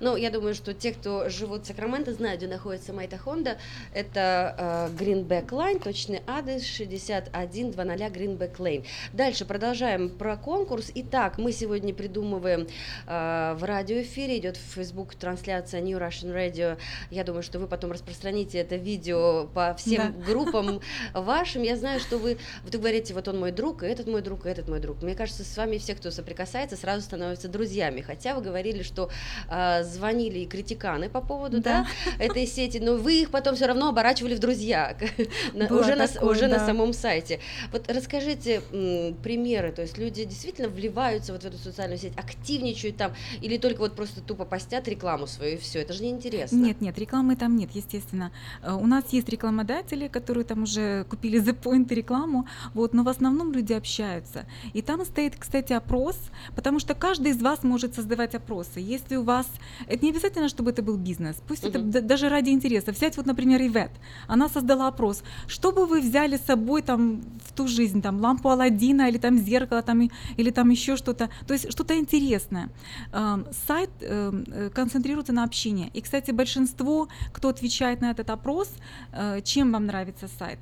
Ну, 0.00 0.16
я 0.16 0.30
думаю, 0.30 0.54
что 0.54 0.74
те, 0.74 0.92
кто 0.92 1.28
живут 1.28 1.64
в 1.64 1.66
Сакраменто, 1.66 2.12
знают, 2.12 2.40
где 2.40 2.48
находится 2.48 2.92
Майта 2.92 3.18
Хонда. 3.18 3.58
Это 3.92 4.88
э, 4.96 5.02
Greenback 5.02 5.48
Line, 5.48 5.82
точный 5.82 6.22
адрес 6.26 6.64
6100 6.64 7.30
Greenback 7.32 8.56
Lane. 8.56 8.84
Дальше 9.12 9.44
продолжаем 9.44 10.10
про 10.10 10.36
конкурс. 10.36 10.90
Итак, 10.94 11.38
мы 11.38 11.52
сегодня 11.52 11.94
придумываем 11.94 12.66
э, 13.06 13.54
в 13.58 13.64
радиоэфире, 13.64 14.38
идет 14.38 14.56
в 14.56 14.74
Facebook 14.74 15.14
трансляция 15.14 15.80
New 15.80 15.98
Russian 15.98 16.34
Radio. 16.34 16.78
Я 17.10 17.24
думаю, 17.24 17.42
что 17.42 17.58
вы 17.58 17.66
потом 17.66 17.92
распространите 17.92 18.58
это 18.58 18.76
видео 18.76 19.48
по 19.54 19.74
всем 19.74 20.14
да. 20.18 20.24
группам 20.24 20.80
вашим. 21.14 21.62
Я 21.62 21.76
знаю, 21.76 22.00
что 22.00 22.18
вы, 22.18 22.38
вы 22.64 22.70
говорите, 22.70 23.14
вот 23.14 23.28
он 23.28 23.38
мой 23.38 23.52
друг, 23.52 23.82
и 23.82 23.86
этот 23.86 24.06
мой 24.06 24.22
друг, 24.22 24.46
и 24.46 24.48
этот 24.48 24.68
мой 24.68 24.80
друг. 24.80 25.02
Мне 25.02 25.14
кажется, 25.14 25.44
с 25.44 25.56
вами 25.56 25.78
все, 25.78 25.94
кто 25.94 26.10
соприкасается, 26.10 26.76
сразу 26.76 27.02
становятся 27.02 27.48
друзьями. 27.48 28.00
Хотя 28.00 28.34
вы 28.34 28.42
говорили, 28.42 28.82
что 28.82 29.10
э, 29.50 29.77
звонили 29.82 30.40
и 30.40 30.46
критиканы 30.46 31.08
по 31.08 31.20
поводу 31.20 31.60
да. 31.60 31.86
Да, 32.18 32.24
этой 32.24 32.46
сети, 32.46 32.78
но 32.78 32.96
вы 32.96 33.22
их 33.22 33.30
потом 33.30 33.54
все 33.54 33.66
равно 33.66 33.88
оборачивали 33.88 34.34
в 34.34 34.38
друзья 34.38 34.96
уже, 35.70 35.94
на, 35.96 36.06
уже 36.22 36.48
да. 36.48 36.58
на 36.58 36.66
самом 36.66 36.92
сайте. 36.92 37.40
Вот 37.72 37.90
расскажите 37.90 38.62
м, 38.72 39.14
примеры, 39.14 39.72
то 39.72 39.82
есть 39.82 39.98
люди 39.98 40.24
действительно 40.24 40.68
вливаются 40.68 41.32
вот 41.32 41.42
в 41.42 41.46
эту 41.46 41.58
социальную 41.58 41.98
сеть, 41.98 42.16
активничают 42.16 42.96
там, 42.96 43.12
или 43.40 43.58
только 43.58 43.80
вот 43.80 43.94
просто 43.94 44.20
тупо 44.20 44.44
постят 44.44 44.88
рекламу 44.88 45.26
свою 45.26 45.54
и 45.54 45.56
все, 45.56 45.80
это 45.80 45.92
же 45.92 46.02
неинтересно. 46.02 46.56
Нет, 46.56 46.80
нет, 46.80 46.98
рекламы 46.98 47.36
там 47.36 47.56
нет, 47.56 47.70
естественно. 47.74 48.32
Э, 48.62 48.74
у 48.74 48.86
нас 48.86 49.04
есть 49.10 49.28
рекламодатели, 49.28 50.08
которые 50.08 50.44
там 50.44 50.62
уже 50.62 51.04
купили 51.04 51.40
The 51.42 51.58
Point 51.58 51.92
рекламу, 51.94 52.46
вот, 52.74 52.94
но 52.94 53.02
в 53.02 53.08
основном 53.08 53.52
люди 53.52 53.72
общаются. 53.72 54.46
И 54.72 54.82
там 54.82 55.04
стоит, 55.04 55.36
кстати, 55.36 55.72
опрос, 55.72 56.18
потому 56.54 56.78
что 56.78 56.94
каждый 56.94 57.32
из 57.32 57.40
вас 57.40 57.62
может 57.62 57.94
создавать 57.94 58.34
опросы. 58.34 58.80
Если 58.80 59.16
у 59.16 59.22
вас 59.22 59.46
это 59.86 60.04
не 60.04 60.10
обязательно, 60.10 60.48
чтобы 60.48 60.70
это 60.70 60.82
был 60.82 60.96
бизнес. 60.96 61.36
Пусть 61.46 61.64
uh-huh. 61.64 61.90
это 61.90 62.02
даже 62.02 62.28
ради 62.28 62.50
интереса. 62.50 62.92
Взять 62.92 63.16
вот, 63.16 63.26
например, 63.26 63.60
Ивет. 63.62 63.90
Она 64.26 64.48
создала 64.48 64.88
опрос. 64.88 65.22
Что 65.46 65.72
бы 65.72 65.86
вы 65.86 66.00
взяли 66.00 66.36
с 66.36 66.42
собой 66.42 66.82
там 66.82 67.22
в 67.44 67.52
ту 67.52 67.68
жизнь? 67.68 68.02
Там 68.02 68.20
лампу 68.20 68.48
Алладина 68.48 69.08
или 69.08 69.18
там 69.18 69.38
зеркало 69.38 69.82
там, 69.82 70.10
или 70.36 70.50
там 70.50 70.70
еще 70.70 70.96
что-то. 70.96 71.28
То 71.46 71.54
есть 71.54 71.72
что-то 71.72 71.96
интересное. 71.96 72.70
Эм, 73.12 73.46
сайт 73.66 73.90
эм, 74.00 74.44
э, 74.46 74.70
концентрируется 74.70 75.32
на 75.32 75.44
общении. 75.44 75.90
И, 75.94 76.00
кстати, 76.00 76.30
большинство, 76.32 77.08
кто 77.32 77.48
отвечает 77.48 78.00
на 78.00 78.10
этот 78.10 78.30
опрос, 78.30 78.70
э, 79.12 79.40
чем 79.42 79.72
вам 79.72 79.86
нравится 79.86 80.28
сайт, 80.38 80.58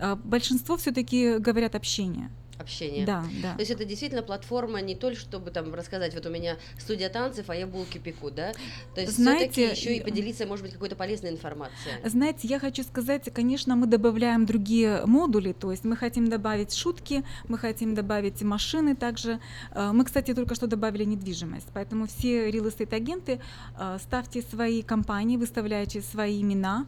э, 0.00 0.16
большинство 0.24 0.76
все-таки 0.76 1.38
говорят 1.38 1.74
общение 1.74 2.30
общения. 2.60 3.04
Да, 3.04 3.24
да. 3.42 3.54
То 3.54 3.60
есть 3.60 3.70
это 3.70 3.84
действительно 3.84 4.22
платформа 4.22 4.80
не 4.80 4.94
только, 4.94 5.18
чтобы 5.18 5.50
там 5.50 5.74
рассказать, 5.74 6.14
вот 6.14 6.26
у 6.26 6.30
меня 6.30 6.56
студия 6.78 7.08
танцев, 7.08 7.50
а 7.50 7.56
я 7.56 7.66
булки 7.66 7.98
пеку, 7.98 8.30
да? 8.30 8.52
То 8.94 9.00
есть 9.00 9.16
Знаете, 9.16 9.70
еще 9.70 9.96
и 9.96 10.00
поделиться, 10.02 10.46
может 10.46 10.64
быть, 10.64 10.72
какой-то 10.72 10.96
полезной 10.96 11.30
информацией. 11.30 11.94
Знаете, 12.04 12.48
я 12.48 12.58
хочу 12.58 12.82
сказать, 12.82 13.30
конечно, 13.32 13.76
мы 13.76 13.86
добавляем 13.86 14.46
другие 14.46 15.04
модули, 15.06 15.52
то 15.52 15.70
есть 15.70 15.84
мы 15.84 15.96
хотим 15.96 16.28
добавить 16.28 16.74
шутки, 16.74 17.24
мы 17.48 17.58
хотим 17.58 17.94
добавить 17.94 18.42
машины 18.42 18.94
также. 18.94 19.40
Э, 19.72 19.92
мы, 19.92 20.04
кстати, 20.04 20.34
только 20.34 20.54
что 20.54 20.66
добавили 20.66 21.04
недвижимость, 21.04 21.68
поэтому 21.72 22.06
все 22.06 22.50
real 22.50 22.66
estate 22.66 22.94
агенты 22.94 23.40
э, 23.78 23.98
ставьте 24.02 24.42
свои 24.42 24.82
компании, 24.82 25.36
выставляйте 25.36 26.02
свои 26.02 26.42
имена 26.42 26.86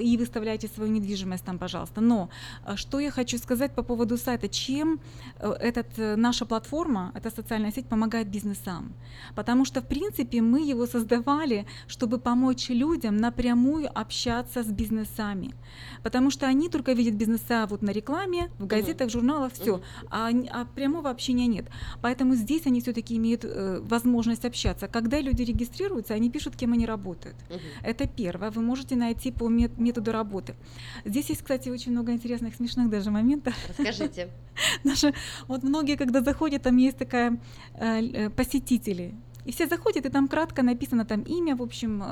и 0.00 0.16
выставляйте 0.16 0.68
свою 0.68 0.90
недвижимость 0.90 1.44
там, 1.44 1.58
пожалуйста. 1.58 2.00
Но 2.00 2.28
э, 2.66 2.76
что 2.76 3.00
я 3.00 3.10
хочу 3.10 3.38
сказать 3.38 3.74
по 3.74 3.82
поводу 3.82 4.16
сайта, 4.16 4.48
чем 4.48 5.00
Э, 5.40 5.52
этот, 5.60 5.86
э, 5.98 6.16
наша 6.16 6.46
платформа, 6.46 7.12
эта 7.14 7.30
социальная 7.30 7.72
сеть 7.72 7.86
помогает 7.86 8.28
бизнесам. 8.28 8.92
Потому 9.34 9.64
что, 9.64 9.80
в 9.80 9.86
принципе, 9.86 10.40
мы 10.40 10.70
его 10.70 10.86
создавали, 10.86 11.66
чтобы 11.86 12.18
помочь 12.18 12.70
людям 12.70 13.16
напрямую 13.16 13.88
общаться 13.94 14.62
с 14.62 14.66
бизнесами. 14.66 15.54
Потому 16.02 16.30
что 16.30 16.46
они 16.46 16.68
только 16.68 16.92
видят 16.92 17.14
бизнеса 17.14 17.66
вот 17.68 17.82
на 17.82 17.90
рекламе, 17.90 18.50
в 18.58 18.66
газетах, 18.66 19.08
в 19.08 19.12
журналах, 19.12 19.52
все, 19.52 19.80
а, 20.10 20.30
а 20.50 20.64
прямого 20.74 21.10
общения 21.10 21.46
нет. 21.46 21.66
Поэтому 22.02 22.34
здесь 22.36 22.66
они 22.66 22.80
все-таки 22.80 23.16
имеют 23.16 23.44
э, 23.44 23.80
возможность 23.82 24.44
общаться. 24.44 24.88
Когда 24.88 25.20
люди 25.20 25.42
регистрируются, 25.42 26.14
они 26.14 26.30
пишут, 26.30 26.56
кем 26.56 26.72
они 26.72 26.86
работают. 26.86 27.36
Это 27.82 28.06
первое. 28.06 28.50
Вы 28.50 28.62
можете 28.62 28.96
найти 28.96 29.32
по 29.32 29.48
методу 29.84 30.12
работы. 30.12 30.54
Здесь 31.04 31.30
есть, 31.30 31.42
кстати, 31.42 31.68
очень 31.68 31.92
много 31.92 32.12
интересных, 32.12 32.54
смешных 32.54 32.90
даже 32.90 33.10
моментов. 33.10 33.54
Расскажите. 33.68 34.28
Даже 34.84 35.14
вот 35.48 35.62
многие, 35.62 35.96
когда 35.96 36.20
заходят, 36.20 36.62
там 36.62 36.76
есть 36.76 36.96
такая 36.96 37.38
э, 37.74 38.00
э, 38.00 38.30
посетители, 38.30 39.14
и 39.44 39.52
все 39.52 39.66
заходят, 39.66 40.06
и 40.06 40.08
там 40.08 40.28
кратко 40.28 40.62
написано 40.62 41.04
там 41.04 41.22
имя, 41.22 41.56
в 41.56 41.62
общем, 41.62 42.02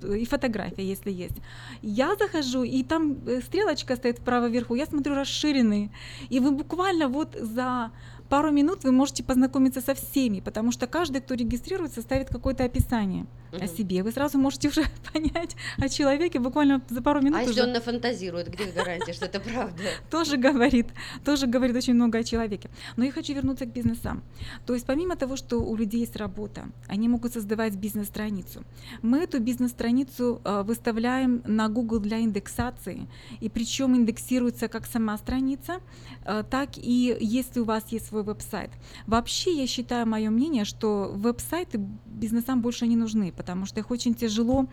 э, 0.00 0.18
и 0.18 0.24
фотография, 0.24 0.84
если 0.84 1.10
есть. 1.10 1.36
Я 1.82 2.14
захожу, 2.16 2.62
и 2.62 2.82
там 2.82 3.16
стрелочка 3.46 3.96
стоит 3.96 4.18
вправо 4.18 4.48
вверху, 4.48 4.76
я 4.76 4.86
смотрю 4.86 5.14
расширенные, 5.14 5.90
и 6.30 6.40
вы 6.40 6.52
буквально 6.52 7.08
вот 7.08 7.36
за 7.40 7.90
пару 8.28 8.50
минут 8.50 8.84
вы 8.84 8.92
можете 8.92 9.22
познакомиться 9.22 9.80
со 9.80 9.94
всеми, 9.94 10.40
потому 10.40 10.72
что 10.72 10.86
каждый, 10.86 11.20
кто 11.20 11.34
регистрируется, 11.34 12.00
ставит 12.02 12.28
какое-то 12.28 12.64
описание 12.64 13.26
угу. 13.52 13.64
о 13.64 13.66
себе. 13.66 14.02
Вы 14.02 14.12
сразу 14.12 14.38
можете 14.38 14.68
уже 14.68 14.84
понять 15.12 15.56
о 15.78 15.88
человеке 15.88 16.38
буквально 16.38 16.82
за 16.88 17.02
пару 17.02 17.20
минут. 17.20 17.38
А 17.38 17.42
уже... 17.42 17.50
если 17.50 17.62
он 17.62 17.72
нафантазирует, 17.72 18.48
где 18.48 18.64
гарантия, 18.72 19.12
что 19.12 19.26
это 19.26 19.40
правда? 19.40 19.82
Тоже 20.10 20.36
говорит, 20.36 20.88
тоже 21.24 21.46
говорит 21.46 21.76
очень 21.76 21.94
много 21.94 22.18
о 22.18 22.24
человеке. 22.24 22.70
Но 22.96 23.04
я 23.04 23.12
хочу 23.12 23.34
вернуться 23.34 23.66
к 23.66 23.72
бизнесам. 23.72 24.22
То 24.66 24.74
есть 24.74 24.86
помимо 24.86 25.16
того, 25.16 25.36
что 25.36 25.58
у 25.58 25.76
людей 25.76 26.00
есть 26.00 26.16
работа, 26.16 26.64
они 26.88 27.08
могут 27.08 27.32
создавать 27.32 27.74
бизнес-страницу. 27.76 28.64
Мы 29.02 29.18
эту 29.18 29.40
бизнес-страницу 29.40 30.40
э, 30.44 30.62
выставляем 30.62 31.42
на 31.46 31.68
Google 31.68 32.00
для 32.00 32.20
индексации, 32.20 33.06
и 33.40 33.48
причем 33.48 33.96
индексируется 33.96 34.68
как 34.68 34.86
сама 34.86 35.16
страница, 35.18 35.80
э, 36.24 36.44
так 36.48 36.70
и 36.76 37.16
если 37.20 37.60
у 37.60 37.64
вас 37.64 37.84
есть 37.88 38.06
свой 38.06 38.22
веб-сайт. 38.22 38.70
Вообще, 39.06 39.52
я 39.52 39.66
считаю, 39.66 40.06
мое 40.06 40.30
мнение, 40.30 40.64
что 40.64 41.12
веб-сайты 41.14 41.78
бизнесам 42.06 42.60
больше 42.60 42.86
не 42.86 42.96
нужны, 42.96 43.32
потому 43.42 43.66
что 43.66 43.80
их 43.80 43.90
очень 43.90 44.14
тяжело, 44.14 44.66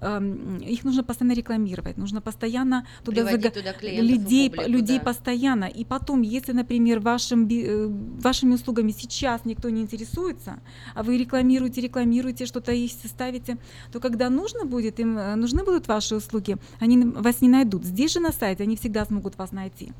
э, 0.00 0.68
их 0.70 0.84
нужно 0.84 1.02
постоянно 1.02 1.34
рекламировать, 1.34 1.98
нужно 1.98 2.20
постоянно 2.20 2.86
туда, 3.04 3.24
заг... 3.24 3.52
туда 3.52 3.74
людей, 3.82 4.48
публику, 4.48 4.70
людей 4.70 4.98
да. 4.98 5.04
постоянно. 5.04 5.64
И 5.64 5.84
потом, 5.84 6.22
если, 6.22 6.52
например, 6.52 7.00
вашим, 7.00 7.48
э, 7.48 7.88
вашими 8.22 8.54
услугами 8.54 8.92
сейчас 8.92 9.44
никто 9.44 9.70
не 9.70 9.80
интересуется, 9.82 10.60
а 10.94 11.02
вы 11.02 11.18
рекламируете, 11.18 11.80
рекламируете, 11.80 12.46
что-то 12.46 12.72
их 12.72 12.92
ставите, 12.92 13.56
то 13.92 14.00
когда 14.00 14.30
нужно 14.30 14.64
будет, 14.64 15.00
им 15.00 15.18
э, 15.18 15.34
нужны 15.34 15.64
будут 15.64 15.88
ваши 15.88 16.14
услуги, 16.14 16.56
они 16.80 17.04
вас 17.04 17.40
не 17.40 17.48
найдут. 17.48 17.84
Здесь 17.84 18.12
же 18.12 18.20
на 18.20 18.32
сайте 18.32 18.62
они 18.62 18.76
всегда 18.76 19.04
смогут 19.04 19.38
вас 19.38 19.52
найти. 19.52 19.92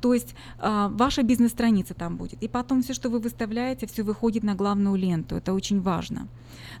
То 0.00 0.14
есть 0.14 0.34
э, 0.58 0.88
ваша 0.90 1.22
бизнес-страница 1.22 1.94
там 1.94 2.16
будет 2.16 2.42
и 2.42 2.48
потом 2.48 2.82
все, 2.82 2.94
что 2.94 3.10
вы 3.10 3.18
выставляете, 3.18 3.86
все 3.86 4.02
выходит 4.02 4.44
на 4.44 4.54
главную 4.54 4.96
ленту. 4.96 5.36
Это 5.36 5.52
очень 5.52 5.80
важно. 5.80 6.28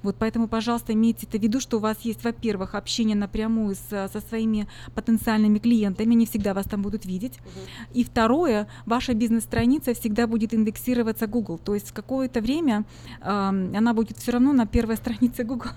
Вот 0.02 0.16
поэтому, 0.18 0.48
пожалуйста, 0.48 0.85
имейте 0.92 1.26
это 1.26 1.38
в 1.38 1.42
виду, 1.42 1.60
что 1.60 1.76
у 1.76 1.80
вас 1.80 1.98
есть, 2.02 2.24
во-первых, 2.24 2.74
общение 2.74 3.16
напрямую 3.16 3.74
с, 3.74 3.88
со 3.88 4.20
своими 4.20 4.66
потенциальными 4.94 5.58
клиентами, 5.58 6.12
они 6.12 6.26
всегда 6.26 6.54
вас 6.54 6.66
там 6.66 6.82
будут 6.82 7.04
видеть. 7.04 7.38
Угу. 7.38 7.60
И 7.94 8.04
второе, 8.04 8.68
ваша 8.86 9.14
бизнес-страница 9.14 9.94
всегда 9.94 10.26
будет 10.26 10.54
индексироваться 10.54 11.26
Google, 11.26 11.58
то 11.58 11.74
есть 11.74 11.90
в 11.90 11.92
какое-то 11.92 12.40
время 12.40 12.84
э, 13.20 13.26
она 13.26 13.94
будет 13.94 14.18
все 14.18 14.32
равно 14.32 14.52
на 14.52 14.66
первой 14.66 14.96
странице 14.96 15.44
Google. 15.44 15.70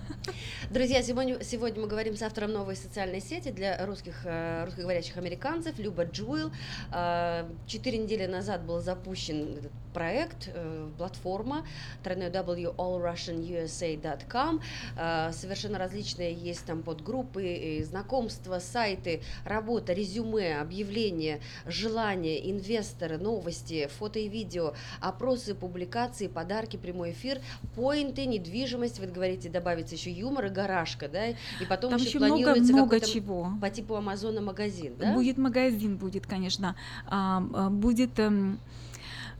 Друзья, 0.70 1.02
сегодня, 1.02 1.42
сегодня 1.44 1.82
мы 1.82 1.88
говорим 1.88 2.16
с 2.16 2.22
автором 2.22 2.52
новой 2.52 2.76
социальной 2.76 3.22
сети 3.22 3.52
для 3.52 3.86
русских, 3.86 4.22
э, 4.26 4.66
русскоговорящих 4.66 5.18
американцев, 5.18 5.78
Люба 5.80 6.06
Джуэл. 6.06 6.52
Э, 6.94 7.46
четыре 7.68 7.98
недели 7.98 8.26
назад 8.26 8.66
был 8.66 8.80
запущен 8.80 9.58
этот 9.58 9.72
проект, 9.94 10.50
э, 10.54 10.90
платформа 10.98 11.66
www.allrussianusa.com. 12.04 14.62
Э, 15.02 15.32
совершенно 15.32 15.78
различные 15.78 16.34
есть 16.34 16.66
там 16.66 16.84
подгруппы, 16.84 17.86
знакомства, 17.88 18.60
сайты, 18.60 19.22
работа, 19.46 19.94
резюме, 19.94 20.60
объявления, 20.60 21.40
желания, 21.66 22.52
инвесторы, 22.52 23.18
новости, 23.18 23.88
фото 23.98 24.20
и 24.20 24.28
видео, 24.28 24.74
опросы, 25.00 25.56
публикации, 25.56 26.28
подарки, 26.28 26.76
прямой 26.76 27.12
эфир, 27.12 27.40
поинты, 27.76 28.26
недвижимость, 28.26 29.00
вы 29.00 29.08
говорите, 29.08 29.48
добавится 29.48 29.96
еще 29.96 30.12
юмор 30.12 30.48
и 30.48 30.50
гаражка, 30.50 31.08
да, 31.08 31.28
и 31.30 31.36
потом 31.70 31.92
там 31.92 32.00
еще, 32.00 32.10
еще 32.10 32.20
планируется 32.20 32.74
много, 32.74 32.96
много 32.96 33.00
чего. 33.00 33.52
по 33.62 33.70
типу 33.70 33.96
Амазона 33.96 34.42
магазин, 34.42 34.96
да? 35.00 35.14
Будет 35.14 35.38
магазин, 35.38 35.96
будет, 35.96 36.28
конечно, 36.28 36.76
а, 37.06 37.42
а, 37.54 37.70
будет 37.70 38.20
эм, 38.20 38.60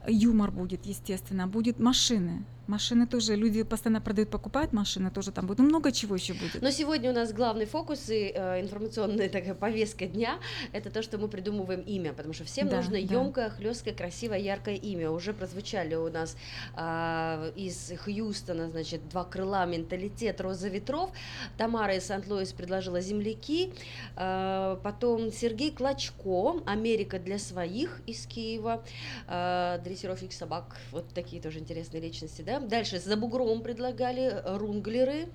юмор 0.06 0.50
будет, 0.50 0.86
естественно, 0.86 1.46
будет 1.46 1.78
машины. 1.78 2.44
Машины 2.70 3.08
тоже, 3.08 3.34
люди 3.34 3.64
постоянно 3.64 4.00
продают, 4.00 4.30
покупают 4.30 4.72
машины, 4.72 5.10
тоже 5.10 5.32
там 5.32 5.46
будет. 5.48 5.58
Ну, 5.58 5.64
много 5.64 5.90
чего 5.90 6.14
еще 6.14 6.34
будет. 6.34 6.62
Но 6.62 6.70
сегодня 6.70 7.10
у 7.10 7.12
нас 7.12 7.32
главный 7.32 7.66
фокус 7.66 8.08
и 8.10 8.32
э, 8.32 8.60
информационная 8.60 9.28
такая 9.28 9.54
повестка 9.54 10.06
дня– 10.06 10.38
это 10.72 10.88
то, 10.88 11.02
что 11.02 11.18
мы 11.18 11.26
придумываем 11.26 11.80
имя, 11.80 12.12
потому 12.12 12.32
что 12.32 12.44
всем 12.44 12.68
да, 12.68 12.76
нужно 12.76 12.92
да. 12.92 12.98
емкое, 12.98 13.50
хлесткое, 13.50 13.92
красивое, 13.92 14.38
яркое 14.38 14.76
имя. 14.76 15.10
Уже 15.10 15.32
прозвучали 15.32 15.96
у 15.96 16.08
нас 16.10 16.36
э, 16.76 17.52
из 17.56 17.92
Хьюстона, 18.04 18.70
значит, 18.70 19.08
два 19.08 19.24
крыла, 19.24 19.66
менталитет, 19.66 20.40
роза 20.40 20.68
ветров. 20.68 21.10
Тамара 21.56 21.96
из 21.96 22.04
Сант-Луис 22.04 22.52
предложила 22.52 23.00
земляки. 23.00 23.72
Э, 24.16 24.76
потом 24.80 25.32
Сергей 25.32 25.72
Клочко, 25.72 26.62
Америка 26.66 27.18
для 27.18 27.40
своих 27.40 28.00
из 28.06 28.26
Киева. 28.26 28.84
Э, 29.26 29.80
дрессировщик 29.82 30.32
собак, 30.32 30.76
вот 30.92 31.08
такие 31.12 31.42
тоже 31.42 31.58
интересные 31.58 32.00
личности, 32.00 32.42
да? 32.42 32.59
Дальше 32.68 32.98
за 32.98 33.16
бугром 33.16 33.62
предлагали 33.62 34.22
э, 34.22 34.56
рунглеры. 34.56 35.28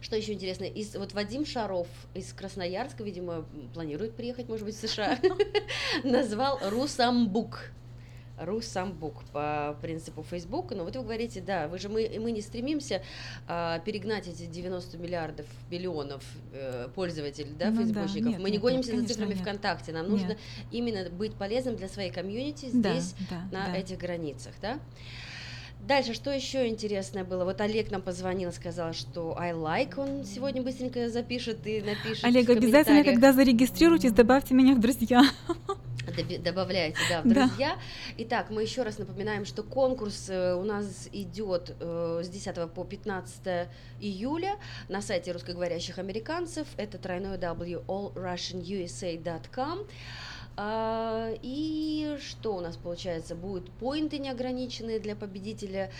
Что 0.00 0.16
еще 0.16 0.32
интересно? 0.32 0.64
Из, 0.64 0.94
вот 0.94 1.12
Вадим 1.12 1.44
Шаров 1.44 1.88
из 2.14 2.32
Красноярска, 2.32 3.02
видимо, 3.02 3.44
планирует 3.74 4.14
приехать, 4.14 4.48
может 4.48 4.64
быть, 4.64 4.76
в 4.76 4.88
США, 4.88 5.18
назвал 6.04 6.60
Русамбук. 6.70 7.70
Русамбук 8.40 9.24
по 9.32 9.76
принципу 9.82 10.22
Facebook. 10.22 10.72
Но 10.72 10.84
вот 10.84 10.96
вы 10.96 11.02
говорите, 11.02 11.40
да, 11.40 11.68
вы 11.68 11.78
же 11.78 11.88
мы, 11.88 12.10
мы 12.20 12.30
не 12.30 12.40
стремимся 12.40 13.02
а, 13.46 13.80
перегнать 13.80 14.28
эти 14.28 14.46
90 14.46 14.98
миллиардов, 14.98 15.46
миллионов 15.70 16.22
э, 16.52 16.88
пользователей, 16.94 17.52
да, 17.58 17.70
ну, 17.70 17.78
фейсбучников. 17.78 18.24
Да, 18.24 18.30
нет, 18.30 18.40
мы 18.40 18.50
не 18.50 18.58
гонимся 18.58 18.92
нет, 18.92 19.02
за 19.02 19.08
цифрами 19.08 19.34
нет. 19.34 19.40
ВКонтакте. 19.40 19.92
Нам 19.92 20.04
нет. 20.04 20.10
нужно 20.12 20.36
именно 20.70 21.08
быть 21.10 21.34
полезным 21.34 21.76
для 21.76 21.88
своей 21.88 22.10
комьюнити 22.10 22.66
здесь, 22.66 23.14
да, 23.30 23.42
да, 23.50 23.58
на 23.58 23.72
да. 23.72 23.76
этих 23.76 23.98
границах, 23.98 24.54
да. 24.60 24.78
Дальше, 25.80 26.12
что 26.12 26.30
еще 26.30 26.66
интересное 26.66 27.24
было? 27.24 27.44
Вот 27.44 27.60
Олег 27.60 27.90
нам 27.90 28.02
позвонил, 28.02 28.52
сказал, 28.52 28.92
что 28.92 29.36
I 29.38 29.52
like, 29.52 29.98
он 29.98 30.24
сегодня 30.24 30.62
быстренько 30.62 31.08
запишет 31.08 31.66
и 31.66 31.80
напишет 31.80 32.24
Олег, 32.24 32.50
обязательно, 32.50 33.04
когда 33.04 33.32
зарегистрируетесь, 33.32 34.12
добавьте 34.12 34.54
меня 34.54 34.74
в 34.74 34.80
друзья. 34.80 35.22
добавляете, 36.40 36.98
да, 37.08 37.22
в 37.22 37.28
друзья. 37.28 37.74
Да. 37.74 37.78
Итак, 38.18 38.50
мы 38.50 38.62
еще 38.62 38.82
раз 38.82 38.98
напоминаем, 38.98 39.44
что 39.44 39.62
конкурс 39.62 40.28
э, 40.28 40.54
у 40.54 40.64
нас 40.64 41.08
идет 41.12 41.74
э, 41.80 42.22
с 42.24 42.28
10 42.28 42.72
по 42.72 42.84
15 42.84 43.68
июля 44.00 44.56
на 44.88 45.00
сайте 45.00 45.32
русскоговорящих 45.32 45.98
американцев. 45.98 46.66
Это 46.76 46.98
тройное 46.98 47.38
W 47.38 47.84
allrussianusa.com. 47.86 49.86
А, 50.60 51.30
и 51.40 52.18
что 52.20 52.56
у 52.56 52.60
нас 52.60 52.76
получается? 52.76 53.36
Будут 53.36 53.70
поинты 53.70 54.18
неограниченные 54.18 54.98
для 54.98 55.14
победителя 55.14 55.92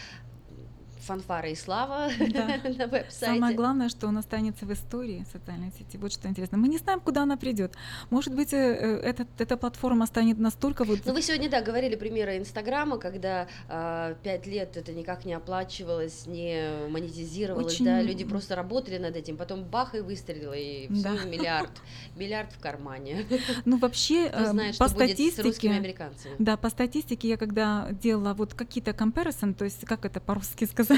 фанфары 1.00 1.52
и 1.52 1.54
слава 1.54 2.10
да. 2.18 2.46
на 2.78 2.86
веб-сайте. 2.86 3.34
Самое 3.34 3.54
главное, 3.54 3.88
что 3.88 4.06
он 4.06 4.18
останется 4.18 4.66
в 4.66 4.72
истории 4.72 5.24
социальной 5.32 5.72
сети. 5.78 5.96
Вот 5.96 6.12
что 6.12 6.28
интересно. 6.28 6.58
Мы 6.58 6.68
не 6.68 6.78
знаем, 6.78 7.00
куда 7.00 7.22
она 7.22 7.36
придет. 7.36 7.74
Может 8.10 8.34
быть, 8.34 8.52
э, 8.52 8.56
э, 8.56 9.00
этот, 9.00 9.28
эта 9.38 9.56
платформа 9.56 10.06
станет 10.06 10.38
настолько 10.38 10.84
вот... 10.84 11.00
Ну, 11.04 11.12
вы 11.12 11.22
сегодня, 11.22 11.48
да, 11.48 11.62
говорили 11.62 11.96
примеры 11.96 12.38
Инстаграма, 12.38 12.98
когда 12.98 13.48
э, 13.68 14.14
пять 14.22 14.46
лет 14.46 14.76
это 14.76 14.92
никак 14.92 15.24
не 15.24 15.34
оплачивалось, 15.34 16.26
не 16.26 16.88
монетизировалось, 16.88 17.74
Очень... 17.74 17.84
да, 17.84 18.02
люди 18.02 18.24
просто 18.24 18.56
работали 18.56 18.98
над 18.98 19.16
этим, 19.16 19.36
потом 19.36 19.64
бах 19.64 19.94
и 19.94 20.00
выстрелило, 20.00 20.54
и 20.54 20.92
все, 20.92 21.02
да. 21.02 21.24
миллиард, 21.24 21.70
миллиард 22.16 22.52
в 22.52 22.58
кармане. 22.58 23.26
Ну, 23.64 23.78
вообще, 23.78 24.28
Кто 24.32 24.46
знает, 24.46 24.78
по 24.78 24.88
статистике... 24.88 25.94
Да, 26.38 26.56
по 26.56 26.70
статистике 26.70 27.28
я 27.28 27.36
когда 27.36 27.88
делала 27.90 28.34
вот 28.34 28.54
какие-то 28.54 28.90
comparison, 28.92 29.54
то 29.54 29.64
есть, 29.64 29.84
как 29.84 30.04
это 30.04 30.20
по-русски 30.20 30.64
сказать? 30.64 30.97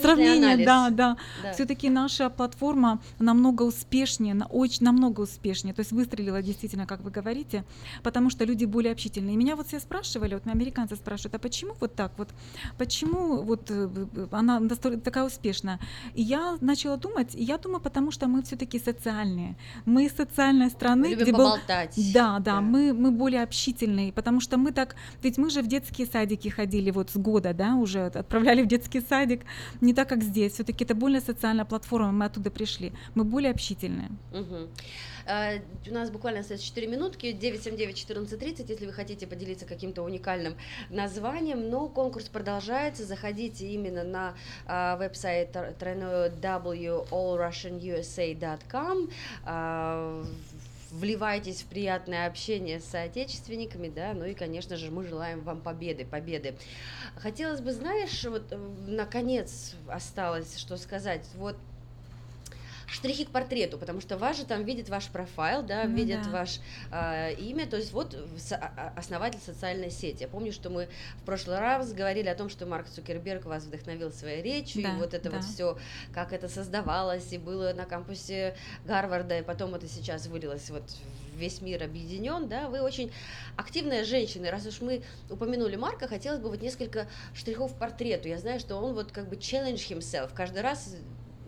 Сравнение, 0.00 0.64
да, 0.64 0.90
да. 0.90 1.16
да. 1.42 1.52
Все-таки 1.52 1.90
наша 1.90 2.30
платформа 2.30 3.00
намного 3.18 3.62
успешнее, 3.62 4.36
очень 4.50 4.84
намного 4.84 5.20
успешнее. 5.22 5.74
То 5.74 5.80
есть 5.80 5.92
выстрелила 5.92 6.42
действительно, 6.42 6.86
как 6.86 7.00
вы 7.00 7.10
говорите, 7.10 7.64
потому 8.02 8.30
что 8.30 8.44
люди 8.44 8.64
более 8.64 8.92
общительные. 8.92 9.34
И 9.34 9.36
меня 9.36 9.56
вот 9.56 9.68
все 9.68 9.80
спрашивали, 9.80 10.34
вот 10.34 10.46
американцы 10.46 10.96
спрашивают, 10.96 11.34
а 11.34 11.38
почему 11.38 11.74
вот 11.80 11.94
так 11.94 12.12
вот, 12.16 12.28
почему 12.78 13.42
вот 13.42 13.70
э, 13.70 13.88
она 14.30 14.60
такая 15.02 15.24
успешная? 15.24 15.78
И 16.14 16.22
я 16.22 16.56
начала 16.60 16.96
думать, 16.96 17.34
и 17.34 17.42
я 17.42 17.58
думаю, 17.58 17.80
потому 17.80 18.10
что 18.10 18.26
мы 18.26 18.42
все-таки 18.42 18.78
социальные, 18.78 19.56
мы 19.84 20.06
из 20.06 20.12
социальной 20.12 20.70
страны, 20.70 21.08
мы 21.08 21.14
где. 21.14 21.32
Был... 21.32 21.56
Да, 21.66 22.38
да, 22.38 22.38
да, 22.38 22.60
мы 22.60 22.92
мы 22.92 23.10
более 23.10 23.42
общительные, 23.42 24.12
потому 24.12 24.40
что 24.40 24.56
мы 24.56 24.72
так, 24.72 24.96
ведь 25.22 25.38
мы 25.38 25.50
же 25.50 25.62
в 25.62 25.66
детские 25.66 26.06
садики 26.06 26.48
ходили 26.48 26.90
вот 26.90 27.10
с 27.10 27.16
года, 27.16 27.54
да, 27.54 27.74
уже 27.74 28.06
отправляли 28.06 28.62
в 28.62 28.66
детский 28.66 29.00
сад 29.00 29.13
садик, 29.14 29.40
не 29.80 29.94
так, 29.94 30.08
как 30.08 30.22
здесь. 30.22 30.52
Все-таки 30.52 30.84
это 30.84 30.94
более 30.94 31.20
социальная 31.20 31.64
платформа, 31.64 32.12
мы 32.12 32.24
оттуда 32.26 32.50
пришли. 32.50 32.92
Мы 33.14 33.24
более 33.24 33.50
общительные. 33.50 34.10
Угу. 34.32 34.68
Uh, 35.26 35.62
у 35.90 35.94
нас 35.94 36.10
буквально 36.10 36.40
остается 36.40 36.66
4 36.66 36.86
минутки, 36.86 37.26
979-1430, 37.26 38.66
если 38.68 38.86
вы 38.86 38.92
хотите 38.92 39.26
поделиться 39.26 39.64
каким-то 39.64 40.02
уникальным 40.02 40.54
названием, 40.90 41.70
но 41.70 41.88
конкурс 41.88 42.28
продолжается, 42.28 43.06
заходите 43.06 43.66
именно 43.66 44.04
на 44.04 44.34
uh, 44.66 44.98
веб-сайт 44.98 45.56
тройной 45.78 46.28
w 46.28 47.06
allrussianusa.com, 47.10 49.08
uh, 49.46 50.26
вливайтесь 50.94 51.62
в 51.62 51.66
приятное 51.66 52.26
общение 52.26 52.80
с 52.80 52.84
соотечественниками, 52.84 53.88
да, 53.88 54.12
ну 54.14 54.24
и, 54.24 54.34
конечно 54.34 54.76
же, 54.76 54.90
мы 54.90 55.04
желаем 55.04 55.40
вам 55.40 55.60
победы, 55.60 56.04
победы. 56.04 56.56
Хотелось 57.16 57.60
бы, 57.60 57.72
знаешь, 57.72 58.24
вот 58.24 58.52
э, 58.52 58.56
наконец 58.86 59.74
осталось 59.88 60.58
что 60.58 60.76
сказать, 60.76 61.26
вот 61.34 61.56
штрихи 62.94 63.24
к 63.24 63.30
портрету, 63.30 63.76
потому 63.76 64.00
что 64.00 64.16
вас 64.16 64.36
же 64.36 64.44
там 64.44 64.62
видит 64.62 64.88
ваш 64.88 65.08
профайл, 65.08 65.62
да, 65.62 65.84
ну, 65.84 65.94
видят 65.94 66.22
да. 66.22 66.30
ваше 66.30 66.60
э, 66.92 67.34
имя, 67.34 67.66
то 67.66 67.76
есть 67.76 67.92
вот 67.92 68.16
со- 68.38 68.56
а, 68.56 68.92
основатель 68.96 69.40
социальной 69.40 69.90
сети. 69.90 70.22
Я 70.22 70.28
помню, 70.28 70.52
что 70.52 70.70
мы 70.70 70.88
в 71.16 71.24
прошлый 71.24 71.58
раз 71.58 71.92
говорили 71.92 72.28
о 72.28 72.36
том, 72.36 72.48
что 72.48 72.66
Марк 72.66 72.88
Цукерберг 72.88 73.46
вас 73.46 73.64
вдохновил 73.64 74.12
своей 74.12 74.42
речью, 74.42 74.84
да, 74.84 74.90
и 74.90 74.96
вот 74.96 75.12
это 75.12 75.28
да. 75.28 75.36
вот 75.36 75.44
все, 75.44 75.76
как 76.12 76.32
это 76.32 76.48
создавалось, 76.48 77.32
и 77.32 77.38
было 77.38 77.72
на 77.72 77.84
кампусе 77.84 78.54
Гарварда, 78.84 79.40
и 79.40 79.42
потом 79.42 79.74
это 79.74 79.88
сейчас 79.88 80.28
вылилось 80.28 80.70
вот 80.70 80.84
весь 81.34 81.60
мир 81.60 81.82
объединен, 81.82 82.48
да, 82.48 82.68
вы 82.68 82.80
очень 82.80 83.10
активная 83.56 84.04
женщина, 84.04 84.52
раз 84.52 84.66
уж 84.66 84.80
мы 84.80 85.02
упомянули 85.28 85.74
Марка, 85.74 86.06
хотелось 86.06 86.38
бы 86.38 86.48
вот 86.48 86.62
несколько 86.62 87.08
штрихов 87.34 87.74
к 87.74 87.78
портрету. 87.78 88.28
Я 88.28 88.38
знаю, 88.38 88.60
что 88.60 88.76
он 88.76 88.94
вот 88.94 89.10
как 89.10 89.28
бы 89.28 89.34
challenge 89.34 89.88
himself, 89.88 90.30
каждый 90.32 90.62
раз 90.62 90.94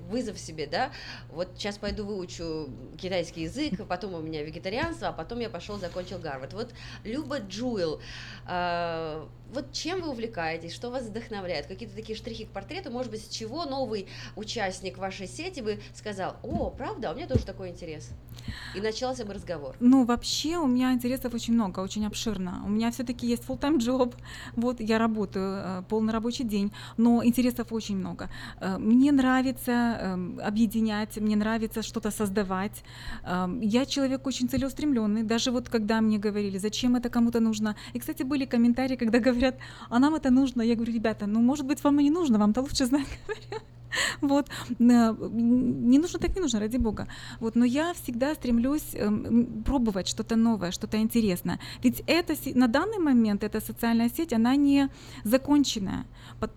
вызов 0.07 0.39
себе, 0.39 0.67
да, 0.67 0.91
вот 1.31 1.49
сейчас 1.57 1.79
пойду 1.79 2.05
выучу 2.05 2.71
китайский 2.99 3.43
язык, 3.43 3.75
потом 3.89 4.15
у 4.15 4.21
меня 4.21 4.43
вегетарианство, 4.43 5.09
а 5.09 5.13
потом 5.13 5.41
я 5.41 5.51
пошел, 5.51 5.79
закончил 5.79 6.19
Гарвард. 6.19 6.53
Вот 6.53 6.73
Люба 7.05 7.39
Джуэл, 7.39 8.01
э, 8.47 9.27
вот 9.53 9.73
чем 9.73 10.03
вы 10.03 10.11
увлекаетесь, 10.11 10.75
что 10.75 10.91
вас 10.91 11.05
вдохновляет, 11.05 11.67
какие-то 11.67 11.95
такие 11.95 12.17
штрихи 12.17 12.45
к 12.45 12.51
портрету, 12.51 12.91
может 12.91 13.11
быть, 13.11 13.25
с 13.25 13.29
чего 13.29 13.65
новый 13.65 14.07
участник 14.35 14.99
вашей 14.99 15.27
сети 15.29 15.61
бы 15.61 15.79
сказал, 15.95 16.37
о, 16.43 16.71
правда, 16.71 17.13
у 17.13 17.15
меня 17.15 17.27
тоже 17.27 17.45
такой 17.45 17.71
интерес. 17.71 18.11
И 18.75 18.81
начался 18.81 19.25
бы 19.25 19.35
разговор. 19.35 19.77
Ну, 19.81 20.05
вообще 20.05 20.57
у 20.59 20.67
меня 20.67 20.93
интересов 20.93 21.35
очень 21.35 21.55
много, 21.55 21.81
очень 21.81 22.07
обширно. 22.07 22.63
У 22.65 22.69
меня 22.69 22.91
все-таки 22.91 23.27
есть 23.27 23.45
full-time 23.45 23.79
job, 23.79 24.15
вот 24.57 24.81
я 24.81 24.99
работаю 24.99 25.63
э, 25.65 25.83
полный 25.89 26.13
рабочий 26.13 26.45
день, 26.45 26.73
но 26.97 27.25
интересов 27.25 27.73
очень 27.73 27.97
много. 27.97 28.29
Э, 28.61 28.79
мне 28.79 29.13
нравится 29.13 29.73
э, 29.73 30.41
объединять, 30.43 31.17
мне 31.17 31.37
нравится 31.37 31.83
что-то 31.83 32.11
создавать. 32.11 32.83
Э, 33.23 33.49
я 33.61 33.87
человек 33.87 34.27
очень 34.27 34.49
целеустремленный, 34.49 35.23
даже 35.23 35.51
вот 35.51 35.69
когда 35.69 36.01
мне 36.01 36.19
говорили, 36.19 36.59
зачем 36.59 36.97
это 36.97 37.09
кому-то 37.09 37.41
нужно. 37.41 37.77
И, 37.95 37.99
кстати, 37.99 38.23
были 38.23 38.45
комментарии, 38.45 38.97
когда 38.97 39.19
говорили, 39.27 39.36
говорят, 39.37 39.59
а 39.89 39.99
нам 39.99 40.15
это 40.15 40.31
нужно. 40.31 40.63
Я 40.63 40.75
говорю, 40.75 40.93
ребята, 40.93 41.27
ну, 41.27 41.41
может 41.41 41.67
быть, 41.67 41.85
вам 41.85 42.01
и 42.01 42.05
не 42.05 42.11
нужно, 42.11 42.39
вам-то 42.39 42.61
лучше 42.61 42.87
знать, 42.87 43.07
Вот. 44.21 44.49
Не 44.79 45.99
нужно 45.99 46.19
так 46.19 46.35
не 46.35 46.41
нужно, 46.41 46.61
ради 46.61 46.77
бога. 46.77 47.07
Вот. 47.41 47.57
Но 47.57 47.65
я 47.65 47.93
всегда 47.95 48.35
стремлюсь 48.35 48.95
эм, 48.95 49.63
пробовать 49.65 50.09
что-то 50.09 50.37
новое, 50.37 50.71
что-то 50.71 50.97
интересное. 50.99 51.59
Ведь 51.83 52.03
это 52.07 52.35
на 52.55 52.69
данный 52.69 52.99
момент 52.99 53.45
эта 53.45 53.61
социальная 53.61 54.09
сеть, 54.09 54.33
она 54.33 54.57
не 54.57 54.89
законченная. 55.25 56.07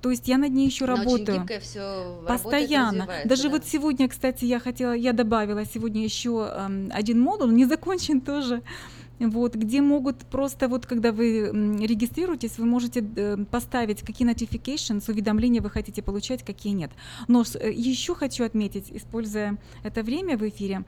То 0.01 0.11
есть 0.11 0.27
я 0.27 0.37
над 0.37 0.51
ней 0.51 0.65
еще 0.65 0.85
работаю. 0.85 1.43
Очень 1.43 1.59
все 1.59 2.23
Постоянно. 2.27 3.07
Даже 3.25 3.43
да? 3.43 3.49
вот 3.49 3.65
сегодня, 3.65 4.07
кстати, 4.07 4.45
я 4.45 4.59
хотела, 4.59 4.93
я 4.93 5.13
добавила 5.13 5.65
сегодня 5.65 6.03
еще 6.03 6.51
эм, 6.51 6.91
один 6.93 7.19
модуль, 7.19 7.53
не 7.53 7.65
закончен 7.65 8.21
тоже 8.21 8.61
вот, 9.19 9.55
где 9.55 9.81
могут 9.81 10.17
просто 10.17 10.67
вот, 10.67 10.85
когда 10.85 11.11
вы 11.11 11.49
регистрируетесь, 11.79 12.57
вы 12.57 12.65
можете 12.65 13.05
э, 13.15 13.37
поставить, 13.51 14.01
какие 14.01 14.27
notifications, 14.27 15.09
уведомления 15.11 15.61
вы 15.61 15.69
хотите 15.69 16.01
получать, 16.01 16.43
какие 16.43 16.73
нет. 16.73 16.91
Но 17.27 17.43
э, 17.59 17.71
еще 17.71 18.15
хочу 18.15 18.43
отметить, 18.45 18.91
используя 18.91 19.57
это 19.83 20.03
время 20.03 20.37
в 20.37 20.47
эфире, 20.47 20.83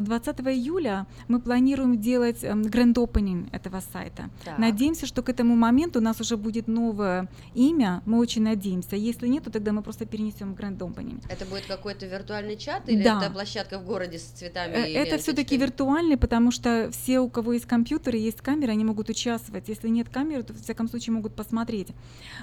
20 0.00 0.40
э, 0.40 0.52
июля 0.52 1.06
мы 1.28 1.40
планируем 1.40 2.00
делать 2.00 2.42
grand 2.42 2.94
opening 2.94 3.48
этого 3.52 3.82
сайта. 3.92 4.30
Так. 4.44 4.58
Надеемся, 4.58 5.06
что 5.06 5.22
к 5.22 5.28
этому 5.28 5.56
моменту 5.56 5.98
у 5.98 6.02
нас 6.02 6.20
уже 6.20 6.36
будет 6.36 6.68
новое 6.68 7.28
имя, 7.54 8.02
мы 8.06 8.18
очень 8.18 8.42
надеемся. 8.42 8.96
Если 8.96 9.28
нет, 9.28 9.44
то 9.44 9.50
тогда 9.50 9.72
мы 9.72 9.82
просто 9.82 10.06
перенесем 10.06 10.54
grand 10.54 10.78
opening. 10.78 11.22
Это 11.28 11.44
будет 11.44 11.66
какой-то 11.66 12.06
виртуальный 12.06 12.56
чат 12.56 12.88
или 12.88 13.02
да. 13.02 13.20
это 13.22 13.32
площадка 13.32 13.78
в 13.78 13.84
городе 13.84 14.18
с 14.18 14.22
цветами? 14.22 14.72
Это 14.72 15.18
все-таки 15.18 15.56
виртуальный, 15.56 16.16
потому 16.16 16.50
что 16.50 16.90
все, 16.92 17.20
у 17.20 17.28
кого 17.28 17.52
есть 17.52 17.66
компьютеры, 17.74 18.18
есть 18.18 18.40
камеры, 18.40 18.72
они 18.72 18.84
могут 18.84 19.08
участвовать. 19.08 19.68
Если 19.68 19.88
нет 19.88 20.08
камеры, 20.08 20.44
то 20.44 20.52
в 20.52 20.62
всяком 20.62 20.88
случае 20.88 21.14
могут 21.14 21.34
посмотреть. 21.34 21.88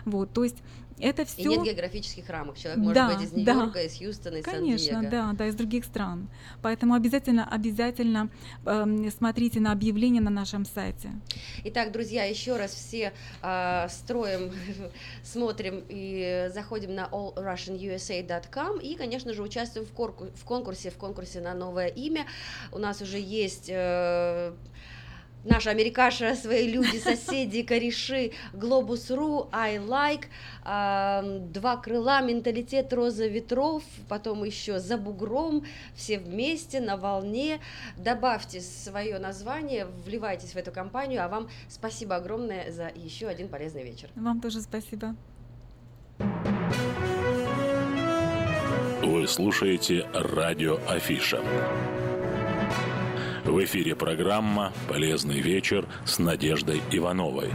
Вот, 0.05 0.33
то 0.33 0.43
есть 0.43 0.57
это 1.01 1.25
все. 1.25 1.41
И 1.41 1.45
нет 1.47 1.63
географических 1.63 2.29
рамок. 2.29 2.57
Человек 2.57 2.79
может 2.79 2.95
да, 2.95 3.09
быть 3.09 3.23
из 3.23 3.31
Нью-Йорка, 3.33 3.73
да. 3.73 3.81
из 3.81 3.97
Хьюстона, 3.97 4.35
из 4.37 4.45
Конечно, 4.45 5.09
да, 5.09 5.31
да, 5.33 5.47
из 5.47 5.55
других 5.55 5.85
стран. 5.85 6.27
Поэтому 6.61 6.93
обязательно, 6.93 7.47
обязательно 7.47 8.29
э, 8.65 9.09
смотрите 9.17 9.59
на 9.59 9.71
объявления 9.71 10.21
на 10.21 10.29
нашем 10.29 10.65
сайте. 10.65 11.11
Итак, 11.63 11.91
друзья, 11.91 12.25
еще 12.25 12.57
раз 12.57 12.71
все 12.73 13.13
э, 13.41 13.87
строим, 13.89 14.51
смотрим 15.23 15.83
и 15.89 16.49
заходим 16.53 16.93
на 16.93 17.07
allrussianusa.com 17.07 18.79
и, 18.79 18.95
конечно 18.95 19.33
же, 19.33 19.41
участвуем 19.41 19.87
в, 19.87 19.91
в 19.91 20.45
конкурсе, 20.45 20.91
в 20.91 20.97
конкурсе 20.97 21.41
на 21.41 21.53
новое 21.53 21.87
имя. 21.87 22.25
У 22.71 22.77
нас 22.77 23.01
уже 23.01 23.17
есть 23.17 23.69
э, 23.69 24.53
наши 25.43 25.69
америкаши, 25.69 26.35
свои 26.35 26.67
люди, 26.67 26.97
соседи, 26.97 27.63
кореши, 27.63 28.31
Глобус.ру, 28.53 29.49
I 29.51 29.77
like, 29.77 30.25
э, 30.65 31.39
два 31.39 31.77
крыла, 31.77 32.21
менталитет 32.21 32.93
роза 32.93 33.27
ветров, 33.27 33.83
потом 34.07 34.43
еще 34.43 34.79
за 34.79 34.97
бугром, 34.97 35.65
все 35.95 36.19
вместе, 36.19 36.79
на 36.79 36.97
волне. 36.97 37.59
Добавьте 37.97 38.61
свое 38.61 39.19
название, 39.19 39.87
вливайтесь 40.05 40.53
в 40.53 40.57
эту 40.57 40.71
компанию, 40.71 41.23
а 41.23 41.27
вам 41.27 41.49
спасибо 41.69 42.15
огромное 42.15 42.71
за 42.71 42.91
еще 42.95 43.27
один 43.27 43.47
полезный 43.47 43.83
вечер. 43.83 44.09
Вам 44.15 44.41
тоже 44.41 44.61
спасибо. 44.61 45.15
Вы 49.03 49.27
слушаете 49.27 50.07
радио 50.13 50.77
Афиша. 50.87 51.41
В 53.45 53.63
эфире 53.63 53.95
программа 53.95 54.71
«Полезный 54.87 55.39
вечер» 55.39 55.87
с 56.05 56.19
Надеждой 56.19 56.79
Ивановой. 56.91 57.49